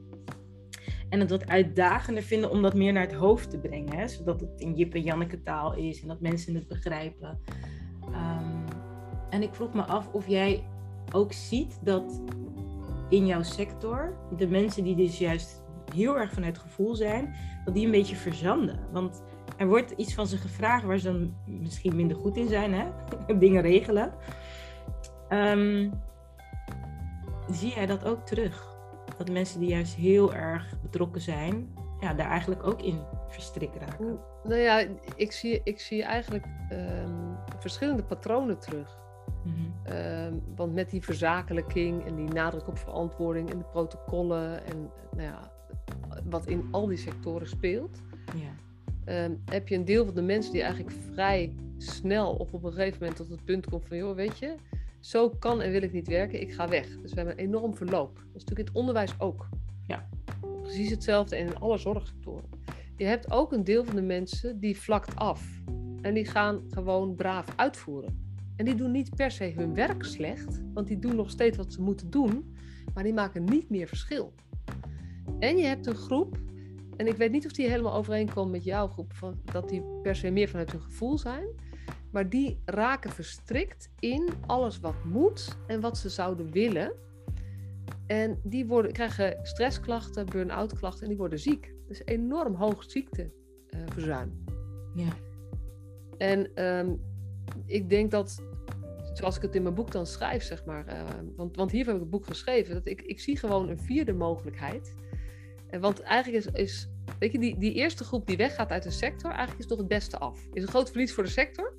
En 1.10 1.20
het 1.20 1.30
wat 1.30 1.47
uitdagender 1.47 2.24
vinden 2.24 2.50
om 2.50 2.62
dat 2.62 2.74
meer 2.74 2.93
naar 2.93 3.08
het 3.08 3.14
hoofd 3.14 3.50
te 3.50 3.60
brengen. 3.60 3.97
Hè? 3.97 4.08
Zodat 4.08 4.41
het 4.41 4.62
in 4.62 4.76
Jip 4.76 4.93
en 4.93 5.02
Janneke 5.02 5.41
taal 5.41 5.76
is 5.76 6.02
en 6.02 6.08
dat 6.08 6.22
mensen 6.22 6.56
het 6.56 6.68
begrijpen. 6.68 7.39
Ehm, 8.02 8.66
en 9.30 9.41
ik 9.41 9.54
vroeg 9.54 9.74
me 9.74 9.82
af 9.82 10.08
of 10.12 10.28
jij 10.28 10.64
ook 11.12 11.34
ziet 11.34 11.80
dat 11.82 12.22
in 13.10 13.26
jouw 13.26 13.43
sector 13.43 14.18
de 14.38 14.47
mensen 14.47 14.84
die 14.84 14.95
dus 14.95 15.18
juist 15.18 15.64
heel 15.93 16.18
erg 16.18 16.32
vanuit 16.32 16.57
gevoel 16.57 16.95
zijn, 16.95 17.36
dat 17.66 17.74
die 17.74 17.86
een 17.86 17.91
beetje 17.91 18.16
verzanden. 18.16 18.80
Want 18.91 19.24
er 19.57 19.68
wordt 19.68 19.91
iets 19.91 20.14
van 20.14 20.28
ze 20.28 20.38
gevraagd 20.38 20.84
waar 20.84 20.97
ze 20.97 21.12
dan 21.12 21.34
misschien 21.45 21.95
minder 21.95 22.18
goed 22.18 22.38
in 22.38 22.47
zijn, 22.47 22.74
hè? 22.74 22.88
dingen 23.39 23.62
regelen. 23.62 24.14
Ehm, 25.28 25.89
zie 27.51 27.74
jij 27.74 27.86
dat 27.86 28.05
ook 28.05 28.26
terug? 28.26 28.78
Dat 29.18 29.32
mensen 29.32 29.60
die 29.60 29.70
juist 29.70 29.95
heel 29.95 30.34
erg 30.34 30.74
betrokken 30.82 31.22
zijn, 31.22 31.74
ja, 31.99 32.14
daar 32.14 32.30
eigenlijk 32.30 32.64
ook 32.64 32.82
in 32.82 33.01
verstrikt 33.28 33.76
raken. 33.76 34.20
Nou 34.43 34.60
ja, 34.60 34.86
ik 35.16 35.32
zie, 35.32 35.62
ik 35.64 35.80
zie 35.80 36.03
eigenlijk 36.03 36.45
ehm, 36.70 37.34
verschillende 37.60 38.03
patronen 38.03 38.60
terug. 38.60 38.97
Mhm. 39.44 39.94
Ehm, 39.94 40.34
want 40.56 40.74
met 40.74 40.90
die 40.90 41.04
verzakelijking 41.04 42.06
en 42.06 42.16
die 42.16 42.28
nadruk 42.28 42.68
op 42.68 42.78
verantwoording 42.78 43.52
en 43.52 43.58
de 43.58 43.64
protocollen 43.64 44.66
en 44.66 44.90
nou 45.12 45.22
ja, 45.22 45.52
wat 46.30 46.48
in 46.48 46.68
al 46.72 46.88
die 46.88 46.98
sectoren 46.98 47.48
speelt, 47.48 48.02
ja. 48.36 48.68
Ehm, 49.06 49.34
heb 49.46 49.68
je 49.68 49.76
een 49.76 49.86
deel 49.86 50.06
van 50.06 50.16
de 50.16 50.22
mensen 50.22 50.52
die 50.52 50.62
eigenlijk 50.62 50.96
vrij 51.12 51.56
snel 51.78 52.34
of 52.34 52.54
op 52.54 52.64
een 52.64 52.74
gegeven 52.74 52.98
moment 53.00 53.18
tot 53.18 53.30
het 53.30 53.46
punt 53.46 53.70
komt 53.70 53.86
van, 53.86 53.98
joh, 53.98 54.16
weet 54.16 54.38
je, 54.38 54.56
zo 55.00 55.30
kan 55.30 55.62
en 55.62 55.72
wil 55.72 55.82
ik 55.82 55.94
niet 55.94 56.08
werken, 56.08 56.42
ik 56.42 56.54
ga 56.54 56.68
weg. 56.68 56.88
Dus 57.02 57.10
we 57.10 57.16
hebben 57.18 57.34
een 57.40 57.46
enorm 57.46 57.76
verloop. 57.76 58.16
Dat 58.16 58.26
is 58.36 58.44
natuurlijk 58.44 58.60
in 58.60 58.66
het 58.66 58.76
onderwijs 58.76 59.20
ook. 59.20 59.48
Ja. 59.88 60.10
Precies 60.62 60.90
hetzelfde 60.90 61.36
en 61.36 61.48
in 61.48 61.60
alle 61.60 61.78
zorgsectoren. 61.78 62.50
Je 62.98 63.06
hebt 63.06 63.32
ook 63.32 63.52
een 63.52 63.64
deel 63.64 63.86
van 63.86 63.96
de 63.96 64.02
mensen 64.02 64.60
die 64.60 64.78
vlakt 64.78 65.16
af. 65.16 65.62
En 66.02 66.14
die 66.14 66.26
gaan 66.26 66.62
gewoon 66.70 67.16
braaf 67.16 67.46
uitvoeren. 67.56 68.29
En 68.60 68.66
die 68.66 68.76
doen 68.76 68.91
niet 68.91 69.16
per 69.16 69.32
se 69.32 69.53
hun 69.55 69.74
werk 69.74 70.03
slecht, 70.03 70.62
want 70.74 70.88
die 70.88 70.99
doen 70.99 71.16
nog 71.16 71.30
steeds 71.30 71.57
wat 71.57 71.74
ze 71.74 71.82
moeten 71.82 72.10
doen, 72.10 72.55
maar 72.93 73.03
die 73.03 73.14
maken 73.14 73.43
niet 73.43 73.70
meer 73.70 73.88
verschil. 73.88 74.34
En 75.39 75.57
je 75.57 75.66
hebt 75.66 75.88
een 75.88 75.95
groep, 75.95 76.38
en 76.95 77.07
ik 77.07 77.16
weet 77.16 77.32
niet 77.32 77.45
of 77.45 77.51
die 77.51 77.70
helemaal 77.70 77.93
overeenkomt 77.93 78.51
met 78.51 78.64
jouw 78.64 78.88
groep, 78.88 79.14
van, 79.14 79.41
dat 79.43 79.70
die 79.70 79.84
per 80.01 80.16
se 80.16 80.30
meer 80.30 80.49
vanuit 80.49 80.72
hun 80.72 80.82
gevoel 80.82 81.18
zijn, 81.18 81.45
maar 82.12 82.30
die 82.30 82.62
raken 82.66 83.10
verstrikt 83.10 83.89
in 83.99 84.30
alles 84.45 84.80
wat 84.80 85.03
moet 85.03 85.57
en 85.68 85.82
wat 85.82 85.97
ze 85.97 86.10
zouden 86.10 86.51
willen. 86.51 86.93
En 88.07 88.39
die 88.43 88.66
worden, 88.66 88.91
krijgen 88.91 89.39
stressklachten, 89.41 90.26
burn-out 90.26 90.74
klachten 90.74 91.01
en 91.01 91.10
die 91.10 91.18
worden 91.18 91.39
ziek. 91.39 91.74
Dus 91.88 92.01
enorm 92.05 92.53
hoog 92.53 92.84
ziekteverzuim. 92.84 94.43
Uh, 94.95 95.05
ja. 95.05 95.14
En 96.18 96.66
um, 96.66 96.99
ik 97.66 97.89
denk 97.89 98.12
dat, 98.12 98.41
zoals 99.20 99.36
ik 99.36 99.41
het 99.41 99.55
in 99.55 99.63
mijn 99.63 99.76
boek 99.76 99.91
dan 99.91 100.05
schrijf, 100.05 100.43
zeg 100.43 100.65
maar, 100.65 100.86
uh, 100.88 101.01
want, 101.36 101.55
want 101.55 101.72
hier 101.72 101.86
heb 101.86 101.95
ik 101.95 102.01
het 102.01 102.09
boek 102.09 102.26
geschreven, 102.26 102.74
dat 102.74 102.88
ik, 102.88 103.01
ik 103.01 103.20
zie 103.20 103.38
gewoon 103.38 103.70
een 103.70 103.80
vierde 103.80 104.13
mogelijkheid. 104.13 104.93
En 105.70 105.82
want 105.82 106.01
eigenlijk 106.01 106.45
is, 106.45 106.51
is 106.53 106.89
weet 107.20 107.32
je, 107.32 107.39
die, 107.39 107.57
die 107.57 107.74
eerste 107.74 108.03
groep 108.03 108.28
die 108.28 108.38
weggaat 108.38 108.70
uit 108.70 108.84
de 108.84 108.91
sector, 108.91 109.30
eigenlijk 109.30 109.59
is 109.59 109.67
toch 109.67 109.78
het 109.78 109.88
beste 109.88 110.17
af. 110.17 110.39
Is 110.53 110.61
een 110.61 110.67
groot 110.67 110.89
verlies 110.89 111.13
voor 111.13 111.24
de 111.24 111.30
sector, 111.30 111.74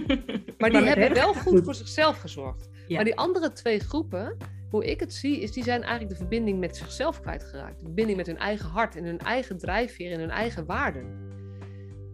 maar 0.58 0.70
die 0.70 0.82
hebben 0.82 1.14
wel 1.14 1.34
goed, 1.34 1.64
voor 1.64 1.74
zichzelf 1.74 2.18
gezorgd. 2.18 2.68
Maar 2.88 3.04
die 3.04 3.16
andere 3.16 3.52
twee 3.52 3.78
groepen, 3.78 4.36
hoe 4.70 4.84
ik 4.84 5.00
het 5.00 5.14
zie, 5.14 5.40
is 5.40 5.52
die 5.52 5.64
zijn 5.64 5.80
eigenlijk 5.80 6.10
de 6.10 6.16
verbinding 6.16 6.58
met 6.58 6.76
zichzelf 6.76 7.20
kwijtgeraakt. 7.20 7.78
De 7.78 7.84
verbinding 7.84 8.16
met 8.16 8.26
hun 8.26 8.38
eigen 8.38 8.68
hart 8.68 8.96
en 8.96 9.04
hun 9.04 9.18
eigen 9.18 9.58
drijfveer 9.58 10.12
en 10.12 10.20
hun 10.20 10.30
eigen 10.30 10.66
waarden. 10.66 11.30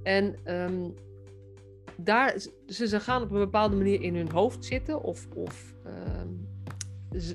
En 0.02 0.54
um, 0.54 0.94
daar, 2.01 2.38
ze, 2.66 2.86
ze 2.88 3.01
gaan 3.01 3.22
op 3.22 3.30
een 3.30 3.38
bepaalde 3.38 3.76
manier 3.76 4.03
in 4.03 4.16
hun 4.16 4.30
hoofd 4.30 4.64
zitten 4.64 5.03
of, 5.03 5.26
of 5.34 5.74
ehm, 5.84 6.28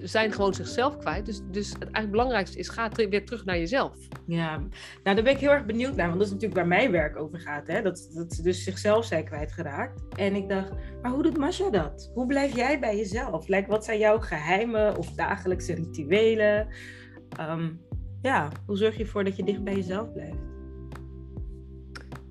zijn 0.03 0.31
gewoon 0.31 0.53
zichzelf 0.53 0.97
kwijt. 0.97 1.25
Dus, 1.25 1.41
dus 1.51 1.69
het 1.69 1.81
eigenlijk 1.81 2.11
belangrijkste 2.11 2.57
is, 2.57 2.69
ga 2.69 2.89
weer 2.89 3.25
terug 3.25 3.45
naar 3.45 3.57
jezelf. 3.57 3.97
Ja, 4.27 4.57
nou 4.57 4.69
daar 5.15 5.23
ben 5.23 5.33
ik 5.33 5.39
heel 5.39 5.51
erg 5.51 5.65
benieuwd 5.65 5.95
naar, 5.95 6.07
want 6.07 6.17
dat 6.17 6.27
is 6.27 6.33
natuurlijk 6.33 6.59
waar 6.59 6.69
mijn 6.69 6.91
werk 6.91 7.17
over 7.17 7.39
gaat. 7.39 7.67
Hè? 7.67 7.81
Dat, 7.81 8.09
dat 8.13 8.33
ze 8.33 8.41
dus 8.41 8.63
zichzelf 8.63 9.05
zijn 9.05 9.25
kwijtgeraakt. 9.25 10.01
En 10.15 10.35
ik 10.35 10.49
dacht, 10.49 10.71
maar 11.01 11.11
hoe 11.11 11.23
doet 11.23 11.37
Masha 11.37 11.69
dat? 11.69 12.11
Hoe 12.13 12.25
blijf 12.25 12.55
jij 12.55 12.79
bij 12.79 12.97
jezelf? 12.97 13.47
Like, 13.47 13.69
wat 13.69 13.85
zijn 13.85 13.99
jouw 13.99 14.19
geheime 14.19 14.97
of 14.97 15.11
dagelijkse 15.11 15.73
rituelen? 15.73 16.67
Ehm, 17.37 17.69
ja, 18.21 18.49
hoe 18.65 18.77
zorg 18.77 18.97
je 18.97 19.03
ervoor 19.03 19.23
dat 19.23 19.35
je 19.35 19.43
dicht 19.43 19.63
bij 19.63 19.75
jezelf 19.75 20.13
blijft? 20.13 20.52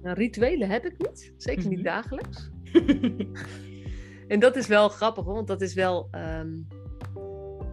Nou, 0.03 0.17
rituelen 0.17 0.71
heb 0.71 0.85
ik 0.85 0.99
niet, 0.99 1.33
zeker 1.37 1.69
niet 1.69 1.79
mhm. 1.79 1.87
dagelijks. 1.87 2.51
en 4.29 4.41
dat 4.41 4.57
is 4.57 4.67
wel 4.67 4.89
grappig, 4.89 5.25
want 5.25 5.47
dat 5.47 5.61
is 5.61 5.75
wel. 5.75 6.09
Ehm, 6.11 6.51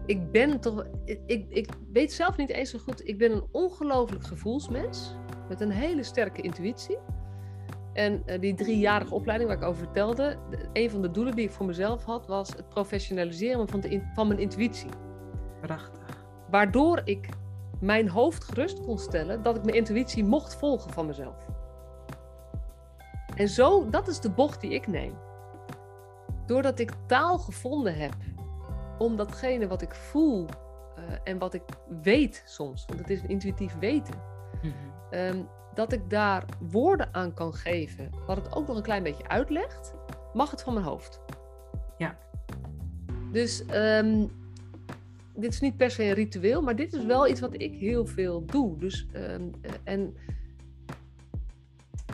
ik 0.06 0.30
ben 0.30 0.60
toch. 0.60 0.86
Ik, 1.04 1.46
ik 1.48 1.68
weet 1.92 2.12
zelf 2.12 2.36
niet 2.36 2.50
eens 2.50 2.70
zo 2.70 2.78
goed. 2.78 3.08
Ik 3.08 3.18
ben 3.18 3.32
een 3.32 3.46
ongelooflijk 3.50 4.24
gevoelsmens. 4.24 5.14
Met 5.48 5.60
een 5.60 5.70
hele 5.70 6.02
sterke 6.02 6.42
intuïtie. 6.42 6.98
En 7.92 8.22
uh, 8.26 8.40
die 8.40 8.54
driejarige 8.54 9.14
opleiding 9.14 9.50
waar 9.50 9.58
ik 9.58 9.64
over 9.64 9.82
vertelde. 9.82 10.38
een 10.72 10.90
van 10.90 11.02
de 11.02 11.10
doelen 11.10 11.34
die 11.34 11.44
ik 11.44 11.50
voor 11.50 11.66
mezelf 11.66 12.04
had. 12.04 12.26
was 12.26 12.48
het 12.48 12.68
professionaliseren 12.68 13.68
van, 13.68 13.80
de, 13.80 14.02
van 14.14 14.26
mijn 14.26 14.40
intuïtie. 14.40 14.90
Prachtig. 15.60 16.26
Waardoor 16.50 17.00
ik 17.04 17.28
mijn 17.80 18.08
hoofd 18.08 18.44
gerust 18.44 18.80
kon 18.80 18.98
stellen. 18.98 19.42
dat 19.42 19.56
ik 19.56 19.64
mijn 19.64 19.76
intuïtie 19.76 20.24
mocht 20.24 20.56
volgen 20.56 20.92
van 20.92 21.06
mezelf. 21.06 21.49
En 23.40 23.48
zo, 23.48 23.88
dat 23.90 24.08
is 24.08 24.20
de 24.20 24.30
bocht 24.30 24.60
die 24.60 24.70
ik 24.70 24.86
neem. 24.86 25.14
Doordat 26.46 26.78
ik 26.78 26.92
taal 27.06 27.38
gevonden 27.38 27.94
heb 27.94 28.14
om 28.98 29.16
datgene 29.16 29.66
wat 29.66 29.82
ik 29.82 29.94
voel 29.94 30.46
uh, 30.98 31.04
en 31.24 31.38
wat 31.38 31.54
ik 31.54 31.62
weet 32.02 32.42
soms, 32.46 32.84
want 32.86 32.98
het 33.00 33.10
is 33.10 33.22
een 33.22 33.28
intuïtief 33.28 33.78
weten, 33.78 34.14
mm 34.62 34.72
-hmm. 34.72 35.18
um, 35.18 35.48
dat 35.74 35.92
ik 35.92 36.10
daar 36.10 36.44
woorden 36.70 37.14
aan 37.14 37.34
kan 37.34 37.54
geven, 37.54 38.10
wat 38.26 38.36
het 38.36 38.54
ook 38.54 38.66
nog 38.66 38.76
een 38.76 38.82
klein 38.82 39.02
beetje 39.02 39.28
uitlegt, 39.28 39.94
mag 40.32 40.50
het 40.50 40.62
van 40.62 40.74
mijn 40.74 40.86
hoofd. 40.86 41.20
Ja. 41.98 42.18
Dus 43.32 43.64
um, 43.72 44.30
dit 45.34 45.52
is 45.52 45.60
niet 45.60 45.76
per 45.76 45.90
se 45.90 46.04
een 46.04 46.14
ritueel, 46.14 46.62
maar 46.62 46.76
dit 46.76 46.92
is 46.92 47.04
wel 47.04 47.28
iets 47.28 47.40
wat 47.40 47.54
ik 47.60 47.74
heel 47.74 48.06
veel 48.06 48.44
doe. 48.44 48.78
Dus, 48.78 49.06
um, 49.14 49.50
en 49.84 50.16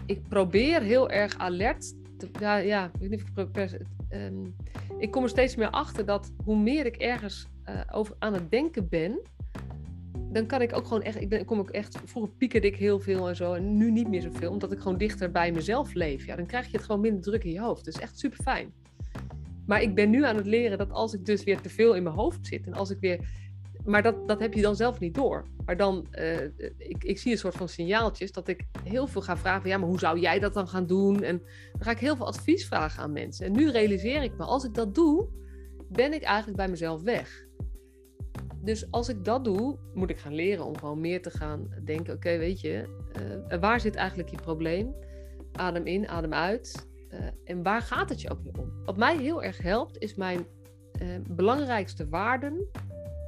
ik 0.06 0.28
probeer 0.28 0.82
heel 0.82 1.10
erg 1.10 1.38
alert 1.38 1.94
te, 2.18 2.28
ja, 2.40 2.56
ja, 2.56 2.90
of 2.94 3.00
ik 4.98 5.10
kom 5.10 5.22
er 5.22 5.28
steeds 5.28 5.56
meer 5.56 5.70
achter 5.70 6.06
dat 6.06 6.32
hoe 6.44 6.58
meer 6.58 6.86
ik 6.86 6.96
ergens 6.96 7.46
uh, 7.68 7.80
over 7.92 8.14
aan 8.18 8.34
het 8.34 8.50
denken 8.50 8.88
ben, 8.88 9.20
dan 10.32 10.46
kan 10.46 10.62
ik 10.62 10.76
ook 10.76 10.86
gewoon 10.86 11.02
echt, 11.02 11.20
ik, 11.20 11.28
ben, 11.28 11.44
kom 11.44 11.58
ook 11.58 11.70
echt, 11.70 11.98
vroeger 12.04 12.32
piekerde 12.32 12.66
ik 12.66 12.76
heel 12.76 13.00
veel 13.00 13.28
en 13.28 13.36
zo, 13.36 13.52
en 13.52 13.76
nu 13.76 13.90
niet 13.90 14.08
meer 14.08 14.22
zoveel, 14.22 14.50
omdat 14.50 14.72
ik 14.72 14.78
gewoon 14.78 14.98
dichter 14.98 15.30
bij 15.30 15.52
mezelf 15.52 15.94
leef. 15.94 16.26
Ja, 16.26 16.36
dan 16.36 16.46
krijg 16.46 16.66
je 16.66 16.76
het 16.76 16.86
gewoon 16.86 17.00
minder 17.00 17.22
druk 17.22 17.44
in 17.44 17.52
je 17.52 17.60
hoofd. 17.60 17.84
Dat 17.84 17.94
is 17.94 18.00
echt 18.00 18.18
super 18.18 18.42
fijn. 18.42 18.72
Maar 19.66 19.82
ik 19.82 19.94
ben 19.94 20.10
nu 20.10 20.24
aan 20.24 20.36
het 20.36 20.46
leren 20.46 20.78
dat 20.78 20.90
als 20.90 21.14
ik 21.14 21.24
dus 21.24 21.44
weer 21.44 21.60
te 21.60 21.68
veel 21.68 21.94
in 21.94 22.02
mijn 22.02 22.14
hoofd 22.14 22.46
zit 22.46 22.66
en 22.66 22.72
als 22.72 22.90
ik 22.90 22.98
weer 23.00 23.20
maar 23.86 24.02
dat, 24.02 24.28
dat 24.28 24.40
heb 24.40 24.54
je 24.54 24.62
dan 24.62 24.76
zelf 24.76 25.00
niet 25.00 25.14
door. 25.14 25.46
Maar 25.64 25.76
dan, 25.76 26.06
uh, 26.10 26.42
ik, 26.78 27.04
ik 27.04 27.18
zie 27.18 27.32
een 27.32 27.38
soort 27.38 27.54
van 27.54 27.68
signaaltjes 27.68 28.32
dat 28.32 28.48
ik 28.48 28.64
heel 28.82 29.06
veel 29.06 29.22
ga 29.22 29.36
vragen 29.36 29.68
ja, 29.68 29.78
maar 29.78 29.88
hoe 29.88 29.98
zou 29.98 30.18
jij 30.18 30.38
dat 30.38 30.54
dan 30.54 30.68
gaan 30.68 30.86
doen? 30.86 31.22
En 31.22 31.38
dan 31.72 31.82
ga 31.82 31.90
ik 31.90 31.98
heel 31.98 32.16
veel 32.16 32.26
advies 32.26 32.66
vragen 32.66 33.02
aan 33.02 33.12
mensen. 33.12 33.46
En 33.46 33.52
nu 33.52 33.70
realiseer 33.70 34.22
ik 34.22 34.36
me, 34.36 34.44
als 34.44 34.64
ik 34.64 34.74
dat 34.74 34.94
doe, 34.94 35.28
ben 35.88 36.12
ik 36.12 36.22
eigenlijk 36.22 36.56
bij 36.56 36.68
mezelf 36.68 37.02
weg. 37.02 37.46
Dus 38.62 38.90
als 38.90 39.08
ik 39.08 39.24
dat 39.24 39.44
doe, 39.44 39.78
moet 39.94 40.10
ik 40.10 40.18
gaan 40.18 40.34
leren 40.34 40.64
om 40.64 40.78
gewoon 40.78 41.00
meer 41.00 41.22
te 41.22 41.30
gaan 41.30 41.68
denken, 41.84 42.14
oké, 42.14 42.38
weet 42.38 42.60
je, 42.60 42.84
uh, 43.50 43.58
waar 43.60 43.80
zit 43.80 43.94
eigenlijk 43.94 44.28
je 44.28 44.36
probleem? 44.36 44.94
Adem 45.52 45.86
in, 45.86 46.08
adem 46.08 46.32
uit. 46.32 46.88
Uh, 47.10 47.20
en 47.44 47.62
waar 47.62 47.82
gaat 47.82 48.08
het 48.08 48.20
je 48.20 48.30
ook 48.30 48.42
weer 48.42 48.58
om? 48.58 48.72
Wat 48.84 48.96
mij 48.96 49.16
heel 49.16 49.42
erg 49.42 49.58
helpt, 49.58 49.98
is 49.98 50.14
mijn 50.14 50.46
belangrijkste 51.28 52.08
waarden 52.08 52.68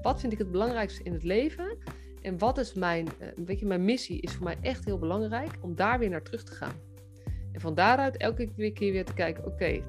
wat 0.02 0.20
vind 0.20 0.32
ik 0.32 0.38
het 0.38 0.50
belangrijkste 0.50 1.02
in 1.02 1.12
het 1.12 1.22
leven? 1.22 1.78
En 2.22 2.38
wat 2.38 2.58
is 2.58 2.74
mijn, 2.74 3.08
weet 3.36 3.58
je, 3.58 3.66
mijn 3.66 3.84
missie 3.84 4.20
is 4.20 4.32
voor 4.32 4.44
mij 4.44 4.56
echt 4.60 4.84
heel 4.84 4.98
belangrijk 4.98 5.58
om 5.60 5.74
daar 5.74 5.98
weer 5.98 6.10
naar 6.10 6.22
terug 6.22 6.42
te 6.42 6.52
gaan. 6.52 6.74
En 7.52 7.60
van 7.60 7.74
daaruit 7.74 8.16
elke 8.16 8.72
keer 8.72 8.92
weer 8.92 9.04
te 9.04 9.14
kijken, 9.14 9.46
oké, 9.46 9.80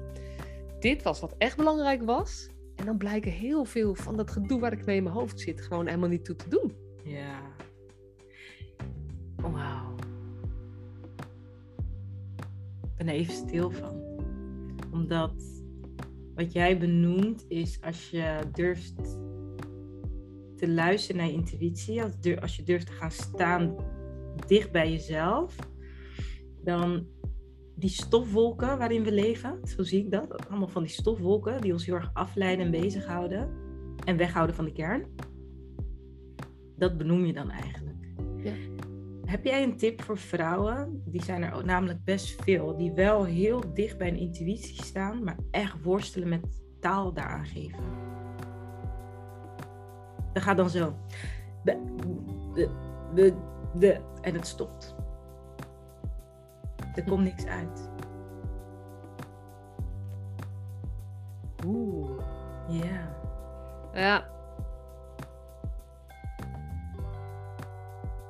dit 0.80 1.02
was 1.02 1.20
wat 1.20 1.34
echt 1.38 1.56
belangrijk 1.56 2.02
was. 2.02 2.48
En 2.76 2.86
dan 2.86 2.96
blijken 2.96 3.32
heel 3.32 3.64
veel 3.64 3.94
van 3.94 4.16
dat 4.16 4.30
gedoe 4.30 4.60
waar 4.60 4.72
ik 4.72 4.84
mee 4.84 4.96
in 4.96 5.02
mijn 5.02 5.14
hoofd 5.14 5.40
zit 5.40 5.60
gewoon 5.60 5.86
helemaal 5.86 6.08
niet 6.08 6.24
toe 6.24 6.36
te 6.36 6.48
doen. 6.48 6.74
Ja. 7.04 7.40
Wauw. 9.36 9.94
Ik 12.82 12.96
ben 12.96 13.08
er 13.08 13.14
even 13.14 13.34
stil 13.34 13.70
van. 13.70 14.02
Omdat 14.92 15.32
wat 16.34 16.52
jij 16.52 16.78
benoemt 16.78 17.44
is 17.48 17.78
als 17.82 18.10
je 18.10 18.38
durft 18.52 19.18
te 20.60 20.68
luisteren 20.68 21.16
naar 21.16 21.30
je 21.30 21.36
intuïtie, 21.36 22.02
als, 22.02 22.20
dur- 22.20 22.40
als 22.40 22.56
je 22.56 22.62
durft 22.62 22.86
te 22.86 22.92
gaan 22.92 23.10
staan 23.10 23.74
dicht 24.46 24.70
bij 24.72 24.90
jezelf, 24.90 25.56
dan 26.64 27.06
die 27.76 27.90
stofwolken 27.90 28.78
waarin 28.78 29.04
we 29.04 29.12
leven, 29.12 29.58
zo 29.64 29.82
zie 29.82 30.04
ik 30.04 30.10
dat, 30.10 30.48
allemaal 30.48 30.68
van 30.68 30.82
die 30.82 30.92
stofwolken 30.92 31.60
die 31.60 31.72
ons 31.72 31.86
heel 31.86 31.94
erg 31.94 32.10
afleiden 32.12 32.64
en 32.64 32.70
bezighouden 32.70 33.50
en 34.04 34.16
weghouden 34.16 34.56
van 34.56 34.64
de 34.64 34.72
kern, 34.72 35.06
dat 36.76 36.98
benoem 36.98 37.24
je 37.24 37.32
dan 37.32 37.50
eigenlijk. 37.50 37.98
Ja. 38.42 38.52
Heb 39.24 39.44
jij 39.44 39.62
een 39.62 39.76
tip 39.76 40.02
voor 40.02 40.18
vrouwen? 40.18 41.02
Die 41.06 41.22
zijn 41.22 41.42
er 41.42 41.52
ook 41.52 41.64
namelijk 41.64 42.04
best 42.04 42.42
veel, 42.42 42.76
die 42.76 42.92
wel 42.92 43.24
heel 43.24 43.74
dicht 43.74 43.98
bij 43.98 44.08
een 44.08 44.18
intuïtie 44.18 44.82
staan, 44.82 45.24
maar 45.24 45.38
echt 45.50 45.82
worstelen 45.82 46.28
met 46.28 46.62
taal 46.80 47.12
daaraan 47.12 47.46
geven. 47.46 48.09
Dat 50.32 50.42
gaat 50.42 50.56
dan 50.56 50.70
zo. 50.70 50.94
De, 51.64 51.84
de, 52.54 52.68
de, 53.14 53.34
de, 53.74 54.00
en 54.20 54.34
het 54.34 54.46
stopt. 54.46 54.94
Er 56.94 57.04
komt 57.04 57.22
niks 57.22 57.46
uit. 57.46 57.90
Oeh. 61.66 62.20
Ja. 62.68 63.16
Ja. 63.92 64.28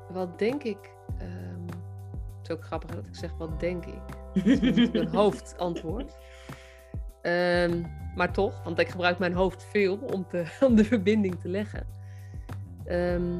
Wat 0.08 0.38
denk 0.38 0.62
ik? 0.62 0.98
ehm, 1.20 1.66
het 2.38 2.50
is 2.50 2.50
ook 2.50 2.64
grappig 2.64 2.90
dat 2.90 3.06
ik 3.06 3.14
zeg 3.14 3.30
wat 3.38 3.60
denk 3.60 3.86
ik. 3.86 4.02
Dat 4.34 4.44
is 4.46 4.60
natuurlijk 4.60 4.94
een 4.94 5.14
hoofdantwoord. 5.22 6.16
Ehm, 7.22 7.82
maar 8.14 8.32
toch, 8.32 8.62
want 8.64 8.78
ik 8.78 8.88
gebruik 8.88 9.18
mijn 9.18 9.32
hoofd 9.32 9.64
veel 9.64 9.96
om, 9.96 10.26
te, 10.28 10.44
om 10.66 10.74
de 10.74 10.84
verbinding 10.84 11.40
te 11.40 11.48
leggen. 11.48 11.86
Ehm, 12.84 13.38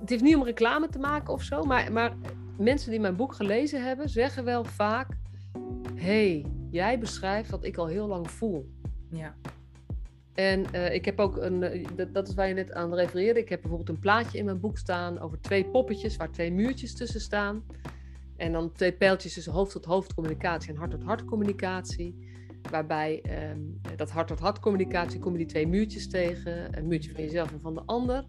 het 0.00 0.10
heeft 0.10 0.22
niet 0.22 0.36
om 0.36 0.44
reclame 0.44 0.88
te 0.88 0.98
maken 0.98 1.32
of 1.32 1.42
zo, 1.42 1.62
maar, 1.62 1.92
maar 1.92 2.12
mensen 2.58 2.90
die 2.90 3.00
mijn 3.00 3.16
boek 3.16 3.34
gelezen 3.34 3.84
hebben, 3.84 4.08
zeggen 4.08 4.44
wel 4.44 4.64
vaak: 4.64 5.16
hey, 5.94 6.46
jij 6.70 6.98
beschrijft 6.98 7.50
wat 7.50 7.64
ik 7.64 7.76
al 7.76 7.86
heel 7.86 8.06
lang 8.06 8.30
voel. 8.30 8.70
Ja. 9.10 9.34
En 10.34 10.72
eh, 10.72 10.94
ik 10.94 11.04
heb 11.04 11.20
ook 11.20 11.36
een, 11.36 11.62
eh, 11.62 11.86
dat, 11.96 12.14
dat 12.14 12.28
is 12.28 12.34
waar 12.34 12.48
je 12.48 12.54
net 12.54 12.72
aan 12.72 12.94
refereerde. 12.94 13.40
Ik 13.40 13.48
heb 13.48 13.60
bijvoorbeeld 13.60 13.88
een 13.90 13.98
plaatje 13.98 14.38
in 14.38 14.44
mijn 14.44 14.60
boek 14.60 14.78
staan 14.78 15.18
over 15.18 15.40
twee 15.40 15.64
poppetjes 15.64 16.16
waar 16.16 16.30
twee 16.30 16.52
muurtjes 16.52 16.94
tussen 16.94 17.20
staan. 17.20 17.64
En 18.36 18.52
dan 18.52 18.72
twee 18.72 18.92
pijltjes 18.92 19.34
tussen 19.34 19.52
hoofd-tot-hoofd 19.52 20.14
communicatie 20.14 20.70
en 20.70 20.76
hart-tot-hart 20.76 21.24
communicatie. 21.24 22.34
Waarbij 22.70 23.20
ehm, 23.22 23.60
dat 23.96 24.10
hart-tot-hart 24.10 24.60
communicatie 24.60 25.20
kom 25.20 25.32
je 25.32 25.38
die 25.38 25.46
twee 25.46 25.68
muurtjes 25.68 26.08
tegen. 26.08 26.78
Een 26.78 26.86
muurtje 26.86 27.12
van 27.12 27.22
jezelf 27.22 27.52
en 27.52 27.60
van 27.60 27.74
de 27.74 27.82
ander. 27.86 28.24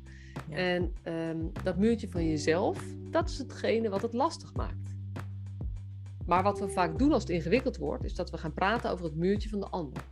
Ja. 0.49 0.55
En 0.55 0.93
ehm, 1.03 1.37
dat 1.63 1.77
muurtje 1.77 2.09
van 2.09 2.27
jezelf, 2.27 2.83
dat 3.09 3.29
is 3.29 3.37
hetgene 3.37 3.89
wat 3.89 4.01
het 4.01 4.13
lastig 4.13 4.53
maakt. 4.53 4.95
Maar 6.25 6.43
wat 6.43 6.59
we 6.59 6.69
vaak 6.69 6.99
doen 6.99 7.11
als 7.11 7.21
het 7.21 7.31
ingewikkeld 7.31 7.77
wordt, 7.77 8.03
is 8.03 8.15
dat 8.15 8.29
we 8.29 8.37
gaan 8.37 8.53
praten 8.53 8.91
over 8.91 9.05
het 9.05 9.15
muurtje 9.15 9.49
van 9.49 9.59
de 9.59 9.67
ander. 9.67 10.03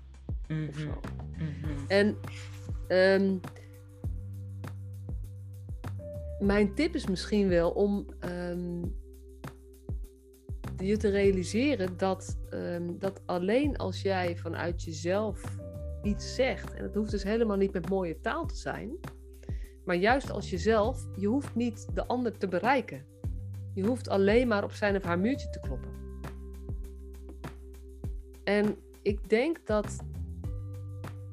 Of 0.70 0.76
zo. 0.76 1.00
Mhm. 1.38 1.88
En 1.88 2.18
ehm, 2.88 3.36
mijn 6.40 6.74
tip 6.74 6.96
is 6.96 7.08
misschien 7.08 7.48
wel 7.48 7.72
om 7.72 8.06
je 10.78 10.98
te 10.98 11.10
realiseren 11.10 11.98
dat, 11.98 12.38
ehm, 12.50 12.98
dat 13.00 13.22
alleen 13.26 13.78
als 13.78 14.02
jij 14.02 14.38
vanuit 14.38 14.84
jezelf 14.84 15.58
iets 16.04 16.36
zegt, 16.36 16.74
en 16.74 16.84
het 16.84 16.96
hoeft 16.96 17.12
dus 17.12 17.24
helemaal 17.24 17.58
niet 17.58 17.74
met 17.74 17.90
mooie 17.90 18.20
taal 18.20 18.46
te 18.46 18.56
zijn, 18.56 18.98
maar 19.86 19.96
juist 19.96 20.32
als 20.32 20.50
jezelf, 20.50 21.08
je 21.16 21.28
hoeft 21.28 21.56
niet 21.56 21.88
de 21.94 22.06
ander 22.06 22.38
te 22.38 22.48
bereiken. 22.48 23.06
Je 23.74 23.86
hoeft 23.86 24.10
alleen 24.10 24.48
maar 24.48 24.64
op 24.64 24.72
zijn 24.72 24.96
of 24.96 25.04
haar 25.04 25.20
muurtje 25.20 25.50
te 25.50 25.60
kloppen. 25.60 25.92
En 28.44 28.78
ik 29.02 29.30
denk 29.30 29.66
dat 29.66 29.98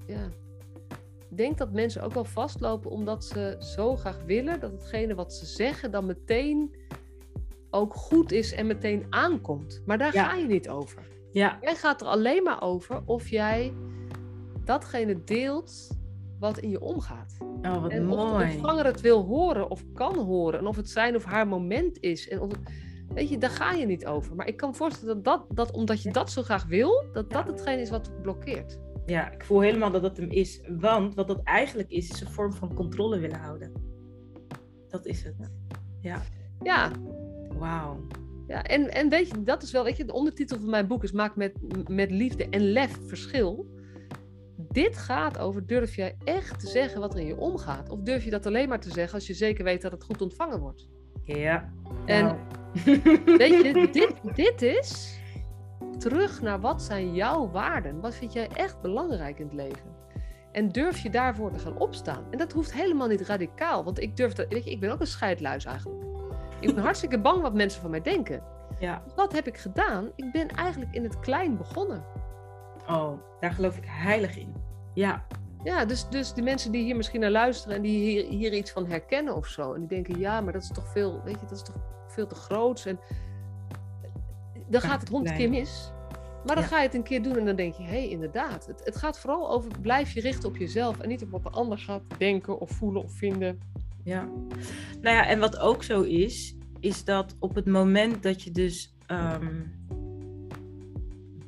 ja, 0.06 0.24
ik 1.30 1.36
denk 1.36 1.58
dat 1.58 1.72
mensen 1.72 2.02
ook 2.02 2.14
wel 2.14 2.24
vastlopen 2.24 2.90
omdat 2.90 3.24
ze 3.24 3.56
zo 3.58 3.96
graag 3.96 4.22
willen 4.24 4.60
dat 4.60 4.70
hetgene 4.70 5.14
wat 5.14 5.34
ze 5.34 5.46
zeggen 5.46 5.90
dan 5.90 6.06
meteen 6.06 6.74
ook 7.74 7.94
goed 7.94 8.32
is 8.32 8.52
en 8.52 8.66
meteen 8.66 9.06
aankomt. 9.10 9.82
Maar 9.86 9.98
daar 9.98 10.14
Ja. 10.14 10.24
ga 10.28 10.34
je 10.36 10.46
niet 10.46 10.68
over. 10.68 11.02
Ja. 11.32 11.58
Jij 11.60 11.74
gaat 11.74 12.00
er 12.00 12.06
alleen 12.06 12.42
maar 12.42 12.62
over 12.62 13.02
of 13.04 13.28
jij 13.28 13.72
datgene 14.64 15.24
deelt 15.24 15.88
wat 16.38 16.58
in 16.58 16.70
je 16.70 16.80
omgaat. 16.80 17.36
Oh, 17.40 17.82
wat 17.82 17.90
En 17.90 18.08
of 18.10 18.16
de 18.16 18.30
mooi. 18.32 18.52
ontvanger 18.52 18.84
het 18.84 19.00
wil 19.00 19.22
horen 19.24 19.70
of 19.70 19.84
kan 19.94 20.18
horen. 20.18 20.58
En 20.58 20.66
of 20.66 20.76
het 20.76 20.88
zijn 20.90 21.16
of 21.16 21.24
haar 21.24 21.48
moment 21.48 22.00
is. 22.00 22.28
En 22.28 22.40
of 22.40 22.52
weet 23.14 23.28
je, 23.28 23.38
daar 23.38 23.50
ga 23.50 23.72
je 23.72 23.86
niet 23.86 24.06
over. 24.06 24.34
Maar 24.34 24.46
ik 24.48 24.56
kan 24.56 24.70
me 24.70 24.74
voorstellen 24.76 25.22
dat, 25.22 25.24
dat, 25.24 25.56
dat 25.56 25.70
omdat 25.72 26.02
je 26.02 26.12
dat 26.12 26.30
zo 26.30 26.42
graag 26.42 26.66
wil, 26.66 27.04
dat 27.12 27.30
dat 27.30 27.44
Ja. 27.46 27.50
hetgene 27.52 27.80
is 27.80 27.90
wat 27.90 28.22
blokkeert. 28.22 28.78
Ja, 29.06 29.30
ik 29.30 29.44
voel 29.44 29.60
helemaal 29.60 29.90
dat 29.90 30.02
dat 30.02 30.16
hem 30.16 30.30
is. 30.30 30.60
Want 30.78 31.14
wat 31.14 31.26
dat 31.28 31.40
eigenlijk 31.42 31.90
is, 31.90 32.10
is 32.10 32.20
een 32.20 32.30
vorm 32.30 32.52
van 32.52 32.74
controle 32.74 33.18
willen 33.18 33.38
houden. 33.38 33.72
Dat 34.88 35.06
is 35.06 35.22
het. 35.24 35.34
Ja. 36.00 36.22
Ja, 36.62 36.90
Wauw. 37.62 38.06
Ja, 38.46 38.62
en, 38.62 38.90
en 38.90 39.08
weet 39.08 39.28
je, 39.28 39.42
dat 39.42 39.62
is 39.62 39.70
wel, 39.70 39.84
weet 39.84 39.96
je, 39.96 40.04
de 40.04 40.12
ondertitel 40.12 40.58
van 40.58 40.70
mijn 40.70 40.86
boek 40.86 41.02
is 41.02 41.12
Maak 41.12 41.36
met, 41.36 41.52
met 41.88 42.10
liefde 42.10 42.48
en 42.48 42.60
lef 42.60 42.98
verschil. 43.06 43.66
Dit 44.56 44.96
gaat 44.96 45.38
over, 45.38 45.66
durf 45.66 45.94
jij 45.94 46.16
echt 46.24 46.60
te 46.60 46.66
zeggen 46.66 47.00
wat 47.00 47.14
er 47.14 47.20
in 47.20 47.26
je 47.26 47.36
omgaat? 47.36 47.88
Of 47.88 48.00
durf 48.00 48.24
je 48.24 48.30
dat 48.30 48.46
alleen 48.46 48.68
maar 48.68 48.80
te 48.80 48.90
zeggen 48.90 49.14
als 49.14 49.26
je 49.26 49.34
zeker 49.34 49.64
weet 49.64 49.82
dat 49.82 49.92
het 49.92 50.04
goed 50.04 50.22
ontvangen 50.22 50.60
wordt? 50.60 50.88
Ja. 51.24 51.72
En 52.06 52.24
Wauw. 52.24 52.38
weet 53.38 53.62
je, 53.62 53.88
dit, 53.92 54.34
dit 54.34 54.62
is 54.62 55.20
terug 55.98 56.42
naar 56.42 56.60
wat 56.60 56.82
zijn 56.82 57.14
jouw 57.14 57.50
waarden? 57.50 58.00
Wat 58.00 58.14
vind 58.14 58.32
jij 58.32 58.48
echt 58.48 58.80
belangrijk 58.80 59.38
in 59.38 59.44
het 59.44 59.54
leven? 59.54 60.00
En 60.52 60.68
durf 60.68 60.98
je 60.98 61.10
daarvoor 61.10 61.52
te 61.52 61.58
gaan 61.58 61.78
opstaan? 61.78 62.24
En 62.30 62.38
dat 62.38 62.52
hoeft 62.52 62.72
helemaal 62.72 63.08
niet 63.08 63.20
radicaal, 63.20 63.84
want 63.84 64.00
ik 64.00 64.16
durf 64.16 64.32
dat, 64.32 64.48
weet 64.48 64.64
je, 64.64 64.70
ik 64.70 64.80
ben 64.80 64.92
ook 64.92 65.00
een 65.00 65.06
scheidluis 65.06 65.64
eigenlijk. 65.64 66.11
Ik 66.62 66.74
ben 66.74 66.84
hartstikke 66.84 67.18
bang 67.18 67.42
wat 67.42 67.54
mensen 67.54 67.80
van 67.80 67.90
mij 67.90 68.00
denken. 68.02 68.42
Ja. 68.78 69.02
Wat 69.16 69.32
heb 69.32 69.46
ik 69.46 69.56
gedaan? 69.58 70.10
Ik 70.16 70.32
ben 70.32 70.48
eigenlijk 70.48 70.94
in 70.94 71.02
het 71.02 71.20
klein 71.20 71.56
begonnen. 71.56 72.04
Oh, 72.88 73.12
daar 73.40 73.52
geloof 73.52 73.76
ik 73.76 73.84
heilig 73.86 74.36
in. 74.36 74.54
Ja. 74.94 75.26
Ja, 75.64 75.84
dus, 75.84 76.08
dus 76.08 76.32
die 76.32 76.42
mensen 76.42 76.72
die 76.72 76.82
hier 76.84 76.96
misschien 76.96 77.20
naar 77.20 77.30
luisteren 77.30 77.76
en 77.76 77.82
die 77.82 77.98
hier, 78.10 78.24
hier 78.24 78.52
iets 78.52 78.70
van 78.70 78.86
herkennen 78.86 79.36
of 79.36 79.46
zo. 79.46 79.72
En 79.72 79.78
die 79.80 79.88
denken, 79.88 80.18
ja, 80.18 80.40
maar 80.40 80.52
dat 80.52 80.62
is 80.62 80.70
toch 80.72 80.86
veel, 80.88 81.20
weet 81.24 81.40
je, 81.40 81.46
dat 81.46 81.56
is 81.56 81.62
toch 81.62 81.76
veel 82.08 82.26
te 82.26 82.34
groots. 82.34 82.86
En 82.86 82.98
dan 84.68 84.80
gaat 84.80 85.00
het 85.00 85.08
honderd 85.08 85.36
keer 85.36 85.50
mis. 85.50 85.92
Maar 86.46 86.54
dan 86.54 86.64
Ja. 86.64 86.70
ga 86.70 86.78
je 86.78 86.86
het 86.86 86.94
een 86.94 87.02
keer 87.02 87.22
doen 87.22 87.38
en 87.38 87.44
dan 87.46 87.56
denk 87.56 87.74
je, 87.74 87.82
hé, 87.82 87.88
hey, 87.88 88.08
inderdaad. 88.08 88.66
Het, 88.66 88.80
het 88.84 88.96
gaat 88.96 89.18
vooral 89.18 89.50
over, 89.50 89.70
blijf 89.80 90.12
je 90.12 90.20
richten 90.20 90.48
op 90.48 90.56
jezelf 90.56 91.00
en 91.00 91.08
niet 91.08 91.22
op 91.22 91.30
wat 91.30 91.42
de 91.42 91.50
ander 91.50 91.78
gaat 91.78 92.02
denken 92.18 92.58
of 92.60 92.70
voelen 92.70 93.02
of 93.02 93.12
vinden. 93.12 93.60
Ja. 94.04 94.28
Nou 95.00 95.16
ja, 95.16 95.26
en 95.26 95.38
wat 95.38 95.58
ook 95.58 95.82
zo 95.82 96.02
is, 96.02 96.56
is 96.80 97.04
dat 97.04 97.36
op 97.38 97.54
het 97.54 97.66
moment 97.66 98.22
dat 98.22 98.42
je 98.42 98.50
dus 98.50 98.96
ehm, 99.06 99.62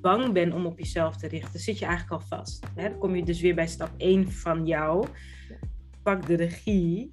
bang 0.01 0.33
bent 0.33 0.55
om 0.55 0.67
op 0.67 0.79
jezelf 0.79 1.17
te 1.17 1.29
richten, 1.29 1.61
zit 1.61 1.79
je 1.79 1.85
eigenlijk 1.85 2.23
al 2.23 2.29
vast. 2.39 2.67
Hè? 2.75 2.89
Dan 2.89 2.99
kom 2.99 3.17
je 3.17 3.25
dus 3.25 3.41
weer 3.41 3.55
bij 3.55 3.67
stap 3.67 3.91
1 3.97 4.33
van 4.33 4.67
jou. 4.67 5.07
Pak 6.03 6.27
de 6.27 6.35
regie. 6.35 7.11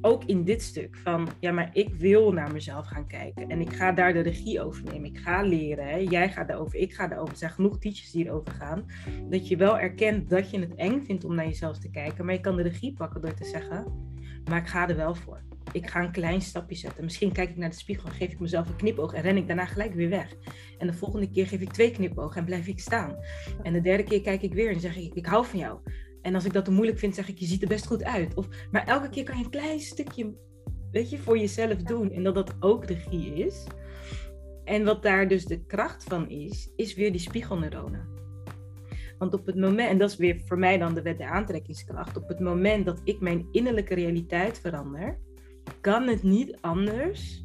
Ook 0.00 0.24
in 0.24 0.44
dit 0.44 0.62
stuk 0.62 0.96
van, 0.96 1.28
ja, 1.40 1.52
maar 1.52 1.70
ik 1.72 1.94
wil 1.94 2.32
naar 2.32 2.52
mezelf 2.52 2.86
gaan 2.86 3.06
kijken. 3.06 3.48
En 3.48 3.60
ik 3.60 3.72
ga 3.72 3.92
daar 3.92 4.12
de 4.12 4.20
regie 4.20 4.62
over 4.62 4.84
nemen. 4.84 5.04
Ik 5.04 5.18
ga 5.18 5.42
leren. 5.42 6.04
Jij 6.04 6.30
gaat 6.30 6.48
daarover, 6.48 6.78
ik 6.78 6.94
ga 6.94 7.08
daarover. 7.08 7.32
Er 7.32 7.38
zijn 7.38 7.50
genoeg 7.50 7.78
teachers 7.78 8.10
die 8.10 8.22
hierover 8.22 8.52
gaan. 8.52 8.86
Dat 9.30 9.48
je 9.48 9.56
wel 9.56 9.78
erkent 9.78 10.30
dat 10.30 10.50
je 10.50 10.58
het 10.60 10.74
eng 10.74 11.00
vindt 11.00 11.24
om 11.24 11.34
naar 11.34 11.46
jezelf 11.46 11.78
te 11.78 11.90
kijken. 11.90 12.24
Maar 12.24 12.34
je 12.34 12.40
kan 12.40 12.56
de 12.56 12.62
regie 12.62 12.92
pakken 12.92 13.20
door 13.20 13.34
te 13.34 13.44
zeggen, 13.44 13.84
maar 14.48 14.58
ik 14.58 14.66
ga 14.66 14.88
er 14.88 14.96
wel 14.96 15.14
voor. 15.14 15.40
Ik 15.72 15.90
ga 15.90 16.02
een 16.02 16.12
klein 16.12 16.40
stapje 16.40 16.76
zetten. 16.76 17.04
Misschien 17.04 17.32
kijk 17.32 17.50
ik 17.50 17.56
naar 17.56 17.70
de 17.70 17.76
spiegel, 17.76 18.08
geef 18.08 18.32
ik 18.32 18.40
mezelf 18.40 18.68
een 18.68 18.76
knipoog 18.76 19.12
en 19.12 19.22
ren 19.22 19.36
ik 19.36 19.46
daarna 19.46 19.64
gelijk 19.64 19.94
weer 19.94 20.08
weg. 20.08 20.34
En 20.78 20.86
de 20.86 20.92
volgende 20.92 21.30
keer 21.30 21.46
geef 21.46 21.60
ik 21.60 21.72
twee 21.72 21.90
knipogen 21.90 22.36
en 22.36 22.44
blijf 22.44 22.66
ik 22.66 22.80
staan. 22.80 23.16
En 23.62 23.72
de 23.72 23.80
derde 23.80 24.02
keer 24.02 24.20
kijk 24.20 24.42
ik 24.42 24.54
weer 24.54 24.72
en 24.72 24.80
zeg 24.80 24.96
ik, 24.96 25.14
ik 25.14 25.26
hou 25.26 25.46
van 25.46 25.58
jou. 25.58 25.78
En 26.28 26.34
als 26.34 26.44
ik 26.44 26.52
dat 26.52 26.64
te 26.64 26.70
moeilijk 26.70 26.98
vind, 26.98 27.14
zeg 27.14 27.28
ik, 27.28 27.38
je 27.38 27.46
ziet 27.46 27.62
er 27.62 27.68
best 27.68 27.86
goed 27.86 28.04
uit. 28.04 28.34
Of, 28.34 28.48
maar 28.70 28.86
elke 28.86 29.08
keer 29.08 29.24
kan 29.24 29.38
je 29.38 29.44
een 29.44 29.50
klein 29.50 29.80
stukje, 29.80 30.34
weet 30.90 31.10
je, 31.10 31.18
voor 31.18 31.38
jezelf 31.38 31.76
doen. 31.76 32.10
En 32.10 32.22
dat 32.22 32.34
dat 32.34 32.54
ook 32.60 32.84
regie 32.84 33.34
is. 33.34 33.66
En 34.64 34.84
wat 34.84 35.02
daar 35.02 35.28
dus 35.28 35.44
de 35.44 35.64
kracht 35.64 36.04
van 36.04 36.28
is, 36.28 36.72
is 36.76 36.94
weer 36.94 37.12
die 37.12 37.20
spiegelneuronen. 37.20 38.08
Want 39.18 39.34
op 39.34 39.46
het 39.46 39.56
moment, 39.56 39.90
en 39.90 39.98
dat 39.98 40.10
is 40.10 40.16
weer 40.16 40.40
voor 40.44 40.58
mij 40.58 40.78
dan 40.78 40.94
de 40.94 41.02
wet 41.02 41.18
der 41.18 41.28
aantrekkingskracht, 41.28 42.16
op 42.16 42.28
het 42.28 42.40
moment 42.40 42.84
dat 42.84 43.00
ik 43.04 43.20
mijn 43.20 43.48
innerlijke 43.52 43.94
realiteit 43.94 44.58
verander, 44.58 45.18
kan 45.80 46.08
het 46.08 46.22
niet 46.22 46.58
anders 46.60 47.42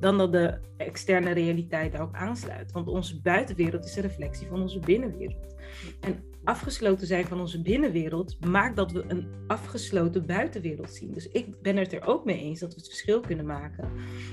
dan 0.00 0.18
dat 0.18 0.32
de 0.32 0.58
externe 0.76 1.30
realiteit 1.30 1.92
daarop 1.92 2.14
aansluit. 2.14 2.72
Want 2.72 2.88
onze 2.88 3.20
buitenwereld 3.20 3.84
is 3.84 3.96
een 3.96 4.02
reflectie 4.02 4.46
van 4.46 4.62
onze 4.62 4.78
binnenwereld. 4.78 5.54
En 6.00 6.32
afgesloten 6.44 7.06
zijn 7.06 7.24
van 7.24 7.40
onze 7.40 7.62
binnenwereld 7.62 8.46
maakt 8.46 8.76
dat 8.76 8.92
we 8.92 9.04
een 9.08 9.26
afgesloten 9.46 10.26
buitenwereld 10.26 10.90
zien. 10.90 11.12
Dus 11.12 11.28
ik 11.28 11.62
ben 11.62 11.76
het 11.76 11.92
er 11.92 12.06
ook 12.06 12.24
mee 12.24 12.38
eens 12.38 12.60
dat 12.60 12.74
we 12.74 12.76
het 12.76 12.88
verschil 12.88 13.20
kunnen 13.20 13.46
maken 13.46 13.90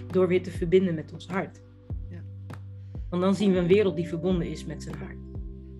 door 0.07 0.27
weer 0.27 0.43
te 0.43 0.51
verbinden 0.51 0.95
met 0.95 1.13
ons 1.13 1.27
hart. 1.27 1.61
Ja. 2.09 2.21
Want 3.09 3.21
dan 3.21 3.35
zien 3.35 3.51
we 3.51 3.57
een 3.57 3.67
wereld 3.67 3.95
die 3.95 4.07
verbonden 4.07 4.47
is 4.47 4.65
met 4.65 4.83
zijn 4.83 4.95
hart. 4.95 5.17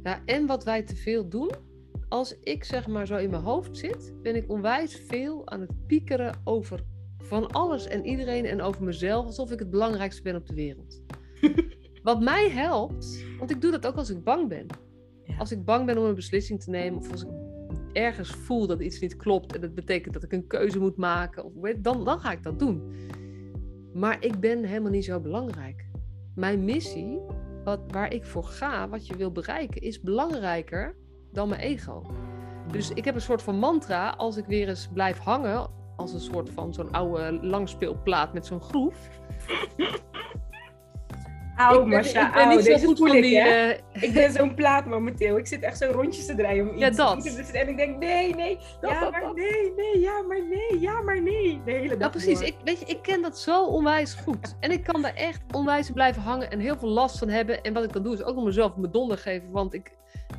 Ja, 0.04 0.22
en 0.26 0.46
wat 0.46 0.64
wij 0.64 0.84
te 0.84 0.96
veel 0.96 1.30
doen, 1.30 1.52
als 2.10 2.40
ik 2.40 2.64
zeg 2.64 2.88
maar 2.88 3.08
zo 3.08 3.18
in 3.18 3.30
mijn 3.30 3.44
hoofd 3.44 3.78
zit, 3.78 4.14
ben 4.22 4.36
ik 4.36 4.50
onwijs 4.50 4.96
veel 5.08 5.48
aan 5.48 5.62
het 5.62 5.86
piekeren 5.88 6.42
over 6.44 6.84
van 7.18 7.52
alles 7.52 7.88
en 7.88 8.06
iedereen 8.06 8.46
en 8.46 8.62
over 8.62 8.84
mezelf, 8.84 9.26
alsof 9.26 9.52
ik 9.52 9.60
het 9.60 9.70
belangrijkste 9.70 10.22
ben 10.22 10.36
op 10.36 10.48
de 10.48 10.54
wereld. 10.54 11.02
Wat 12.04 12.22
mij 12.22 12.50
helpt, 12.50 13.26
want 13.38 13.52
ik 13.52 13.62
doe 13.62 13.72
dat 13.72 13.88
ook 13.88 13.96
als 13.96 14.10
ik 14.10 14.24
bang 14.24 14.48
ben. 14.48 14.68
Als 15.40 15.52
ik 15.52 15.66
bang 15.66 15.86
ben 15.86 15.98
om 15.98 16.04
een 16.04 16.16
beslissing 16.16 16.62
te 16.62 16.70
nemen, 16.70 17.00
of 17.00 17.12
als 17.12 17.24
ik 17.24 17.30
ergens 17.94 18.30
voel 18.30 18.68
dat 18.68 18.82
iets 18.82 19.00
niet 19.00 19.16
klopt 19.16 19.56
en 19.56 19.62
dat 19.62 19.76
betekent 19.76 20.14
dat 20.14 20.24
ik 20.24 20.32
een 20.32 20.48
keuze 20.48 20.80
moet 20.80 20.98
maken, 20.98 21.46
of, 21.46 21.54
dan, 21.78 22.06
dan 22.06 22.20
ga 22.20 22.32
ik 22.32 22.44
dat 22.44 22.60
doen. 22.60 22.94
Maar 23.94 24.18
ik 24.20 24.40
ben 24.40 24.64
helemaal 24.64 24.92
niet 24.92 25.06
zo 25.06 25.20
belangrijk. 25.20 25.86
Mijn 26.36 26.66
missie, 26.66 27.20
wat, 27.64 27.80
waar 27.88 28.14
ik 28.14 28.26
voor 28.26 28.44
ga, 28.44 28.90
wat 28.90 29.08
je 29.08 29.16
wil 29.16 29.32
bereiken, 29.32 29.82
is 29.82 30.02
belangrijker 30.02 30.96
dan 31.32 31.50
mijn 31.50 31.62
ego. 31.62 32.04
Dus 32.72 32.90
ik 32.90 33.06
heb 33.06 33.16
een 33.16 33.22
soort 33.22 33.42
van 33.42 33.56
mantra, 33.56 34.10
als 34.10 34.38
ik 34.38 34.46
weer 34.46 34.68
eens 34.68 34.90
blijf 34.94 35.18
hangen, 35.18 35.70
als 35.96 36.14
een 36.14 36.20
soort 36.20 36.50
van 36.50 36.74
zo'n 36.74 36.92
oude 36.92 37.40
langspeelplaat 37.42 38.34
met 38.34 38.46
zo'n 38.46 38.62
groef. 38.62 39.10
Au, 41.70 41.86
Marcia, 41.86 42.28
ik 42.28 42.34
ben 42.34 42.50
niet 42.50 42.66
zo 42.66 42.88
goed 42.88 42.98
van 42.98 43.12
die... 43.12 43.36
Uh... 43.36 43.70
Ik 43.92 44.14
ben 44.14 44.32
zo'n 44.32 44.56
plaat 44.56 44.86
momenteel. 44.86 45.38
Ik 45.38 45.48
zit 45.48 45.62
echt 45.62 45.78
zo 45.78 45.92
rondjes 45.92 46.26
te 46.26 46.36
draaien 46.36 46.70
om 46.70 46.76
iets 46.76 46.82
ja, 46.82 46.90
dat. 46.90 47.26
En 47.54 47.70
ik 47.70 47.78
denk, 47.78 47.98
nee, 47.98 48.36
nee, 48.36 48.58
ja, 48.82 49.10
maar 49.10 49.34
nee, 49.34 49.74
nee, 49.76 50.00
ja, 50.00 50.22
maar 50.22 50.44
nee, 50.44 50.80
ja, 50.80 51.02
maar 51.02 51.22
nee. 51.22 51.62
De 51.66 51.72
hele 51.72 51.88
dag 51.88 52.00
Ja, 52.00 52.10
precies. 52.10 52.42
Ik, 52.42 52.56
weet 52.64 52.80
je, 52.80 52.86
ik 52.86 53.02
ken 53.02 53.22
dat 53.22 53.40
zo 53.40 53.66
onwijs 53.66 54.14
goed. 54.14 54.56
En 54.60 54.72
ik 54.72 54.84
kan 54.84 55.02
daar 55.02 55.16
echt 55.16 55.42
onwijs 55.52 55.92
blijven 55.92 56.22
hangen 56.22 56.52
en 56.52 56.60
heel 56.60 56.78
veel 56.78 56.90
last 56.90 57.18
van 57.18 57.30
hebben. 57.30 57.62
En 57.62 57.74
wat 57.74 57.84
ik 57.84 57.94
dan 57.94 58.04
doe, 58.04 58.14
is 58.14 58.24
ook 58.24 58.36
nog 58.36 58.46
mezelf 58.46 58.76
mijn 58.76 58.92
donder 58.92 59.18
geven. 59.18 59.52
Want 59.52 59.74
ik, 59.74 59.92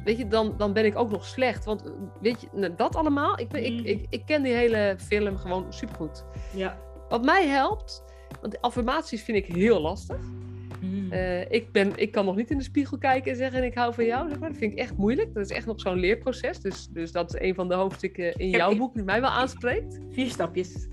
weet 0.05 0.19
je, 0.19 0.29
dan, 0.29 0.55
dan 0.57 0.73
ben 0.73 0.85
ik 0.85 0.99
ook 0.99 1.11
nog 1.11 1.25
slecht. 1.25 1.65
Want 1.65 1.83
weet 2.21 2.41
je, 2.41 2.49
nou, 2.53 2.75
dat 2.77 2.97
allemaal, 2.97 3.39
ik, 3.39 3.49
ben, 3.49 3.65
ik, 3.65 3.73
mm. 3.73 3.85
ik, 3.85 4.07
ik 4.09 4.23
ken 4.27 4.43
die 4.43 4.55
hele 4.55 4.97
film 4.99 5.37
gewoon 5.37 5.67
supergoed. 5.69 6.25
Ja. 6.55 6.79
Wat 7.09 7.25
mij 7.25 7.47
helpt, 7.47 8.05
want 8.41 8.61
affirmaties 8.61 9.23
vind 9.23 9.39
ik 9.39 9.55
heel 9.55 9.81
lastig. 9.81 10.21
Mm. 10.83 11.13
Eh, 11.13 11.51
ik, 11.51 11.73
ben, 11.73 11.93
ik 11.97 12.13
kan 12.13 12.25
nog 12.25 12.37
niet 12.37 12.51
in 12.51 12.59
de 12.59 12.65
spiegel 12.65 12.99
kijken 12.99 13.31
en 13.31 13.37
zeggen 13.37 13.65
ik 13.65 13.75
hou 13.75 13.95
van 13.95 14.05
jou. 14.05 14.29
Zeg 14.29 14.39
maar. 14.39 14.49
Dat 14.49 14.59
vind 14.59 14.73
ik 14.73 14.79
echt 14.79 14.97
moeilijk. 14.97 15.35
Dat 15.35 15.45
is 15.45 15.57
echt 15.57 15.67
nog 15.67 15.81
zo'n 15.81 15.99
leerproces. 15.99 16.61
Dus, 16.61 16.89
dus 16.89 17.13
dat 17.13 17.35
is 17.35 17.41
een 17.41 17.55
van 17.55 17.69
de 17.69 17.75
hoofdstukken 17.75 18.35
in 18.35 18.51
jouw 18.51 18.77
boek 18.77 18.95
die 18.95 19.03
mij 19.03 19.21
wel 19.21 19.31
aanspreekt. 19.31 19.99
Vier 20.11 20.31
stapjes. 20.31 20.75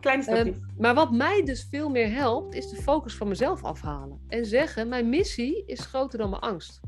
Kleine 0.00 0.24
ehm, 0.24 0.34
stapjes. 0.34 0.56
maar 0.78 0.94
wat 0.94 1.12
mij 1.12 1.42
dus 1.44 1.66
veel 1.70 1.88
meer 1.88 2.12
helpt, 2.12 2.54
is 2.54 2.68
de 2.70 2.76
focus 2.76 3.14
van 3.14 3.28
mezelf 3.28 3.64
afhalen. 3.64 4.18
En 4.28 4.46
zeggen, 4.46 4.88
mijn 4.88 5.08
missie 5.08 5.62
is 5.66 5.80
groter 5.80 6.18
dan 6.18 6.30
mijn 6.30 6.42
angst. 6.42 6.80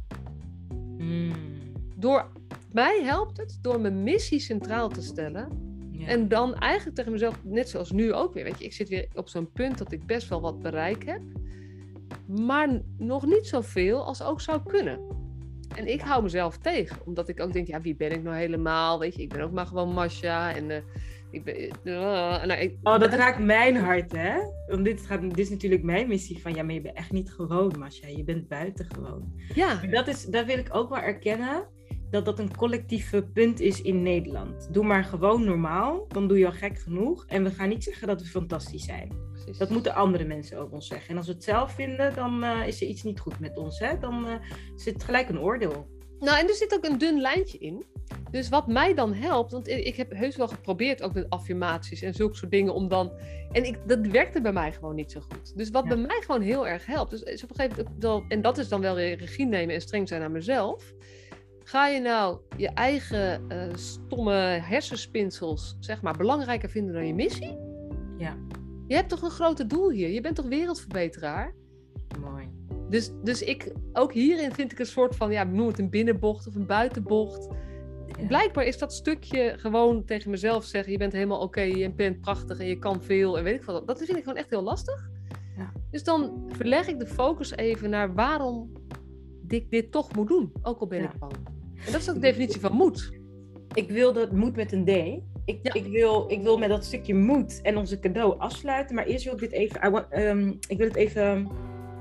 Mm. 0.99 1.33
Door 1.97 2.31
mij 2.73 3.03
helpt 3.03 3.37
het 3.37 3.59
door 3.63 3.81
mijn 3.81 4.03
missie 4.03 4.41
centraal 4.41 4.89
te 4.89 5.03
stellen. 5.03 5.71
En 6.07 6.29
dan 6.29 6.55
eigenlijk 6.55 6.97
tegen 6.97 7.13
mezelf, 7.13 7.41
net 7.45 7.69
zoals 7.69 7.91
nu 7.91 8.13
ook 8.13 8.35
weer. 8.35 8.45
Weet 8.45 8.59
je, 8.59 8.65
ik 8.65 8.73
zit 8.73 8.89
weer 8.89 9.09
op 9.15 9.29
zo'n 9.29 9.53
punt 9.53 9.79
dat 9.79 9.93
ik 9.93 10.07
best 10.07 10.29
wel 10.29 10.41
wat 10.41 10.61
bereik 10.61 11.05
heb 11.05 11.21
maar 12.41 12.81
nog 12.99 13.27
niet 13.27 13.47
zoveel 13.47 14.05
als 14.05 14.23
ook 14.23 14.41
zou 14.41 14.61
kunnen. 14.67 15.01
En 15.77 15.87
ik 15.87 16.01
hou 16.01 16.23
mezelf 16.23 16.59
tegen, 16.59 16.97
omdat 17.05 17.29
ik 17.29 17.41
ook 17.41 17.53
denk, 17.53 17.67
ja, 17.67 17.81
wie 17.81 17.97
ben 17.97 18.13
ik 18.13 18.23
nou 18.23 18.37
helemaal? 18.37 18.99
Weet 18.99 19.15
je, 19.15 19.23
ik 19.23 19.29
ben 19.29 19.41
ook 19.41 19.53
maar 19.53 19.67
gewoon 19.67 19.93
Masha 19.93 20.55
en... 20.55 20.71
Uh, 20.71 20.77
ik 21.31 21.45
ben, 21.45 21.57
uh, 21.85 22.45
nou, 22.45 22.53
ik, 22.53 22.77
oh, 22.83 22.99
dat 22.99 23.13
raakt 23.13 23.39
mijn 23.39 23.77
hart, 23.77 24.13
hè? 24.13 24.39
Want 24.69 24.85
dit, 24.85 25.07
gaat, 25.07 25.21
dit 25.21 25.39
is 25.39 25.51
natuurlijk 25.51 25.83
mijn 25.83 26.09
missie 26.09 26.41
van, 26.41 26.55
ja, 26.55 26.63
maar 26.63 26.75
je 26.75 26.81
bent 26.81 26.97
echt 26.97 27.13
niet 27.13 27.33
gewoon, 27.33 27.75
Masha. 27.79 28.09
Je 28.09 28.25
bent 28.25 28.49
buitengewoon. 28.49 29.33
Ja. 29.55 29.81
Dat, 29.91 30.09
is, 30.09 30.25
dat 30.25 30.47
wil 30.47 30.59
ik 30.59 30.75
ook 30.75 30.89
wel 30.89 30.99
erkennen 30.99 31.67
dat 32.13 32.25
dat 32.25 32.39
een 32.39 32.57
collectieve 32.57 33.23
punt 33.23 33.61
is 33.61 33.83
in 33.83 34.03
Nederland. 34.03 34.69
Doe 34.75 34.85
maar 34.85 35.05
gewoon 35.05 35.45
normaal, 35.45 36.05
dan 36.09 36.29
doe 36.29 36.39
je 36.39 36.47
al 36.47 36.53
gek 36.53 36.79
genoeg. 36.79 37.25
En 37.27 37.45
we 37.45 37.51
gaan 37.51 37.69
niet 37.69 37.85
zeggen 37.85 38.07
dat 38.07 38.21
we 38.21 38.27
fantastisch 38.27 38.85
zijn. 38.85 39.13
Precies. 39.33 39.59
Dat 39.59 39.71
moeten 39.71 39.95
andere 39.95 40.25
mensen 40.25 40.59
ook 40.59 40.73
ons 40.73 40.87
zeggen. 40.87 41.11
En 41.11 41.17
als 41.17 41.27
we 41.27 41.33
het 41.33 41.45
zelf 41.45 41.73
vinden, 41.73 42.15
dan 42.15 42.45
uh, 42.45 42.67
is 42.67 42.81
er 42.83 42.87
iets 42.87 43.03
niet 43.03 43.21
goed 43.21 43.41
met 43.41 43.57
ons. 43.57 43.79
Hè? 43.79 43.99
Dan 43.99 44.27
uh, 44.27 44.35
zit 44.77 45.05
gelijk 45.05 45.29
een 45.29 45.41
oordeel. 45.41 45.87
Nou, 46.19 46.39
en 46.39 46.49
er 46.49 46.55
zit 46.55 46.75
ook 46.75 46.85
een 46.85 46.99
dun 46.99 47.21
lijntje 47.21 47.59
in. 47.59 47.85
Dus 48.31 48.49
wat 48.49 48.67
mij 48.67 48.95
dan 48.95 49.15
helpt, 49.15 49.53
want 49.53 49.69
ik 49.69 49.97
heb 49.97 50.13
heus 50.13 50.37
wel 50.37 50.49
geprobeerd 50.49 51.03
ook 51.03 51.13
met 51.13 51.31
affirmaties 51.31 52.03
en 52.03 52.15
zulke 52.15 52.37
soort 52.37 52.51
dingen 52.51 52.75
om 52.75 52.89
dan. 52.89 53.13
En 53.53 53.65
ik, 53.65 53.79
dat 53.87 54.07
werkte 54.07 54.41
bij 54.41 54.53
mij 54.53 54.73
gewoon 54.73 54.95
niet 54.95 55.13
zo 55.13 55.21
goed. 55.21 55.57
Dus 55.57 55.71
wat 55.71 55.85
bij 55.85 55.97
mij 55.97 56.21
gewoon 56.21 56.41
heel 56.41 56.69
erg 56.69 56.87
helpt, 56.87 57.11
dus 57.11 57.23
is 57.23 57.43
op 57.43 57.51
een 57.51 57.57
gegeven 57.57 57.97
moment, 58.01 58.33
en 58.33 58.43
dat 58.43 58.59
is 58.59 58.69
dan 58.69 58.81
wel 58.81 58.95
weer 58.95 59.17
regie 59.17 59.47
nemen 59.47 59.75
en 59.75 59.81
streng 59.81 60.09
zijn 60.09 60.23
aan 60.23 60.33
mezelf 60.33 60.95
Ga 61.73 61.87
je 61.87 62.01
nou 62.01 62.39
je 62.57 62.69
eigen 62.69 63.43
uh, 63.49 63.75
stomme 63.75 64.33
hersenspinsels, 64.63 65.77
zeg 65.81 66.03
maar, 66.03 66.17
belangrijker 66.17 66.69
vinden 66.69 66.95
dan 66.95 67.07
je 67.07 67.15
missie? 67.15 67.59
Ja. 68.19 68.37
Je 68.87 68.95
hebt 68.95 69.09
toch 69.09 69.23
een 69.23 69.31
groter 69.31 69.69
doel 69.69 69.91
hier? 69.91 70.09
Je 70.09 70.21
bent 70.21 70.37
toch 70.37 70.49
wereldverbeteraar? 70.49 71.55
Mooi. 72.21 72.49
Dus, 72.89 73.11
dus 73.23 73.43
ik, 73.43 73.73
ook 73.93 74.13
hierin 74.13 74.53
vind 74.53 74.73
ik 74.73 74.79
een 74.79 74.87
soort 74.87 75.17
van, 75.17 75.31
ja, 75.31 75.45
noem 75.45 75.67
het 75.67 75.79
een 75.79 75.91
binnenbocht 75.91 76.47
of 76.47 76.55
een 76.55 76.67
buitenbocht. 76.67 77.49
Blijkbaar 78.27 78.65
is 78.65 78.79
dat 78.79 78.93
stukje 78.93 79.55
gewoon 79.59 80.05
tegen 80.05 80.31
mezelf 80.31 80.65
zeggen: 80.65 80.93
je 80.93 80.99
bent 80.99 81.13
helemaal 81.13 81.41
oké, 81.41 81.61
je 81.61 81.93
bent 81.93 82.21
prachtig 82.21 82.59
en 82.59 82.67
je 82.67 82.79
kan 82.79 83.03
veel 83.03 83.39
en 83.39 83.45
weet 83.45 83.55
ik 83.55 83.65
wat. 83.65 83.87
Dat 83.87 83.99
vind 83.99 84.17
ik 84.17 84.23
gewoon 84.23 84.39
echt 84.39 84.51
heel 84.51 84.63
lastig. 84.63 85.11
Ja. 85.57 85.73
Dus 85.91 86.05
dan 86.05 86.45
verleg 86.49 86.89
ik 86.89 86.99
de 86.99 87.07
focus 87.07 87.57
even 87.57 87.91
naar 87.91 88.15
waarom 88.15 88.73
ik 89.49 89.71
dit 89.71 89.93
toch 89.93 90.15
moet 90.15 90.29
doen, 90.29 90.53
ook 90.63 90.81
al 90.81 90.87
ben 90.87 91.03
ik 91.03 91.19
bang. 91.19 91.33
En 91.87 91.93
dat 91.93 92.01
is 92.01 92.09
ook 92.09 92.15
de 92.15 92.21
definitie 92.21 92.61
van 92.61 92.73
moed. 92.73 93.11
Ik 93.75 93.91
wil 93.91 94.13
dat 94.13 94.33
moed 94.33 94.57
met 94.57 94.73
een 94.73 94.85
D. 94.85 94.89
Ik, 95.45 95.75
ik, 95.75 95.87
wil, 95.87 96.25
ik 96.29 96.43
wil 96.43 96.59
met 96.59 96.69
dat 96.69 96.85
stukje 96.85 97.15
moed 97.15 97.61
en 97.63 97.77
onze 97.77 97.99
cadeau 97.99 98.39
afsluiten. 98.39 98.95
Maar 98.95 99.05
eerst 99.05 99.25
wil 99.25 99.33
ik 99.33 99.39
dit 99.39 99.53
even. 99.53 99.91
Want, 99.91 100.07
um, 100.17 100.59
ik 100.69 100.79
wil 100.79 100.87
het 100.87 100.97
even 100.97 101.49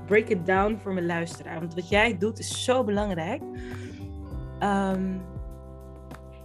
break 0.06 0.28
it 0.28 0.46
down 0.46 0.78
voor 0.82 0.92
mijn 0.92 1.06
luisteraar. 1.06 1.60
Want 1.60 1.74
wat 1.74 1.88
jij 1.88 2.18
doet 2.18 2.38
is 2.38 2.64
zo 2.64 2.84
belangrijk. 2.84 3.42
Um, 4.62 5.20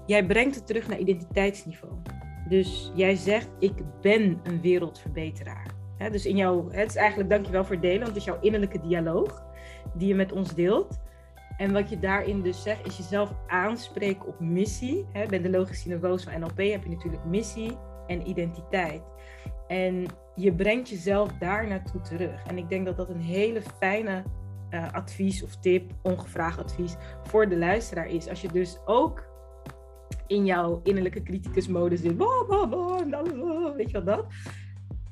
jij 0.06 0.26
brengt 0.26 0.56
het 0.56 0.68
terug 0.68 0.88
naar 0.88 1.00
identiteitsniveau. 1.00 1.94
Dus 2.50 2.92
jij 2.96 3.16
zegt: 3.16 3.50
Ik 3.60 3.74
ben 4.02 4.40
een 4.44 4.62
wereldverbeteraar. 4.62 5.68
dus 6.12 6.26
in 6.26 6.36
jouw, 6.36 6.70
het 6.70 6.90
is 6.90 6.96
eigenlijk 6.96 7.30
dankjewel 7.30 7.64
voor 7.64 7.76
het 7.76 7.84
delen, 7.84 8.00
want 8.00 8.08
het 8.08 8.18
is 8.18 8.26
jouw 8.26 8.40
innerlijke 8.42 8.80
dialoog 8.80 9.44
die 9.94 10.08
je 10.08 10.16
met 10.16 10.32
ons 10.32 10.56
deelt. 10.56 11.00
En 11.58 11.74
wat 11.74 11.90
je 11.90 12.00
daarin 12.00 12.42
dus 12.42 12.64
zegt, 12.64 12.88
is 12.88 12.98
jezelf 12.98 13.34
aanspreken 13.48 14.28
op 14.28 14.40
missie. 14.40 15.06
Hè, 15.12 15.26
bij 15.26 15.42
de 15.42 15.50
logische 15.50 15.88
niveaus 15.88 16.24
van 16.24 16.40
NLP 16.40 16.58
heb 16.58 16.84
je 16.84 16.90
natuurlijk 16.90 17.26
missie 17.26 17.78
en 18.08 18.30
identiteit. 18.30 19.02
En 19.68 20.06
je 20.36 20.54
brengt 20.54 20.90
jezelf 20.90 21.32
daar 21.40 21.68
naartoe 21.68 22.02
terug. 22.02 22.44
En 22.44 22.58
ik 22.58 22.70
denk 22.70 22.86
dat 22.86 22.98
dat 22.98 23.10
een 23.10 23.22
hele 23.22 23.62
fijne 23.80 24.24
uh, 24.70 24.94
advies 24.94 25.44
of 25.44 25.56
tip, 25.56 25.92
ongevraagd 26.02 26.60
advies 26.60 26.96
voor 27.24 27.50
de 27.50 27.58
luisteraar 27.58 28.08
is. 28.08 28.30
Als 28.30 28.42
je 28.42 28.52
dus 28.52 28.78
ook 28.86 29.26
in 30.28 30.46
jouw 30.46 30.80
innerlijke 30.84 31.24
criticus-mode 31.24 31.98
zit, 31.98 32.18
weet 33.76 33.92
je 33.92 34.04
wat 34.04 34.06
dat? 34.06 34.26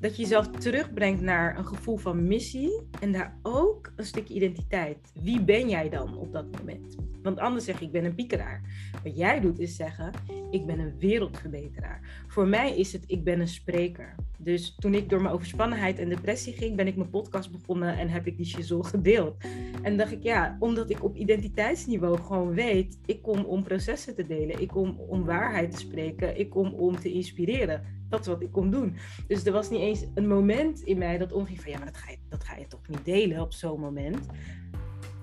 Dat 0.06 0.16
je 0.16 0.22
jezelf 0.22 0.48
terugbrengt 0.48 1.22
naar 1.22 1.58
een 1.58 1.66
gevoel 1.66 1.98
van 1.98 2.28
missie 2.28 2.82
en 3.00 3.12
daar 3.12 3.38
ook 3.42 3.92
een 3.96 4.06
stukje 4.06 4.34
identiteit. 4.34 4.98
Wie 5.22 5.42
ben 5.42 5.70
jij 5.70 5.90
dan 5.90 6.18
op 6.18 6.32
dat 6.32 6.46
moment? 6.58 6.96
Want 7.24 7.40
anders 7.40 7.66
zeg 7.66 7.80
je, 7.80 7.86
ik 7.86 7.92
ben 7.92 8.06
een 8.06 8.16
piekeraar. 8.16 8.62
Wat 9.04 9.18
jij 9.18 9.40
doet 9.40 9.60
is 9.60 9.76
zeggen, 9.76 10.12
ik 10.52 10.66
ben 10.66 10.80
een 10.80 11.00
wereldverbeteraar. 11.00 12.24
Voor 12.28 12.48
mij 12.48 12.78
is 12.78 12.94
het, 12.94 13.04
ik 13.08 13.24
ben 13.24 13.40
een 13.40 13.48
spreker. 13.48 14.16
Dus 14.38 14.76
toen 14.80 14.94
ik 14.94 15.10
door 15.10 15.22
mijn 15.22 15.34
overspannenheid 15.34 16.00
en 16.00 16.10
depressie 16.10 16.54
ging, 16.54 16.76
ben 16.76 16.88
ik 16.88 16.96
mijn 16.96 17.10
podcast 17.10 17.52
begonnen 17.52 17.98
en 17.98 18.10
heb 18.10 18.28
ik 18.28 18.38
die 18.38 18.46
shizzle 18.46 18.84
gedeeld. 18.84 19.36
En 19.82 19.98
dacht 19.98 20.12
ik, 20.12 20.24
ja, 20.24 20.58
omdat 20.60 20.90
ik 20.90 21.04
op 21.04 21.16
identiteitsniveau 21.16 22.18
gewoon 22.18 22.54
weet, 22.54 22.98
ik 23.06 23.22
kom 23.22 23.44
om 23.44 23.64
processen 23.64 24.16
te 24.16 24.28
delen, 24.28 24.62
ik 24.62 24.68
kom 24.68 25.00
om 25.08 25.26
waarheid 25.26 25.72
te 25.72 25.80
spreken, 25.80 26.40
ik 26.40 26.50
kom 26.50 26.74
om 26.74 27.00
te 27.00 27.12
inspireren 27.12 27.95
dat 28.10 28.20
is 28.20 28.28
wat 28.28 28.42
ik 28.42 28.52
kon 28.52 28.70
doen. 28.70 28.96
Dus 29.28 29.46
er 29.46 29.52
was 29.52 29.70
niet 29.70 29.82
eens 29.82 30.06
een 30.14 30.28
moment 30.28 30.82
in 30.82 30.98
mij 30.98 31.18
dat 31.18 31.32
omging 31.32 31.62
van 31.62 31.72
ja, 31.72 31.78
maar 31.78 31.88
dat 31.88 31.98
ga 31.98 32.12
je, 32.12 32.18
dat 32.30 32.44
ga 32.44 32.56
je 32.56 32.68
toch 32.68 32.88
niet 32.88 33.06
delen 33.06 33.42
op 33.42 33.54
zo'n 33.54 33.80
moment. 33.80 34.26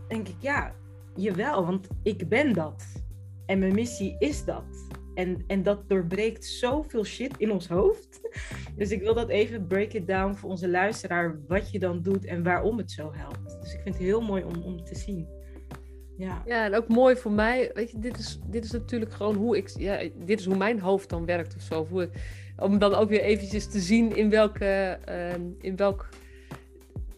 denk 0.08 0.28
ik, 0.28 0.36
ja, 0.38 0.74
jawel, 1.14 1.66
want 1.66 1.88
ik 2.02 2.28
ben 2.28 2.52
dat. 2.52 2.84
En 3.46 3.58
mijn 3.58 3.74
missie 3.74 4.16
is 4.18 4.44
dat. 4.44 4.86
En, 5.14 5.44
en 5.46 5.62
dat 5.62 5.88
doorbreekt 5.88 6.44
zoveel 6.44 7.04
shit 7.04 7.36
in 7.36 7.52
ons 7.52 7.68
hoofd. 7.68 8.20
Dus 8.76 8.90
ik 8.90 9.00
wil 9.00 9.14
dat 9.14 9.28
even 9.28 9.66
break 9.66 9.92
it 9.92 10.06
down 10.06 10.34
voor 10.34 10.50
onze 10.50 10.68
luisteraar, 10.68 11.40
wat 11.48 11.70
je 11.70 11.78
dan 11.78 12.02
doet 12.02 12.24
en 12.24 12.42
waarom 12.42 12.78
het 12.78 12.90
zo 12.90 13.12
helpt. 13.12 13.60
Dus 13.60 13.74
ik 13.74 13.80
vind 13.80 13.94
het 13.94 14.04
heel 14.04 14.20
mooi 14.20 14.44
om, 14.44 14.62
om 14.62 14.84
te 14.84 14.94
zien. 14.94 15.28
Ja. 16.16 16.42
ja, 16.46 16.64
en 16.64 16.74
ook 16.74 16.88
mooi 16.88 17.16
voor 17.16 17.32
mij. 17.32 17.70
Weet 17.74 17.90
je, 17.90 17.98
dit 17.98 18.18
is, 18.18 18.38
dit 18.46 18.64
is 18.64 18.70
natuurlijk 18.70 19.12
gewoon 19.12 19.34
hoe 19.34 19.56
ik. 19.56 19.68
Ja, 19.68 20.08
dit 20.24 20.38
is 20.38 20.46
hoe 20.46 20.56
mijn 20.56 20.80
hoofd 20.80 21.08
dan 21.08 21.26
werkt 21.26 21.54
of 21.54 21.62
zo. 21.62 21.86
Hoe 21.90 22.02
ik, 22.02 22.10
om 22.56 22.78
dan 22.78 22.94
ook 22.94 23.08
weer 23.08 23.20
eventjes 23.22 23.66
te 23.66 23.80
zien 23.80 24.16
in 24.16 24.30
welke. 24.30 24.98
ehm, 25.04 25.40
in 25.60 25.76
welk. 25.76 26.08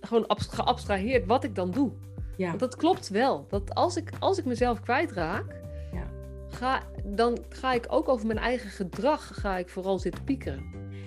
Gewoon 0.01 0.26
abs- 0.26 0.47
geabstraheerd 0.49 1.26
wat 1.26 1.45
ik 1.45 1.55
dan 1.55 1.70
doe. 1.70 1.91
Ja. 2.37 2.49
Want 2.49 2.61
dat 2.61 2.76
klopt 2.76 3.09
wel. 3.09 3.47
Dat 3.49 3.74
als 3.74 3.97
ik, 3.97 4.11
als 4.18 4.39
ik 4.39 4.45
mezelf 4.45 4.80
kwijtraak. 4.80 5.61
Ja. 5.93 6.07
Ga, 6.49 6.82
dan 7.05 7.39
ga 7.49 7.72
ik 7.72 7.85
ook 7.89 8.09
over 8.09 8.26
mijn 8.26 8.39
eigen 8.39 8.70
gedrag. 8.70 9.30
Ga 9.41 9.57
ik 9.57 9.68
vooral 9.68 9.99
zitten 9.99 10.24
piekeren. 10.24 10.64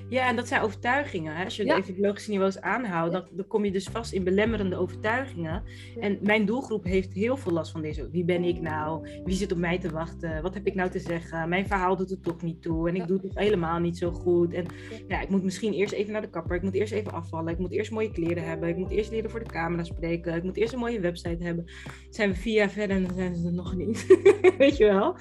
Ja, 0.10 0.28
en 0.28 0.36
dat 0.36 0.48
zijn 0.48 0.62
overtuigingen. 0.62 1.36
Hè? 1.36 1.44
Als 1.44 1.56
je 1.56 1.66
Ja. 1.66 1.76
de 1.76 1.82
epidemiologische 1.82 2.32
niveaus 2.32 2.62
aanhoudt, 2.62 3.14
dan, 3.14 3.28
dan 3.32 3.48
kom 3.48 3.66
je 3.66 3.72
dus 3.72 3.86
vast 3.86 4.14
in 4.14 4.24
belemmerende 4.24 4.76
overtuigingen. 4.76 5.64
Ja. 5.96 6.02
En 6.02 6.18
mijn 6.22 6.46
doelgroep 6.46 6.84
heeft 6.84 7.14
heel 7.14 7.38
veel 7.38 7.52
last 7.52 7.72
van 7.72 7.82
deze. 7.82 8.10
Wie 8.12 8.26
ben 8.26 8.44
ik 8.44 8.62
nou? 8.62 9.08
Wie 9.26 9.36
zit 9.36 9.52
op 9.52 9.58
mij 9.58 9.80
te 9.80 9.90
wachten? 9.92 10.42
Wat 10.42 10.54
heb 10.54 10.68
ik 10.68 10.76
nou 10.76 10.90
te 10.90 11.00
zeggen? 11.00 11.50
Mijn 11.50 11.68
verhaal 11.68 11.96
doet 11.96 12.10
het 12.10 12.24
toch 12.24 12.42
niet 12.42 12.62
toe. 12.62 12.88
En 12.90 12.96
ik 12.96 13.02
Ja. 13.02 13.08
doe 13.08 13.18
het 13.18 13.26
toch 13.26 13.44
helemaal 13.44 13.80
niet 13.80 13.98
zo 13.98 14.12
goed. 14.12 14.54
En 14.54 14.66
Ja. 14.90 14.98
ja, 15.08 15.22
ik 15.22 15.30
moet 15.30 15.44
misschien 15.44 15.74
eerst 15.74 15.94
even 15.94 16.12
naar 16.12 16.22
de 16.22 16.30
kapper. 16.30 16.56
Ik 16.56 16.62
moet 16.62 16.74
eerst 16.74 16.94
even 16.94 17.12
afvallen. 17.12 17.54
Ik 17.54 17.60
moet 17.60 17.72
eerst 17.72 17.92
mooie 17.92 18.12
kleren 18.12 18.44
hebben. 18.48 18.70
Ik 18.70 18.78
moet 18.78 18.92
eerst 18.92 19.12
leren 19.12 19.30
voor 19.30 19.40
de 19.44 19.50
camera 19.52 19.84
spreken. 19.84 20.36
Ik 20.36 20.44
moet 20.44 20.58
eerst 20.58 20.74
een 20.74 20.80
mooie 20.80 21.00
website 21.00 21.44
hebben. 21.44 21.66
Zijn 22.10 22.30
we 22.30 22.36
vier 22.36 22.54
jaar 22.54 22.70
verder 22.72 22.96
en 22.98 23.04
dan 23.04 23.16
zijn 23.16 23.36
ze 23.36 23.46
er 23.48 23.54
nog 23.54 23.76
niet. 23.76 24.06
Weet 24.58 24.78
je 24.78 24.86
wel? 24.86 25.16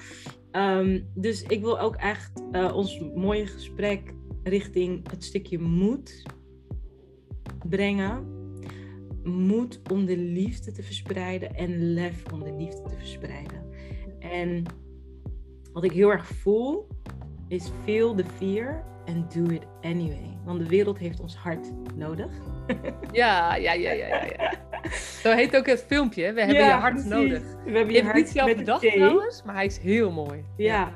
Ehm, 0.51 1.01
dus 1.13 1.43
ik 1.43 1.61
wil 1.61 1.79
ook 1.79 1.95
echt 1.95 2.43
eh, 2.51 2.75
ons 2.75 3.01
mooie 3.15 3.45
gesprek 3.45 4.13
richting 4.43 5.09
het 5.09 5.23
stukje 5.23 5.59
moed 5.59 6.23
brengen. 7.69 8.35
Moed 9.23 9.81
om 9.91 10.05
de 10.05 10.17
liefde 10.17 10.71
te 10.71 10.83
verspreiden 10.83 11.55
en 11.55 11.93
lef 11.93 12.31
om 12.33 12.43
de 12.43 12.53
liefde 12.53 12.83
te 12.83 12.97
verspreiden. 12.97 13.65
En 14.19 14.63
wat 15.73 15.83
ik 15.83 15.91
heel 15.91 16.11
erg 16.11 16.27
voel 16.27 16.87
is 17.47 17.71
feel 17.83 18.15
the 18.15 18.25
fear 18.25 18.96
and 19.07 19.33
do 19.33 19.43
it 19.53 19.63
anyway. 19.81 20.37
Want 20.45 20.59
de 20.59 20.67
wereld 20.67 20.97
heeft 20.97 21.19
ons 21.19 21.35
hart 21.35 21.71
nodig. 21.95 22.31
Ja, 23.11 23.55
ja, 23.55 23.73
ja, 23.73 23.91
ja, 23.91 24.07
ja. 24.07 24.23
ja. 24.37 24.53
Zo 25.23 25.31
heet 25.35 25.55
ook 25.57 25.65
het 25.65 25.83
filmpje. 25.87 26.33
We 26.33 26.39
hebben 26.39 26.57
Ja, 26.57 26.67
je 26.67 26.71
hart 26.73 26.93
precies. 26.93 27.09
nodig. 27.11 27.41
We 27.41 27.71
hebben 27.71 27.93
Je 27.93 28.01
je 28.01 28.03
het 28.07 28.13
niet 28.13 28.23
hart 28.23 28.27
zelf 28.29 28.47
met 28.47 28.57
bedacht 28.57 28.81
de 28.81 28.87
T. 28.89 28.93
trouwens, 28.93 29.43
maar 29.45 29.55
hij 29.55 29.65
is 29.65 29.77
heel 29.77 30.11
mooi. 30.11 30.45
Ja. 30.57 30.89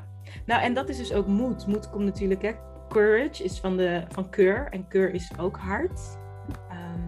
Nou, 0.46 0.62
en 0.62 0.74
dat 0.74 0.88
is 0.88 0.96
dus 0.96 1.12
ook 1.12 1.26
moed. 1.26 1.66
Moed 1.66 1.90
komt 1.90 2.04
natuurlijk, 2.04 2.42
hè. 2.42 2.52
Courage 2.88 3.44
is 3.44 3.58
van, 3.60 3.76
de, 3.76 4.02
van 4.08 4.30
keur. 4.30 4.66
En 4.70 4.88
keur 4.88 5.14
is 5.14 5.30
ook 5.38 5.56
hard. 5.56 6.00
Ehm, 6.70 7.00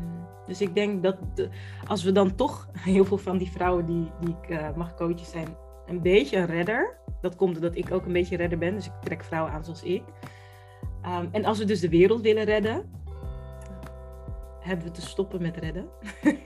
dus 0.47 0.61
ik 0.61 0.75
denk 0.75 1.03
dat 1.03 1.17
de- 1.35 1.49
als 1.87 2.03
we 2.05 2.13
dan 2.13 2.35
toch 2.35 2.69
heel 2.79 3.05
veel 3.05 3.19
van 3.19 3.39
die 3.39 3.51
vrouwen 3.51 3.87
die, 3.87 4.11
die 4.21 4.37
ik 4.43 4.49
eh, 4.59 4.69
mag 4.77 4.95
coachen 4.95 5.27
zijn, 5.27 5.57
een 5.87 6.01
beetje 6.03 6.37
een 6.37 6.47
redder. 6.47 6.97
Dat 7.21 7.37
komt 7.37 7.57
omdat 7.57 7.77
ik 7.77 7.93
ook 7.93 8.07
een 8.07 8.13
beetje 8.13 8.37
redder 8.37 8.59
ben. 8.59 8.75
Dus 8.75 8.87
ik 8.87 8.93
trek 9.01 9.25
vrouwen 9.25 9.53
aan 9.53 9.65
zoals 9.65 9.83
ik. 9.83 10.03
Ehm, 11.05 11.27
en 11.33 11.45
als 11.45 11.59
we 11.59 11.65
dus 11.65 11.81
de 11.81 11.89
wereld 11.89 12.21
willen 12.21 12.45
redden, 12.45 12.91
hebben 14.61 14.87
we 14.87 14.93
te 14.93 15.01
stoppen 15.01 15.43
met 15.43 15.57
redden. 15.57 15.89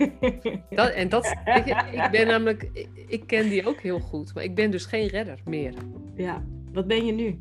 Dat, 0.71 0.91
en 0.91 1.09
dat, 1.09 1.35
je, 1.45 2.01
ik 2.03 2.11
ben 2.11 2.27
namelijk, 2.27 2.69
ik, 2.73 2.89
ik 3.07 3.27
ken 3.27 3.49
die 3.49 3.67
ook 3.67 3.81
heel 3.81 4.01
goed, 4.01 4.35
maar 4.35 4.45
ik 4.45 4.55
ben 4.55 4.71
dus 4.71 4.85
geen 4.85 5.07
redder 5.07 5.39
meer. 5.45 5.75
ja, 6.15 6.45
wat 6.73 6.87
ben 6.87 7.07
je 7.07 7.13
nu? 7.13 7.39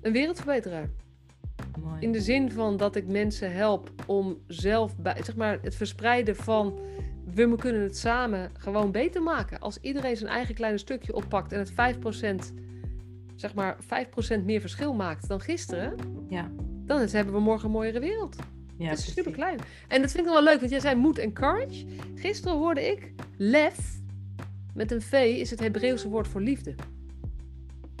Een 0.00 0.12
wereldverbeteraar. 0.12 0.90
Mooi. 1.82 2.00
In 2.00 2.12
de 2.12 2.20
zin 2.20 2.52
van 2.52 2.76
dat 2.76 2.96
ik 2.96 3.06
mensen 3.06 3.52
help 3.52 3.90
om 4.06 4.38
zelf, 4.46 4.96
bij, 4.96 5.16
zeg 5.24 5.36
maar, 5.36 5.58
het 5.62 5.74
verspreiden 5.74 6.36
van 6.36 6.78
we 7.34 7.56
kunnen 7.56 7.82
het 7.82 7.96
samen 7.96 8.50
gewoon 8.58 8.90
beter 8.90 9.22
maken. 9.22 9.60
Als 9.60 9.78
iedereen 9.80 10.16
zijn 10.16 10.30
eigen 10.30 10.54
kleine 10.54 10.78
stukje 10.78 11.14
oppakt 11.14 11.52
en 11.52 11.58
het 11.58 11.72
5%, 11.72 12.54
zeg 13.40 13.54
maar, 13.54 13.76
5% 14.40 14.44
meer 14.44 14.60
verschil 14.60 14.94
maakt 14.94 15.28
dan 15.28 15.40
gisteren, 15.40 15.94
Ja, 16.28 16.50
dan 16.84 16.98
hebben 17.08 17.34
we 17.34 17.40
morgen 17.40 17.64
een 17.66 17.70
mooiere 17.70 18.00
wereld. 18.00 18.36
ja 18.78 18.88
dat 18.88 18.98
is 18.98 19.12
super 19.12 19.32
klein. 19.32 19.58
En 19.88 20.00
dat 20.02 20.10
vind 20.10 20.26
ik 20.26 20.32
wel 20.32 20.42
leuk, 20.42 20.58
want 20.58 20.70
jij 20.70 20.80
zei 20.80 20.94
moed 20.96 21.18
en 21.18 21.32
courage. 21.32 21.84
Gisteren 22.14 22.56
hoorde 22.56 22.86
ik 22.90 23.12
lef, 23.36 24.00
met 24.74 24.90
een 24.90 25.02
V, 25.02 25.12
is 25.12 25.50
het 25.50 25.60
Hebreeuwse 25.60 26.08
woord 26.08 26.28
voor 26.28 26.40
liefde. 26.40 26.74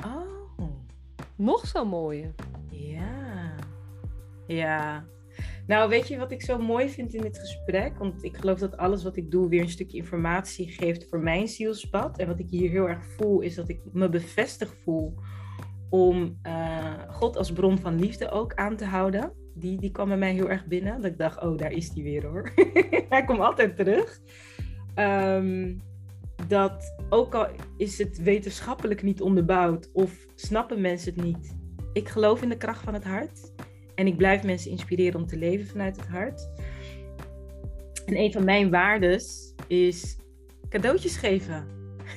Oh. 0.04 0.62
Nog 1.36 1.66
zo 1.66 1.84
mooie. 1.84 2.30
Ja. 2.70 3.54
Ja. 4.46 5.04
Nou, 5.70 5.88
weet 5.88 6.08
je 6.08 6.18
wat 6.18 6.30
ik 6.30 6.42
zo 6.42 6.58
mooi 6.58 6.88
vind 6.88 7.14
in 7.14 7.22
dit 7.22 7.38
gesprek? 7.38 7.98
Want 7.98 8.24
ik 8.24 8.36
geloof 8.36 8.58
dat 8.58 8.76
alles 8.76 9.02
wat 9.02 9.16
ik 9.16 9.30
doe 9.30 9.48
weer 9.48 9.60
een 9.60 9.68
stukje 9.68 9.96
informatie 9.96 10.68
geeft 10.68 11.08
voor 11.08 11.20
mijn 11.20 11.48
zielspad. 11.48 12.18
En 12.18 12.26
wat 12.26 12.38
ik 12.38 12.48
hier 12.48 12.70
heel 12.70 12.88
erg 12.88 13.04
voel, 13.04 13.40
is 13.40 13.54
dat 13.54 13.68
ik 13.68 13.80
me 13.92 14.08
bevestigd 14.08 14.74
voel 14.82 15.14
om 15.90 16.38
eh, 16.42 16.94
God 17.08 17.36
als 17.36 17.52
bron 17.52 17.78
van 17.78 18.00
liefde 18.00 18.30
ook 18.30 18.54
aan 18.54 18.76
te 18.76 18.84
houden. 18.84 19.32
Die, 19.54 19.78
die 19.80 19.90
kwam 19.90 20.08
bij 20.08 20.16
mij 20.16 20.32
heel 20.32 20.50
erg 20.50 20.66
binnen. 20.66 21.00
Dat 21.00 21.10
ik 21.10 21.18
dacht, 21.18 21.42
oh, 21.42 21.58
daar 21.58 21.72
is 21.72 21.90
die 21.90 22.02
weer 22.02 22.26
hoor. 22.26 22.52
Hij 23.08 23.24
komt 23.24 23.40
altijd 23.40 23.76
terug. 23.76 24.20
Ehm, 24.94 25.74
dat 26.48 26.94
ook 27.08 27.34
al 27.34 27.46
is 27.76 27.98
het 27.98 28.22
wetenschappelijk 28.22 29.02
niet 29.02 29.20
onderbouwd 29.20 29.90
of 29.92 30.26
snappen 30.34 30.80
mensen 30.80 31.14
het 31.14 31.24
niet. 31.24 31.56
Ik 31.92 32.08
geloof 32.08 32.42
in 32.42 32.48
de 32.48 32.56
kracht 32.56 32.82
van 32.82 32.94
het 32.94 33.04
hart. 33.04 33.52
En 34.00 34.06
ik 34.06 34.16
blijf 34.16 34.42
mensen 34.42 34.70
inspireren 34.70 35.20
om 35.20 35.26
te 35.26 35.36
leven 35.36 35.66
vanuit 35.66 35.96
het 35.96 36.06
hart. 36.06 36.50
En 38.06 38.16
een 38.16 38.32
van 38.32 38.44
mijn 38.44 38.70
waardes 38.70 39.54
is 39.66 40.16
cadeautjes 40.68 41.16
geven. 41.16 41.66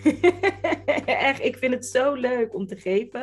Echt, 1.06 1.44
ik 1.44 1.58
vind 1.58 1.74
het 1.74 1.86
zo 1.86 2.14
leuk 2.14 2.56
om 2.56 2.68
te 2.68 2.76
geven. 2.76 3.22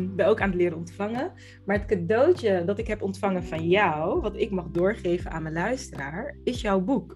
Ik 0.00 0.16
ben 0.16 0.26
ook 0.26 0.40
aan 0.40 0.48
het 0.48 0.58
leren 0.58 0.78
ontvangen. 0.78 1.32
Maar 1.64 1.76
het 1.78 1.86
cadeautje 1.86 2.64
dat 2.64 2.78
ik 2.78 2.86
heb 2.86 3.02
ontvangen 3.02 3.44
van 3.44 3.68
jou, 3.68 4.20
wat 4.20 4.36
ik 4.36 4.50
mag 4.50 4.70
doorgeven 4.70 5.30
aan 5.30 5.42
mijn 5.42 5.54
luisteraar, 5.54 6.36
is 6.44 6.60
jouw 6.60 6.80
boek. 6.80 7.12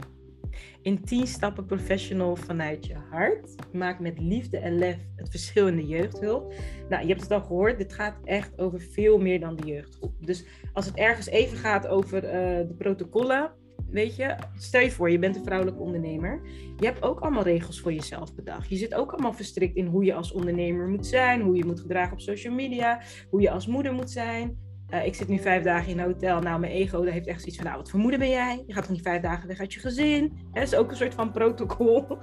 In 0.83 1.05
10 1.05 1.27
stappen 1.27 1.67
professional 1.67 2.37
vanuit 2.37 2.87
je 2.87 2.95
hart. 3.11 3.55
Maak 3.73 4.01
met 4.01 4.19
liefde 4.19 4.59
en 4.59 4.79
lef 4.79 4.97
het 5.17 5.31
verschil 5.31 5.67
in 5.67 5.77
de 5.77 5.87
jeugdhulp. 5.87 6.53
Nou, 6.89 7.03
je 7.03 7.09
hebt 7.09 7.21
het 7.21 7.31
al 7.31 7.41
gehoord, 7.41 7.79
dit 7.79 7.93
gaat 7.93 8.17
echt 8.25 8.59
over 8.59 8.81
veel 8.81 9.19
meer 9.19 9.41
dan 9.41 9.57
de 9.57 9.67
jeugdgroep. 9.67 10.15
Dus 10.21 10.45
als 10.73 10.87
het 10.87 10.97
ergens 10.97 11.27
even 11.27 11.57
gaat 11.57 11.87
over 11.87 12.25
eh, 12.25 12.69
de 12.69 12.75
protocollen, 12.79 13.53
weet 13.91 14.17
je, 14.17 14.37
stel 14.57 14.81
je 14.81 14.91
voor, 14.91 15.11
je 15.11 15.19
bent 15.19 15.37
een 15.37 15.45
vrouwelijke 15.45 15.81
ondernemer. 15.81 16.41
Je 16.77 16.87
hebt 16.87 17.03
ook 17.03 17.21
allemaal 17.21 17.43
regels 17.43 17.81
voor 17.81 17.93
jezelf 17.93 18.35
bedacht. 18.35 18.69
Je 18.69 18.77
zit 18.77 18.95
ook 18.95 19.13
allemaal 19.13 19.33
verstrikt 19.33 19.77
in 19.77 19.87
hoe 19.87 20.05
je 20.05 20.15
als 20.15 20.33
ondernemer 20.33 20.89
moet 20.89 21.07
zijn, 21.07 21.41
hoe 21.41 21.57
je 21.57 21.65
moet 21.65 21.81
gedragen 21.81 22.13
op 22.13 22.21
social 22.21 22.55
media, 22.55 23.01
hoe 23.31 23.41
je 23.41 23.51
als 23.51 23.67
moeder 23.67 23.93
moet 23.93 24.11
zijn. 24.11 24.70
Eh, 24.91 25.07
ik 25.07 25.15
zit 25.15 25.29
nu 25.29 25.39
vijf 25.39 25.63
dagen 25.63 25.91
in 25.91 25.99
een 25.99 26.05
hotel. 26.05 26.41
Nou, 26.41 26.61
mijn 26.61 26.73
ego 26.73 27.03
heeft 27.03 27.27
echt 27.27 27.39
zoiets 27.39 27.57
van, 27.57 27.65
nou, 27.65 27.77
wat 27.77 27.91
voor 27.91 28.01
moeder 28.01 28.19
ben 28.19 28.31
jij? 28.31 28.65
Je 28.67 28.73
gaat 28.73 28.83
toch 28.83 28.93
niet 28.93 29.03
vijf 29.03 29.23
dagen 29.23 29.49
weg 29.49 29.61
uit 29.61 29.75
je 29.75 29.81
gezin? 29.81 30.39
Dat 30.53 30.63
is 30.63 30.75
ook 30.75 30.91
een 30.91 30.97
soort 30.97 31.15
van 31.15 31.31
protocol. 31.31 32.07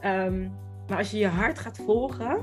Ehm, 0.00 0.48
maar 0.88 0.98
als 0.98 1.10
je 1.10 1.18
je 1.18 1.26
hart 1.26 1.58
gaat 1.58 1.78
volgen, 1.78 2.38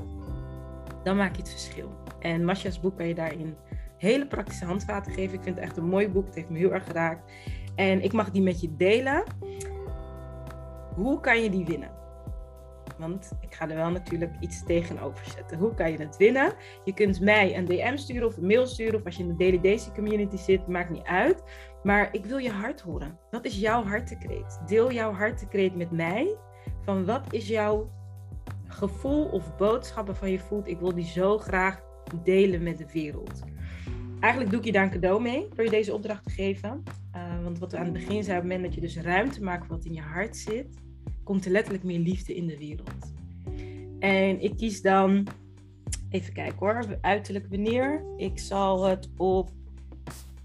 dan 1.04 1.16
maak 1.16 1.34
je 1.34 1.42
het 1.42 1.50
verschil. 1.50 1.90
En 2.20 2.44
Masha's 2.44 2.80
boek 2.80 2.96
kan 2.96 3.08
je 3.08 3.14
daarin 3.14 3.56
hele 3.98 4.26
praktische 4.26 4.64
handvaten 4.64 5.12
geven. 5.12 5.34
Ik 5.34 5.42
vind 5.42 5.54
het 5.54 5.64
echt 5.64 5.76
een 5.76 5.88
mooi 5.88 6.08
boek. 6.08 6.26
Het 6.26 6.34
heeft 6.34 6.48
me 6.48 6.58
heel 6.58 6.72
erg 6.72 6.84
geraakt. 6.84 7.32
En 7.74 8.02
ik 8.02 8.12
mag 8.12 8.30
die 8.30 8.42
met 8.42 8.60
je 8.60 8.76
delen. 8.76 9.22
Hoe 10.94 11.20
kan 11.20 11.42
je 11.42 11.50
die 11.50 11.64
winnen? 11.64 11.97
Want 12.98 13.32
ik 13.40 13.54
ga 13.54 13.68
er 13.68 13.76
wel 13.76 13.90
natuurlijk 13.90 14.32
iets 14.40 14.64
tegenover 14.64 15.30
zetten. 15.30 15.58
Hoe 15.58 15.74
kan 15.74 15.90
je 15.90 15.98
het 15.98 16.16
winnen? 16.16 16.52
Je 16.84 16.94
kunt 16.94 17.20
mij 17.20 17.56
een 17.56 17.64
DM 17.64 17.96
sturen 17.96 18.26
of 18.26 18.36
een 18.36 18.46
mail 18.46 18.66
sturen. 18.66 18.94
Of 18.94 19.04
als 19.04 19.16
je 19.16 19.22
in 19.22 19.28
de 19.28 19.36
Daily 19.36 19.60
Daisy 19.60 19.90
community 19.90 20.36
zit, 20.36 20.66
maakt 20.66 20.90
niet 20.90 21.04
uit. 21.04 21.42
Maar 21.82 22.08
ik 22.12 22.24
wil 22.24 22.38
je 22.38 22.50
hart 22.50 22.80
horen. 22.80 23.18
Wat 23.30 23.44
is 23.44 23.58
jouw 23.58 23.84
hartekreet? 23.84 24.60
Deel 24.66 24.92
jouw 24.92 25.12
hartekreet 25.12 25.76
met 25.76 25.90
mij. 25.90 26.36
Van 26.84 27.04
wat 27.04 27.32
is 27.32 27.48
jouw 27.48 27.90
gevoel 28.68 29.24
of 29.24 29.56
boodschap 29.56 30.06
waarvan 30.06 30.30
je 30.30 30.38
voelt, 30.38 30.68
ik 30.68 30.78
wil 30.78 30.94
die 30.94 31.06
zo 31.06 31.38
graag 31.38 31.80
delen 32.24 32.62
met 32.62 32.78
de 32.78 32.86
wereld. 32.92 33.42
Eigenlijk 34.20 34.50
doe 34.50 34.60
ik 34.60 34.66
je 34.66 34.72
daar 34.72 34.84
een 34.84 34.90
cadeau 34.90 35.22
mee 35.22 35.48
door 35.54 35.64
je 35.64 35.70
deze 35.70 35.94
opdracht 35.94 36.24
te 36.24 36.30
geven. 36.30 36.82
Uh, 37.16 37.42
want 37.42 37.58
wat 37.58 37.72
we 37.72 37.78
aan 37.78 37.84
het 37.84 37.92
begin 37.92 38.24
zeiden, 38.24 38.36
op 38.36 38.42
het 38.42 38.52
moment 38.52 38.62
dat 38.62 38.74
je 38.74 38.80
dus 38.80 38.98
ruimte 38.98 39.42
maakt 39.42 39.66
voor 39.66 39.76
wat 39.76 39.84
in 39.84 39.92
je 39.92 40.00
hart 40.00 40.36
zit, 40.36 40.78
komt 41.28 41.44
er 41.44 41.50
letterlijk 41.50 41.84
meer 41.84 41.98
liefde 41.98 42.34
in 42.34 42.46
de 42.46 42.58
wereld. 42.58 43.12
En 43.98 44.40
ik 44.42 44.56
kies 44.56 44.82
dan, 44.82 45.26
even 46.10 46.32
kijken 46.32 46.58
hoor, 46.58 46.98
uiterlijk 47.00 47.46
wanneer. 47.48 48.04
Ik 48.16 48.38
zal 48.38 48.84
het 48.84 49.08
op 49.16 49.50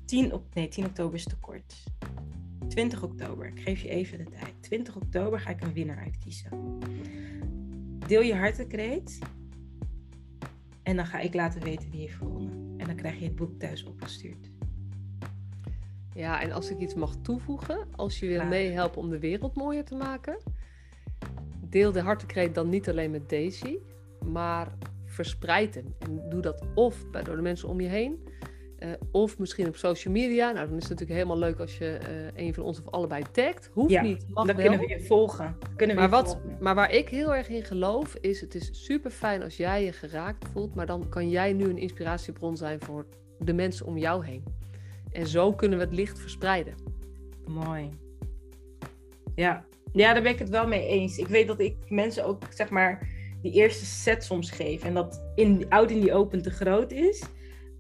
10, 0.06 0.34
op, 0.34 0.54
nee, 0.54 0.68
10 0.68 0.86
oktober 0.86 1.16
is 1.16 1.24
te 1.24 1.38
kort. 1.40 1.84
20 2.68 3.04
oktober, 3.04 3.48
ik 3.48 3.60
geef 3.60 3.82
je 3.82 3.90
even 3.90 4.18
de 4.18 4.24
tijd. 4.24 4.54
20 4.60 4.96
oktober 4.96 5.40
ga 5.40 5.50
ik 5.50 5.62
een 5.62 5.74
winnaar 5.74 5.98
uitkiezen. 5.98 6.80
Deel 8.08 8.22
je 8.22 8.36
hartekreet. 8.36 9.20
En 10.82 10.96
dan 10.96 11.06
ga 11.06 11.20
ik 11.20 11.34
laten 11.34 11.62
weten 11.62 11.92
wie 11.92 12.00
heeft 12.00 12.16
gewonnen. 12.16 12.74
En 12.78 12.88
dan 12.88 12.96
krijg 12.96 13.20
je 13.20 13.26
het 13.26 13.36
boek 13.36 13.60
thuis 13.60 13.84
opgestuurd. 13.84 14.52
Ja, 16.16 16.42
en 16.42 16.52
als 16.52 16.70
ik 16.70 16.80
iets 16.80 16.94
mag 16.94 17.16
toevoegen, 17.22 17.88
als 17.96 18.20
je 18.20 18.28
wil 18.28 18.46
meehelpen 18.46 19.02
om 19.02 19.10
de 19.10 19.20
wereld 19.20 19.56
mooier 19.56 19.86
te 19.86 19.96
maken. 19.96 20.38
Deel 21.74 21.92
de 21.92 22.02
hartekreet 22.02 22.56
dan 22.56 22.70
niet 22.70 22.90
alleen 22.90 23.12
met 23.12 23.30
Daisy, 23.30 23.78
maar 24.26 24.68
verspreid 25.06 25.76
hem. 25.76 25.96
En 26.00 26.30
doe 26.30 26.42
dat 26.42 26.64
of 26.76 27.10
bij, 27.10 27.24
door 27.24 27.36
de 27.36 27.42
mensen 27.42 27.70
om 27.70 27.82
je 27.82 27.88
heen, 27.88 28.28
uh, 28.80 28.90
of 29.12 29.40
misschien 29.40 29.68
op 29.68 29.76
social 29.76 30.14
media. 30.14 30.52
Nou, 30.52 30.68
dan 30.68 30.78
is 30.78 30.90
het 30.90 31.00
natuurlijk 31.00 31.20
helemaal 31.20 31.38
leuk 31.38 31.60
als 31.60 31.78
je 31.78 32.00
uh, 32.36 32.46
een 32.46 32.54
van 32.54 32.64
ons 32.64 32.80
of 32.80 32.90
allebei 32.90 33.24
tagt. 33.32 33.70
Hoeft 33.74 33.92
ja, 33.92 34.02
niet, 34.02 34.30
mag 34.30 34.46
dan 34.46 34.56
wel. 34.56 34.66
kunnen 34.66 34.88
we 34.88 34.94
je 34.94 35.06
volgen. 35.06 35.58
Kunnen 35.76 35.96
we 35.96 36.02
maar, 36.02 36.12
wat, 36.12 36.32
volgen. 36.32 36.58
maar 36.60 36.76
waar 36.76 36.92
ik 36.92 37.10
heel 37.10 37.36
erg 37.36 37.50
in 37.50 37.64
geloof 37.64 38.16
is, 38.16 38.42
het 38.42 38.56
is 38.56 38.70
super 38.72 39.12
fijn 39.12 39.44
als 39.44 39.58
jij 39.58 39.84
je 39.84 39.92
geraakt 39.92 40.48
voelt, 40.48 40.76
maar 40.76 40.86
dan 40.86 41.10
kan 41.10 41.30
jij 41.30 41.54
nu 41.54 41.64
een 41.64 41.78
inspiratiebron 41.78 42.58
zijn 42.58 42.82
voor 42.82 43.06
de 43.40 43.54
mensen 43.54 43.86
om 43.86 43.98
jou 43.98 44.26
heen. 44.26 44.44
En 45.12 45.28
zo 45.28 45.54
kunnen 45.54 45.78
we 45.78 45.84
het 45.84 45.94
licht 45.94 46.20
verspreiden. 46.20 46.74
Mooi. 47.46 47.90
Ja. 49.36 49.66
Ja, 49.94 50.14
daar 50.14 50.22
ben 50.22 50.32
ik 50.32 50.40
het 50.40 50.50
wel 50.50 50.68
mee 50.68 50.88
eens. 50.88 51.18
Ik 51.18 51.28
weet 51.28 51.48
dat 51.48 51.60
ik 51.60 51.76
mensen 51.88 52.26
ook, 52.26 52.44
zeg 52.50 52.70
maar, 52.70 53.08
die 53.42 53.52
eerste 53.52 53.86
set 53.86 54.24
soms 54.24 54.52
geef. 54.52 54.84
En 54.84 54.94
dat 54.94 55.22
in, 55.36 55.66
oud 55.70 55.92
in 55.92 56.00
die 56.00 56.14
open 56.14 56.42
te 56.42 56.52
groot 56.52 56.92
is. 56.92 57.24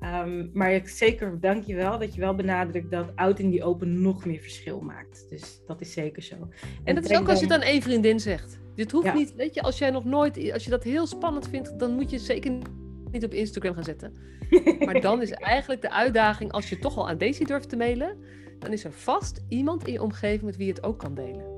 Um, 0.01 0.49
maar 0.53 0.73
ik, 0.73 0.87
zeker 0.87 1.39
dank 1.39 1.63
je 1.63 1.75
wel 1.75 1.99
dat 1.99 2.13
je 2.15 2.21
wel 2.21 2.35
benadrukt 2.35 2.91
dat 2.91 3.11
oud 3.15 3.39
in 3.39 3.49
die 3.49 3.63
open 3.63 4.01
nog 4.01 4.25
meer 4.25 4.39
verschil 4.39 4.81
maakt. 4.81 5.25
Dus 5.29 5.61
dat 5.67 5.81
is 5.81 5.93
zeker 5.93 6.21
zo. 6.21 6.35
En, 6.35 6.49
en 6.83 6.95
dat 6.95 7.09
is 7.09 7.17
ook 7.17 7.29
als 7.29 7.39
je 7.39 7.45
het 7.45 7.53
aan 7.53 7.61
één 7.61 7.81
vriendin 7.81 8.19
zegt. 8.19 8.59
Dit 8.75 8.91
hoeft 8.91 9.05
Ja. 9.05 9.13
niet, 9.13 9.35
weet 9.35 9.53
je, 9.53 9.61
als 9.61 9.77
jij 9.77 9.89
nog 9.89 10.05
nooit, 10.05 10.51
als 10.53 10.63
je 10.63 10.69
dat 10.69 10.83
heel 10.83 11.07
spannend 11.07 11.49
vindt, 11.49 11.79
dan 11.79 11.91
moet 11.91 12.09
je 12.09 12.15
het 12.15 12.25
zeker 12.25 12.57
niet 13.11 13.25
op 13.25 13.33
Instagram 13.33 13.73
gaan 13.73 13.83
zetten. 13.83 14.13
Maar 14.85 15.01
dan 15.01 15.21
is 15.21 15.31
eigenlijk 15.31 15.81
de 15.81 15.91
uitdaging, 15.91 16.51
als 16.51 16.69
je 16.69 16.79
toch 16.79 16.97
al 16.97 17.09
aan 17.09 17.17
Daisy 17.17 17.43
durft 17.43 17.69
te 17.69 17.75
mailen, 17.75 18.17
dan 18.59 18.71
is 18.71 18.83
er 18.83 18.91
vast 18.91 19.43
iemand 19.49 19.87
in 19.87 19.93
je 19.93 20.01
omgeving 20.01 20.41
met 20.41 20.57
wie 20.57 20.65
je 20.65 20.73
het 20.73 20.83
ook 20.83 20.99
kan 20.99 21.13
delen. 21.13 21.52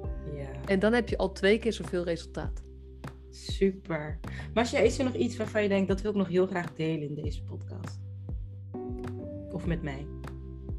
En 0.66 0.80
dan 0.80 0.94
heb 0.94 1.10
je 1.10 1.18
al 1.18 1.32
twee 1.32 1.60
keer 1.60 1.74
zoveel 1.74 2.04
resultaat. 2.04 2.64
super. 3.30 4.20
Masja, 4.54 4.80
is 4.80 4.98
er 4.98 5.06
nog 5.06 5.14
iets 5.14 5.38
waarvan 5.38 5.64
je 5.64 5.70
denkt 5.70 5.88
dat 5.88 6.02
wil 6.02 6.12
ik 6.12 6.18
nog 6.18 6.28
heel 6.28 6.48
graag 6.48 6.74
delen 6.74 7.08
in 7.08 7.16
deze 7.16 7.44
podcast? 7.44 8.00
Of 9.52 9.66
met 9.66 9.82
mij? 9.82 10.08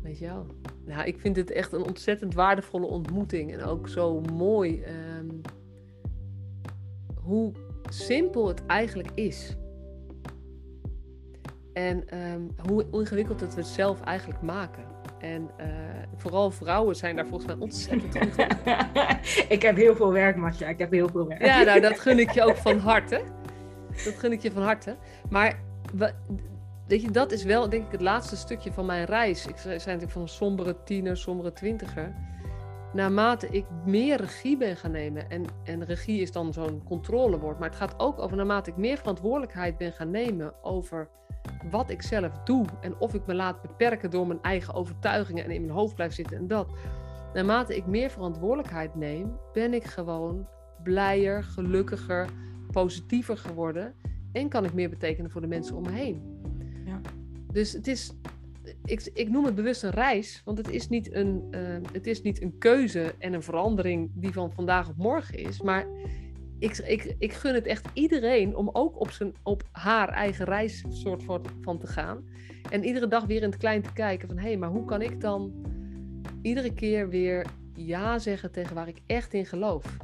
Weet 0.03 0.18
je 0.18 0.26
wel. 0.26 0.47
Nou, 0.87 1.07
ik 1.07 1.20
vind 1.20 1.37
het 1.37 1.51
echt 1.51 1.72
een 1.72 1.84
ontzettend 1.84 2.34
waardevolle 2.34 2.87
ontmoeting. 2.87 3.53
En 3.53 3.62
ook 3.62 3.89
zo 3.89 4.20
mooi 4.20 4.82
ehm, 4.82 5.28
hoe 7.20 7.53
simpel 7.89 8.49
het 8.49 8.66
eigenlijk 8.66 9.11
is. 9.14 9.57
En 11.72 12.09
ehm, 12.09 12.41
hoe 12.68 12.87
ingewikkeld 12.91 13.41
het 13.41 13.55
we 13.55 13.61
het 13.61 13.70
zelf 13.70 14.01
eigenlijk 14.01 14.43
maken. 14.43 14.84
En 15.33 15.51
eh, 15.57 15.66
vooral 16.16 16.51
vrouwen 16.51 16.97
zijn 16.97 17.16
daar 17.16 17.27
volgens 17.27 17.47
mij 17.47 17.61
ontzettend 17.61 18.18
goed 18.18 18.39
in. 18.39 18.49
ik 19.57 19.62
heb 19.62 19.77
heel 19.77 19.97
veel 19.97 20.12
werk, 20.12 20.37
Masja. 20.37 20.68
Ik 20.68 20.79
heb 20.79 20.91
heel 20.91 21.09
veel 21.09 21.27
werk. 21.27 21.45
Ja, 21.45 21.62
nou, 21.62 21.81
dat 21.81 22.01
gun 22.01 22.18
ik 22.18 22.31
je 22.31 22.43
ook 22.43 22.57
van 22.57 22.79
harte. 22.79 23.22
Dat 24.05 24.14
gun 24.14 24.33
ik 24.33 24.43
je 24.43 24.53
van 24.53 24.62
harte. 24.62 24.97
Maar 25.31 25.61
weet 26.87 27.03
je, 27.03 27.11
dat 27.11 27.33
is 27.33 27.45
wel 27.45 27.68
denk 27.68 27.87
ik 27.87 27.93
het 27.93 28.01
laatste 28.01 28.37
stukje 28.37 28.72
van 28.72 28.87
mijn 28.87 29.05
reis. 29.05 29.47
Ik 29.47 29.57
zei 29.59 29.77
natuurlijk 29.77 30.11
van 30.11 30.22
een 30.22 30.29
sombere 30.29 30.83
tiener, 30.85 31.16
sombere 31.16 31.53
twintiger. 31.53 32.14
Naarmate 32.93 33.49
ik 33.49 33.64
meer 33.85 34.16
regie 34.16 34.57
ben 34.57 34.77
gaan 34.77 34.91
nemen, 34.91 35.31
en, 35.31 35.45
en 35.64 35.85
regie 35.85 36.20
is 36.20 36.33
dan 36.33 36.53
zo'n 36.53 36.83
controlewoord, 36.85 37.59
maar 37.59 37.68
het 37.68 37.79
gaat 37.79 37.95
ook 37.97 38.18
over 38.18 38.37
naarmate 38.37 38.70
ik 38.70 38.77
meer 38.77 38.97
verantwoordelijkheid 38.97 39.79
ben 39.79 39.93
gaan 39.93 40.11
nemen 40.11 40.55
over 40.62 41.09
wat 41.70 41.90
ik 41.90 42.03
zelf 42.03 42.38
doe 42.44 42.66
en 42.80 42.99
of 42.99 43.14
ik 43.14 43.26
me 43.26 43.34
laat 43.34 43.62
beperken 43.62 44.11
door 44.11 44.26
mijn 44.26 44.42
eigen 44.42 44.74
overtuigingen 44.74 45.44
en 45.44 45.51
in 45.51 45.61
mijn 45.61 45.78
hoofd 45.78 45.94
blijf 45.94 46.12
zitten 46.12 46.36
en 46.36 46.47
dat. 46.47 46.72
Naarmate 47.34 47.76
ik 47.76 47.86
meer 47.86 48.11
verantwoordelijkheid 48.11 48.94
neem, 48.94 49.38
ben 49.53 49.74
ik 49.74 49.84
gewoon 49.84 50.49
blijer, 50.82 51.44
gelukkiger, 51.44 52.28
positiever 52.70 53.36
geworden 53.36 53.94
en 54.32 54.49
kan 54.49 54.64
ik 54.64 54.72
meer 54.72 54.90
betekenen 54.90 55.30
voor 55.30 55.40
de 55.40 55.47
mensen 55.47 55.76
om 55.76 55.82
me 55.82 55.90
heen. 55.90 56.22
Ja. 56.84 57.01
Dus 57.53 57.72
het 57.72 57.86
is, 57.86 58.12
ik, 58.84 59.11
ik 59.14 59.28
noem 59.28 59.44
het 59.44 59.55
bewust 59.55 59.82
een 59.82 59.90
reis, 59.90 60.42
want 60.44 60.59
het 60.59 60.70
is, 60.70 60.88
niet 60.88 61.14
een, 61.14 61.47
eh, 61.51 61.61
het 61.92 62.07
is 62.07 62.22
niet 62.22 62.42
een 62.42 62.59
keuze 62.59 63.14
en 63.18 63.32
een 63.32 63.42
verandering 63.42 64.11
die 64.14 64.32
van 64.32 64.53
vandaag 64.53 64.88
op 64.88 64.97
morgen 64.97 65.38
is, 65.38 65.62
maar 65.62 65.86
ik, 66.59 66.78
ik, 66.78 67.14
ik 67.18 67.32
gun 67.32 67.54
het 67.54 67.66
echt 67.66 67.88
iedereen 67.92 68.57
om 68.57 68.70
ook 68.72 69.00
op, 69.00 69.11
zijn, 69.11 69.34
op 69.42 69.62
haar 69.72 70.09
eigen 70.09 70.44
reis 70.44 70.84
soort 70.88 71.22
van, 71.22 71.42
van 71.61 71.78
te 71.78 71.86
gaan. 71.86 72.24
En 72.70 72.84
iedere 72.84 73.09
dag 73.09 73.24
weer 73.24 73.42
in 73.42 73.50
het 73.50 73.59
klein 73.59 73.82
te 73.82 73.92
kijken 73.92 74.28
van 74.28 74.38
hé, 74.38 74.48
hey, 74.48 74.57
maar 74.57 74.68
hoe 74.68 74.84
kan 74.84 75.02
ik 75.02 75.20
dan 75.20 75.52
iedere 76.42 76.72
keer 76.74 77.09
weer 77.09 77.46
ja 77.74 78.18
zeggen 78.18 78.52
tegen 78.52 78.74
waar 78.74 78.88
ik 78.88 79.00
echt 79.07 79.34
in 79.34 79.46
geloof? 79.46 79.96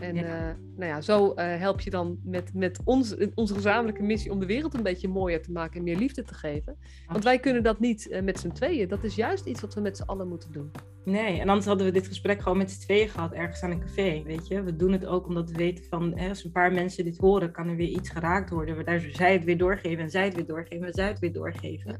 En 0.00 0.14
Ja. 0.14 0.22
eh, 0.48 0.54
nou 0.76 0.90
ja, 0.90 1.00
zo 1.00 1.32
eh, 1.32 1.58
help 1.58 1.80
je 1.80 1.90
dan 1.90 2.18
met, 2.24 2.54
met 2.54 2.80
ons, 2.84 3.16
onze 3.34 3.54
gezamenlijke 3.54 4.02
missie 4.02 4.30
om 4.30 4.40
de 4.40 4.46
wereld 4.46 4.74
een 4.74 4.82
beetje 4.82 5.08
mooier 5.08 5.42
te 5.42 5.52
maken 5.52 5.76
en 5.78 5.82
meer 5.84 5.96
liefde 5.96 6.22
te 6.22 6.34
geven. 6.34 6.76
Want 7.06 7.24
wij 7.24 7.38
kunnen 7.38 7.62
dat 7.62 7.80
niet 7.80 8.08
eh, 8.08 8.22
met 8.22 8.40
z'n 8.40 8.48
tweeën. 8.50 8.88
Dat 8.88 9.04
is 9.04 9.14
juist 9.14 9.46
iets 9.46 9.60
wat 9.60 9.74
we 9.74 9.80
met 9.80 9.96
z'n 9.96 10.02
allen 10.02 10.28
moeten 10.28 10.52
doen. 10.52 10.70
Nee, 11.04 11.40
en 11.40 11.48
anders 11.48 11.66
hadden 11.66 11.86
we 11.86 11.92
dit 11.92 12.06
gesprek 12.06 12.42
gewoon 12.42 12.58
met 12.58 12.70
z'n 12.70 12.80
tweeën 12.80 13.08
gehad, 13.08 13.32
ergens 13.32 13.62
aan 13.62 13.70
een 13.70 13.80
café, 13.80 14.22
weet 14.24 14.46
je. 14.48 14.62
We 14.62 14.76
doen 14.76 14.92
het 14.92 15.06
ook 15.06 15.26
omdat 15.26 15.50
we 15.50 15.56
weten 15.56 15.84
van, 15.84 16.12
hè, 16.18 16.28
als 16.28 16.44
een 16.44 16.52
paar 16.52 16.72
mensen 16.72 17.04
dit 17.04 17.16
horen, 17.18 17.52
kan 17.52 17.68
er 17.68 17.76
weer 17.76 17.88
iets 17.88 18.10
geraakt 18.10 18.50
worden. 18.50 18.74
Waardoor 18.74 19.00
zij 19.10 19.32
het 19.32 19.44
weer 19.44 19.58
doorgeven 19.58 19.98
en 20.04 20.10
zij 20.10 20.24
het 20.24 20.34
weer 20.34 20.46
doorgeven 20.46 20.86
en 20.86 20.92
zij 20.92 21.08
het 21.08 21.18
weer 21.18 21.32
doorgeven. 21.32 21.96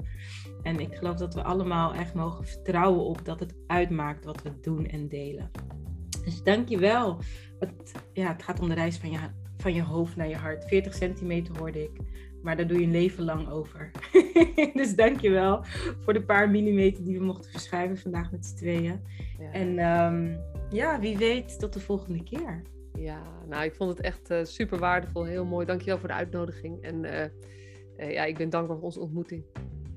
En 0.63 0.81
ik 0.81 0.95
geloof 0.95 1.17
dat 1.17 1.35
we 1.35 1.43
allemaal 1.43 1.95
echt 1.95 2.15
mogen 2.15 2.47
vertrouwen 2.47 3.05
op 3.05 3.25
dat 3.25 3.41
het 3.41 3.55
uitmaakt 3.67 4.25
wat 4.25 4.43
we 4.43 4.61
doen 4.61 4.87
en 4.87 5.09
delen. 5.09 5.51
Dus 6.25 6.43
dank 6.43 6.69
je 6.69 6.79
wel. 6.79 7.19
Het, 7.59 7.93
ja, 8.13 8.33
het 8.33 8.43
gaat 8.43 8.61
om 8.61 8.69
de 8.69 8.75
reis 8.75 8.97
van 8.97 9.11
je, 9.11 9.19
van 9.57 9.75
je 9.75 9.83
hoofd 9.83 10.17
naar 10.17 10.29
je 10.29 10.37
hart. 10.37 10.65
40 10.65 10.95
centimeter 10.95 11.59
hoorde 11.59 11.83
ik. 11.83 12.01
Maar 12.43 12.57
daar 12.57 12.67
doe 12.67 12.79
je 12.79 12.85
een 12.85 12.91
leven 12.91 13.25
lang 13.25 13.49
over. 13.49 13.91
dus 14.75 14.95
dank 14.95 15.21
je 15.21 15.31
wel 15.31 15.65
voor 16.01 16.13
de 16.13 16.23
paar 16.23 16.51
millimeter 16.51 17.05
die 17.05 17.19
we 17.19 17.25
mochten 17.25 17.51
verschuiven 17.51 17.99
vandaag 17.99 18.31
met 18.31 18.47
z'n 18.47 18.57
tweeën. 18.57 19.01
Ja. 19.39 19.53
En 19.53 19.79
ehm, 19.79 20.37
ja, 20.71 21.01
wie 21.01 21.19
weet 21.19 21.59
tot 21.59 21.73
de 21.73 21.81
volgende 21.81 22.23
keer. 22.23 22.63
Ja, 22.99 23.23
nou, 23.49 23.65
ik 23.65 23.75
vond 23.75 23.91
het 23.91 24.01
echt 24.01 24.31
eh, 24.31 24.45
super 24.45 24.79
waardevol. 24.79 25.25
Heel 25.25 25.45
mooi. 25.45 25.67
Dankjewel 25.67 25.99
voor 25.99 26.09
de 26.09 26.15
uitnodiging. 26.15 26.83
En 26.83 27.05
eh, 27.05 27.31
eh, 27.97 28.13
ja, 28.13 28.25
ik 28.25 28.37
ben 28.37 28.51
dankbaar 28.51 28.77
voor 28.77 28.85
onze 28.85 29.01
ontmoeting. 29.01 29.45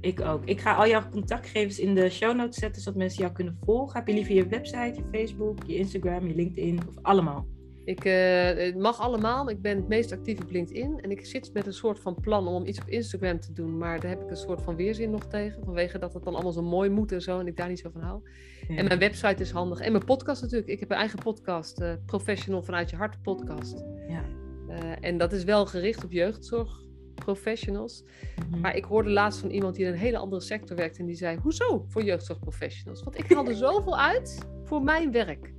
Ik 0.02 0.22
ook. 0.22 0.45
Ik 0.45 0.60
ga 0.60 0.76
al 0.76 0.88
jouw 0.88 1.10
contactgegevens 1.10 1.80
in 1.80 1.95
de 1.95 2.10
show 2.10 2.36
notes 2.36 2.60
zetten, 2.60 2.82
zodat 2.82 3.00
mensen 3.00 3.22
jou 3.22 3.34
kunnen 3.34 3.58
volgen. 3.64 3.97
Heb 3.97 4.08
je 4.08 4.14
liever 4.14 4.34
je 4.34 4.47
website, 4.47 4.93
je 4.95 5.04
Facebook, 5.12 5.64
je 5.66 5.76
Instagram, 5.76 6.28
je 6.28 6.36
LinkedIn 6.36 6.80
of 6.88 6.95
allemaal? 7.02 7.47
Ik, 7.86 8.06
eh, 8.06 8.45
het 8.66 8.78
mag 8.78 9.00
allemaal. 9.00 9.50
Ik 9.50 9.62
ben 9.62 9.76
het 9.76 9.88
meest 9.88 10.12
actief 10.12 10.41
op 10.41 10.52
LinkedIn. 10.52 11.00
En 11.02 11.12
ik 11.12 11.26
zit 11.26 11.54
met 11.54 11.66
een 11.66 11.74
soort 11.74 12.00
van 12.00 12.16
plan 12.22 12.47
om 12.47 12.66
iets 12.66 12.82
op 12.82 12.88
Instagram 12.88 13.39
te 13.39 13.54
doen. 13.54 13.78
Maar 13.78 14.00
daar 14.00 14.10
heb 14.10 14.22
ik 14.22 14.30
een 14.30 14.38
soort 14.38 14.62
van 14.62 14.76
weerzin 14.76 15.10
nog 15.10 15.26
tegen. 15.26 15.64
Vanwege 15.64 16.00
dat 16.00 16.14
het 16.14 16.24
dan 16.24 16.34
allemaal 16.34 16.52
zo 16.52 16.62
mooi 16.62 16.89
moet 16.89 17.12
en 17.12 17.22
zo. 17.22 17.39
En 17.39 17.47
ik 17.47 17.58
daar 17.58 17.68
niet 17.68 17.80
zo 17.80 17.89
van 17.89 18.02
hou. 18.02 18.22
En 18.68 18.86
mijn 18.86 19.00
website 19.00 19.41
is 19.41 19.52
handig. 19.52 19.80
En 19.80 19.91
mijn 19.91 20.06
podcast 20.06 20.41
natuurlijk. 20.41 20.72
Ik 20.72 20.80
heb 20.80 20.91
een 20.91 20.97
eigen 20.97 21.20
podcast. 21.20 21.80
eh, 21.80 21.93
Professional 22.06 22.62
vanuit 22.64 22.89
je 22.89 22.95
hart 22.95 23.22
podcast. 23.22 23.84
Ja. 24.08 24.24
Eh, 24.68 25.10
en 25.10 25.18
dat 25.18 25.34
is 25.34 25.43
wel 25.43 25.66
gericht 25.66 26.04
op 26.04 26.12
jeugdzorg 26.12 26.88
professionals. 27.20 28.04
Mhm. 28.50 28.60
Maar 28.60 28.76
ik 28.76 28.84
hoorde 28.84 29.10
laatst 29.10 29.40
van 29.40 29.50
iemand 29.50 29.76
die 29.76 29.86
in 29.86 29.92
een 29.92 29.98
hele 29.98 30.18
andere 30.18 30.42
sector 30.42 30.78
werkt. 30.78 30.98
En 30.98 31.06
die 31.06 31.16
zei, 31.16 31.38
hoezo 31.38 31.86
voor 31.88 32.04
jeugdzorgprofessionals? 32.04 33.04
Want 33.04 33.18
ik 33.18 33.34
haal 33.34 33.48
er 33.48 33.56
zoveel 33.56 33.98
uit 33.98 34.48
voor 34.64 34.82
mijn 34.82 35.12
werk. 35.12 35.54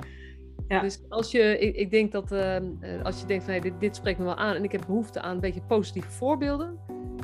Ja. 0.70 0.80
Dus 0.80 1.00
als 1.08 1.30
je, 1.30 1.58
ik, 1.58 1.76
ik 1.76 1.90
denk 1.90 2.12
dat 2.12 2.32
ehm, 2.32 2.64
eh, 2.80 3.02
als 3.02 3.20
je 3.20 3.26
denkt 3.26 3.44
van 3.44 3.52
hey, 3.52 3.62
dit, 3.62 3.80
dit 3.80 3.96
spreekt 3.96 4.18
me 4.18 4.24
wel 4.24 4.36
aan 4.36 4.54
en 4.54 4.64
ik 4.64 4.72
heb 4.72 4.82
behoefte 4.86 5.20
aan 5.20 5.34
een 5.34 5.40
beetje 5.40 5.62
positieve 5.62 6.10
voorbeelden, 6.10 6.78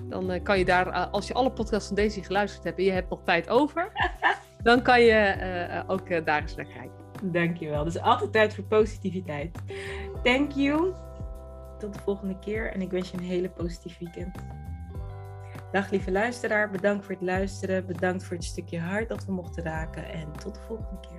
dan 0.09 0.31
eh, 0.31 0.43
kan 0.43 0.59
je 0.59 0.65
daar, 0.65 0.87
eh, 0.87 1.13
als 1.13 1.27
je 1.27 1.35
alle 1.35 1.53
podcasts 1.53 1.87
van 1.87 1.97
Daisy 1.97 2.23
geluisterd 2.23 2.65
hebt 2.65 2.79
en 2.79 2.85
je 2.85 2.91
hebt 2.91 3.11
nog 3.11 3.23
tijd 3.23 3.49
over, 3.49 3.93
dan 4.63 4.83
kan 4.83 5.03
je 5.03 5.85
ook 5.87 6.25
daar 6.27 6.43
eens 6.43 6.55
naar 6.55 6.67
kijken. 6.67 7.33
Dankjewel. 7.33 7.85
Dus 7.85 8.01
altijd 8.01 8.33
tijd 8.33 8.55
voor 8.55 8.65
positiviteit. 8.65 9.59
Thank 10.23 10.53
you. 10.53 10.95
Tot 11.79 11.95
de 11.95 12.01
volgende 12.01 12.39
keer 12.39 12.73
en 12.73 12.81
ik 12.81 12.91
wens 12.91 13.11
je 13.11 13.17
een 13.17 13.23
hele 13.25 13.51
positief 13.51 13.99
weekend. 13.99 14.39
Dag 15.73 15.91
lieve 15.91 16.11
luisteraar, 16.11 16.71
bedankt 16.71 17.05
voor 17.05 17.15
het 17.15 17.25
luisteren. 17.25 17.87
Bedankt 17.87 18.25
voor 18.25 18.37
het 18.37 18.45
stukje 18.45 18.81
hart 18.81 19.09
dat 19.09 19.25
we 19.25 19.33
mochten 19.33 19.63
raken 19.63 20.05
en 20.05 20.33
tot 20.33 20.55
de 20.55 20.61
volgende 20.61 21.01
keer. 21.01 21.16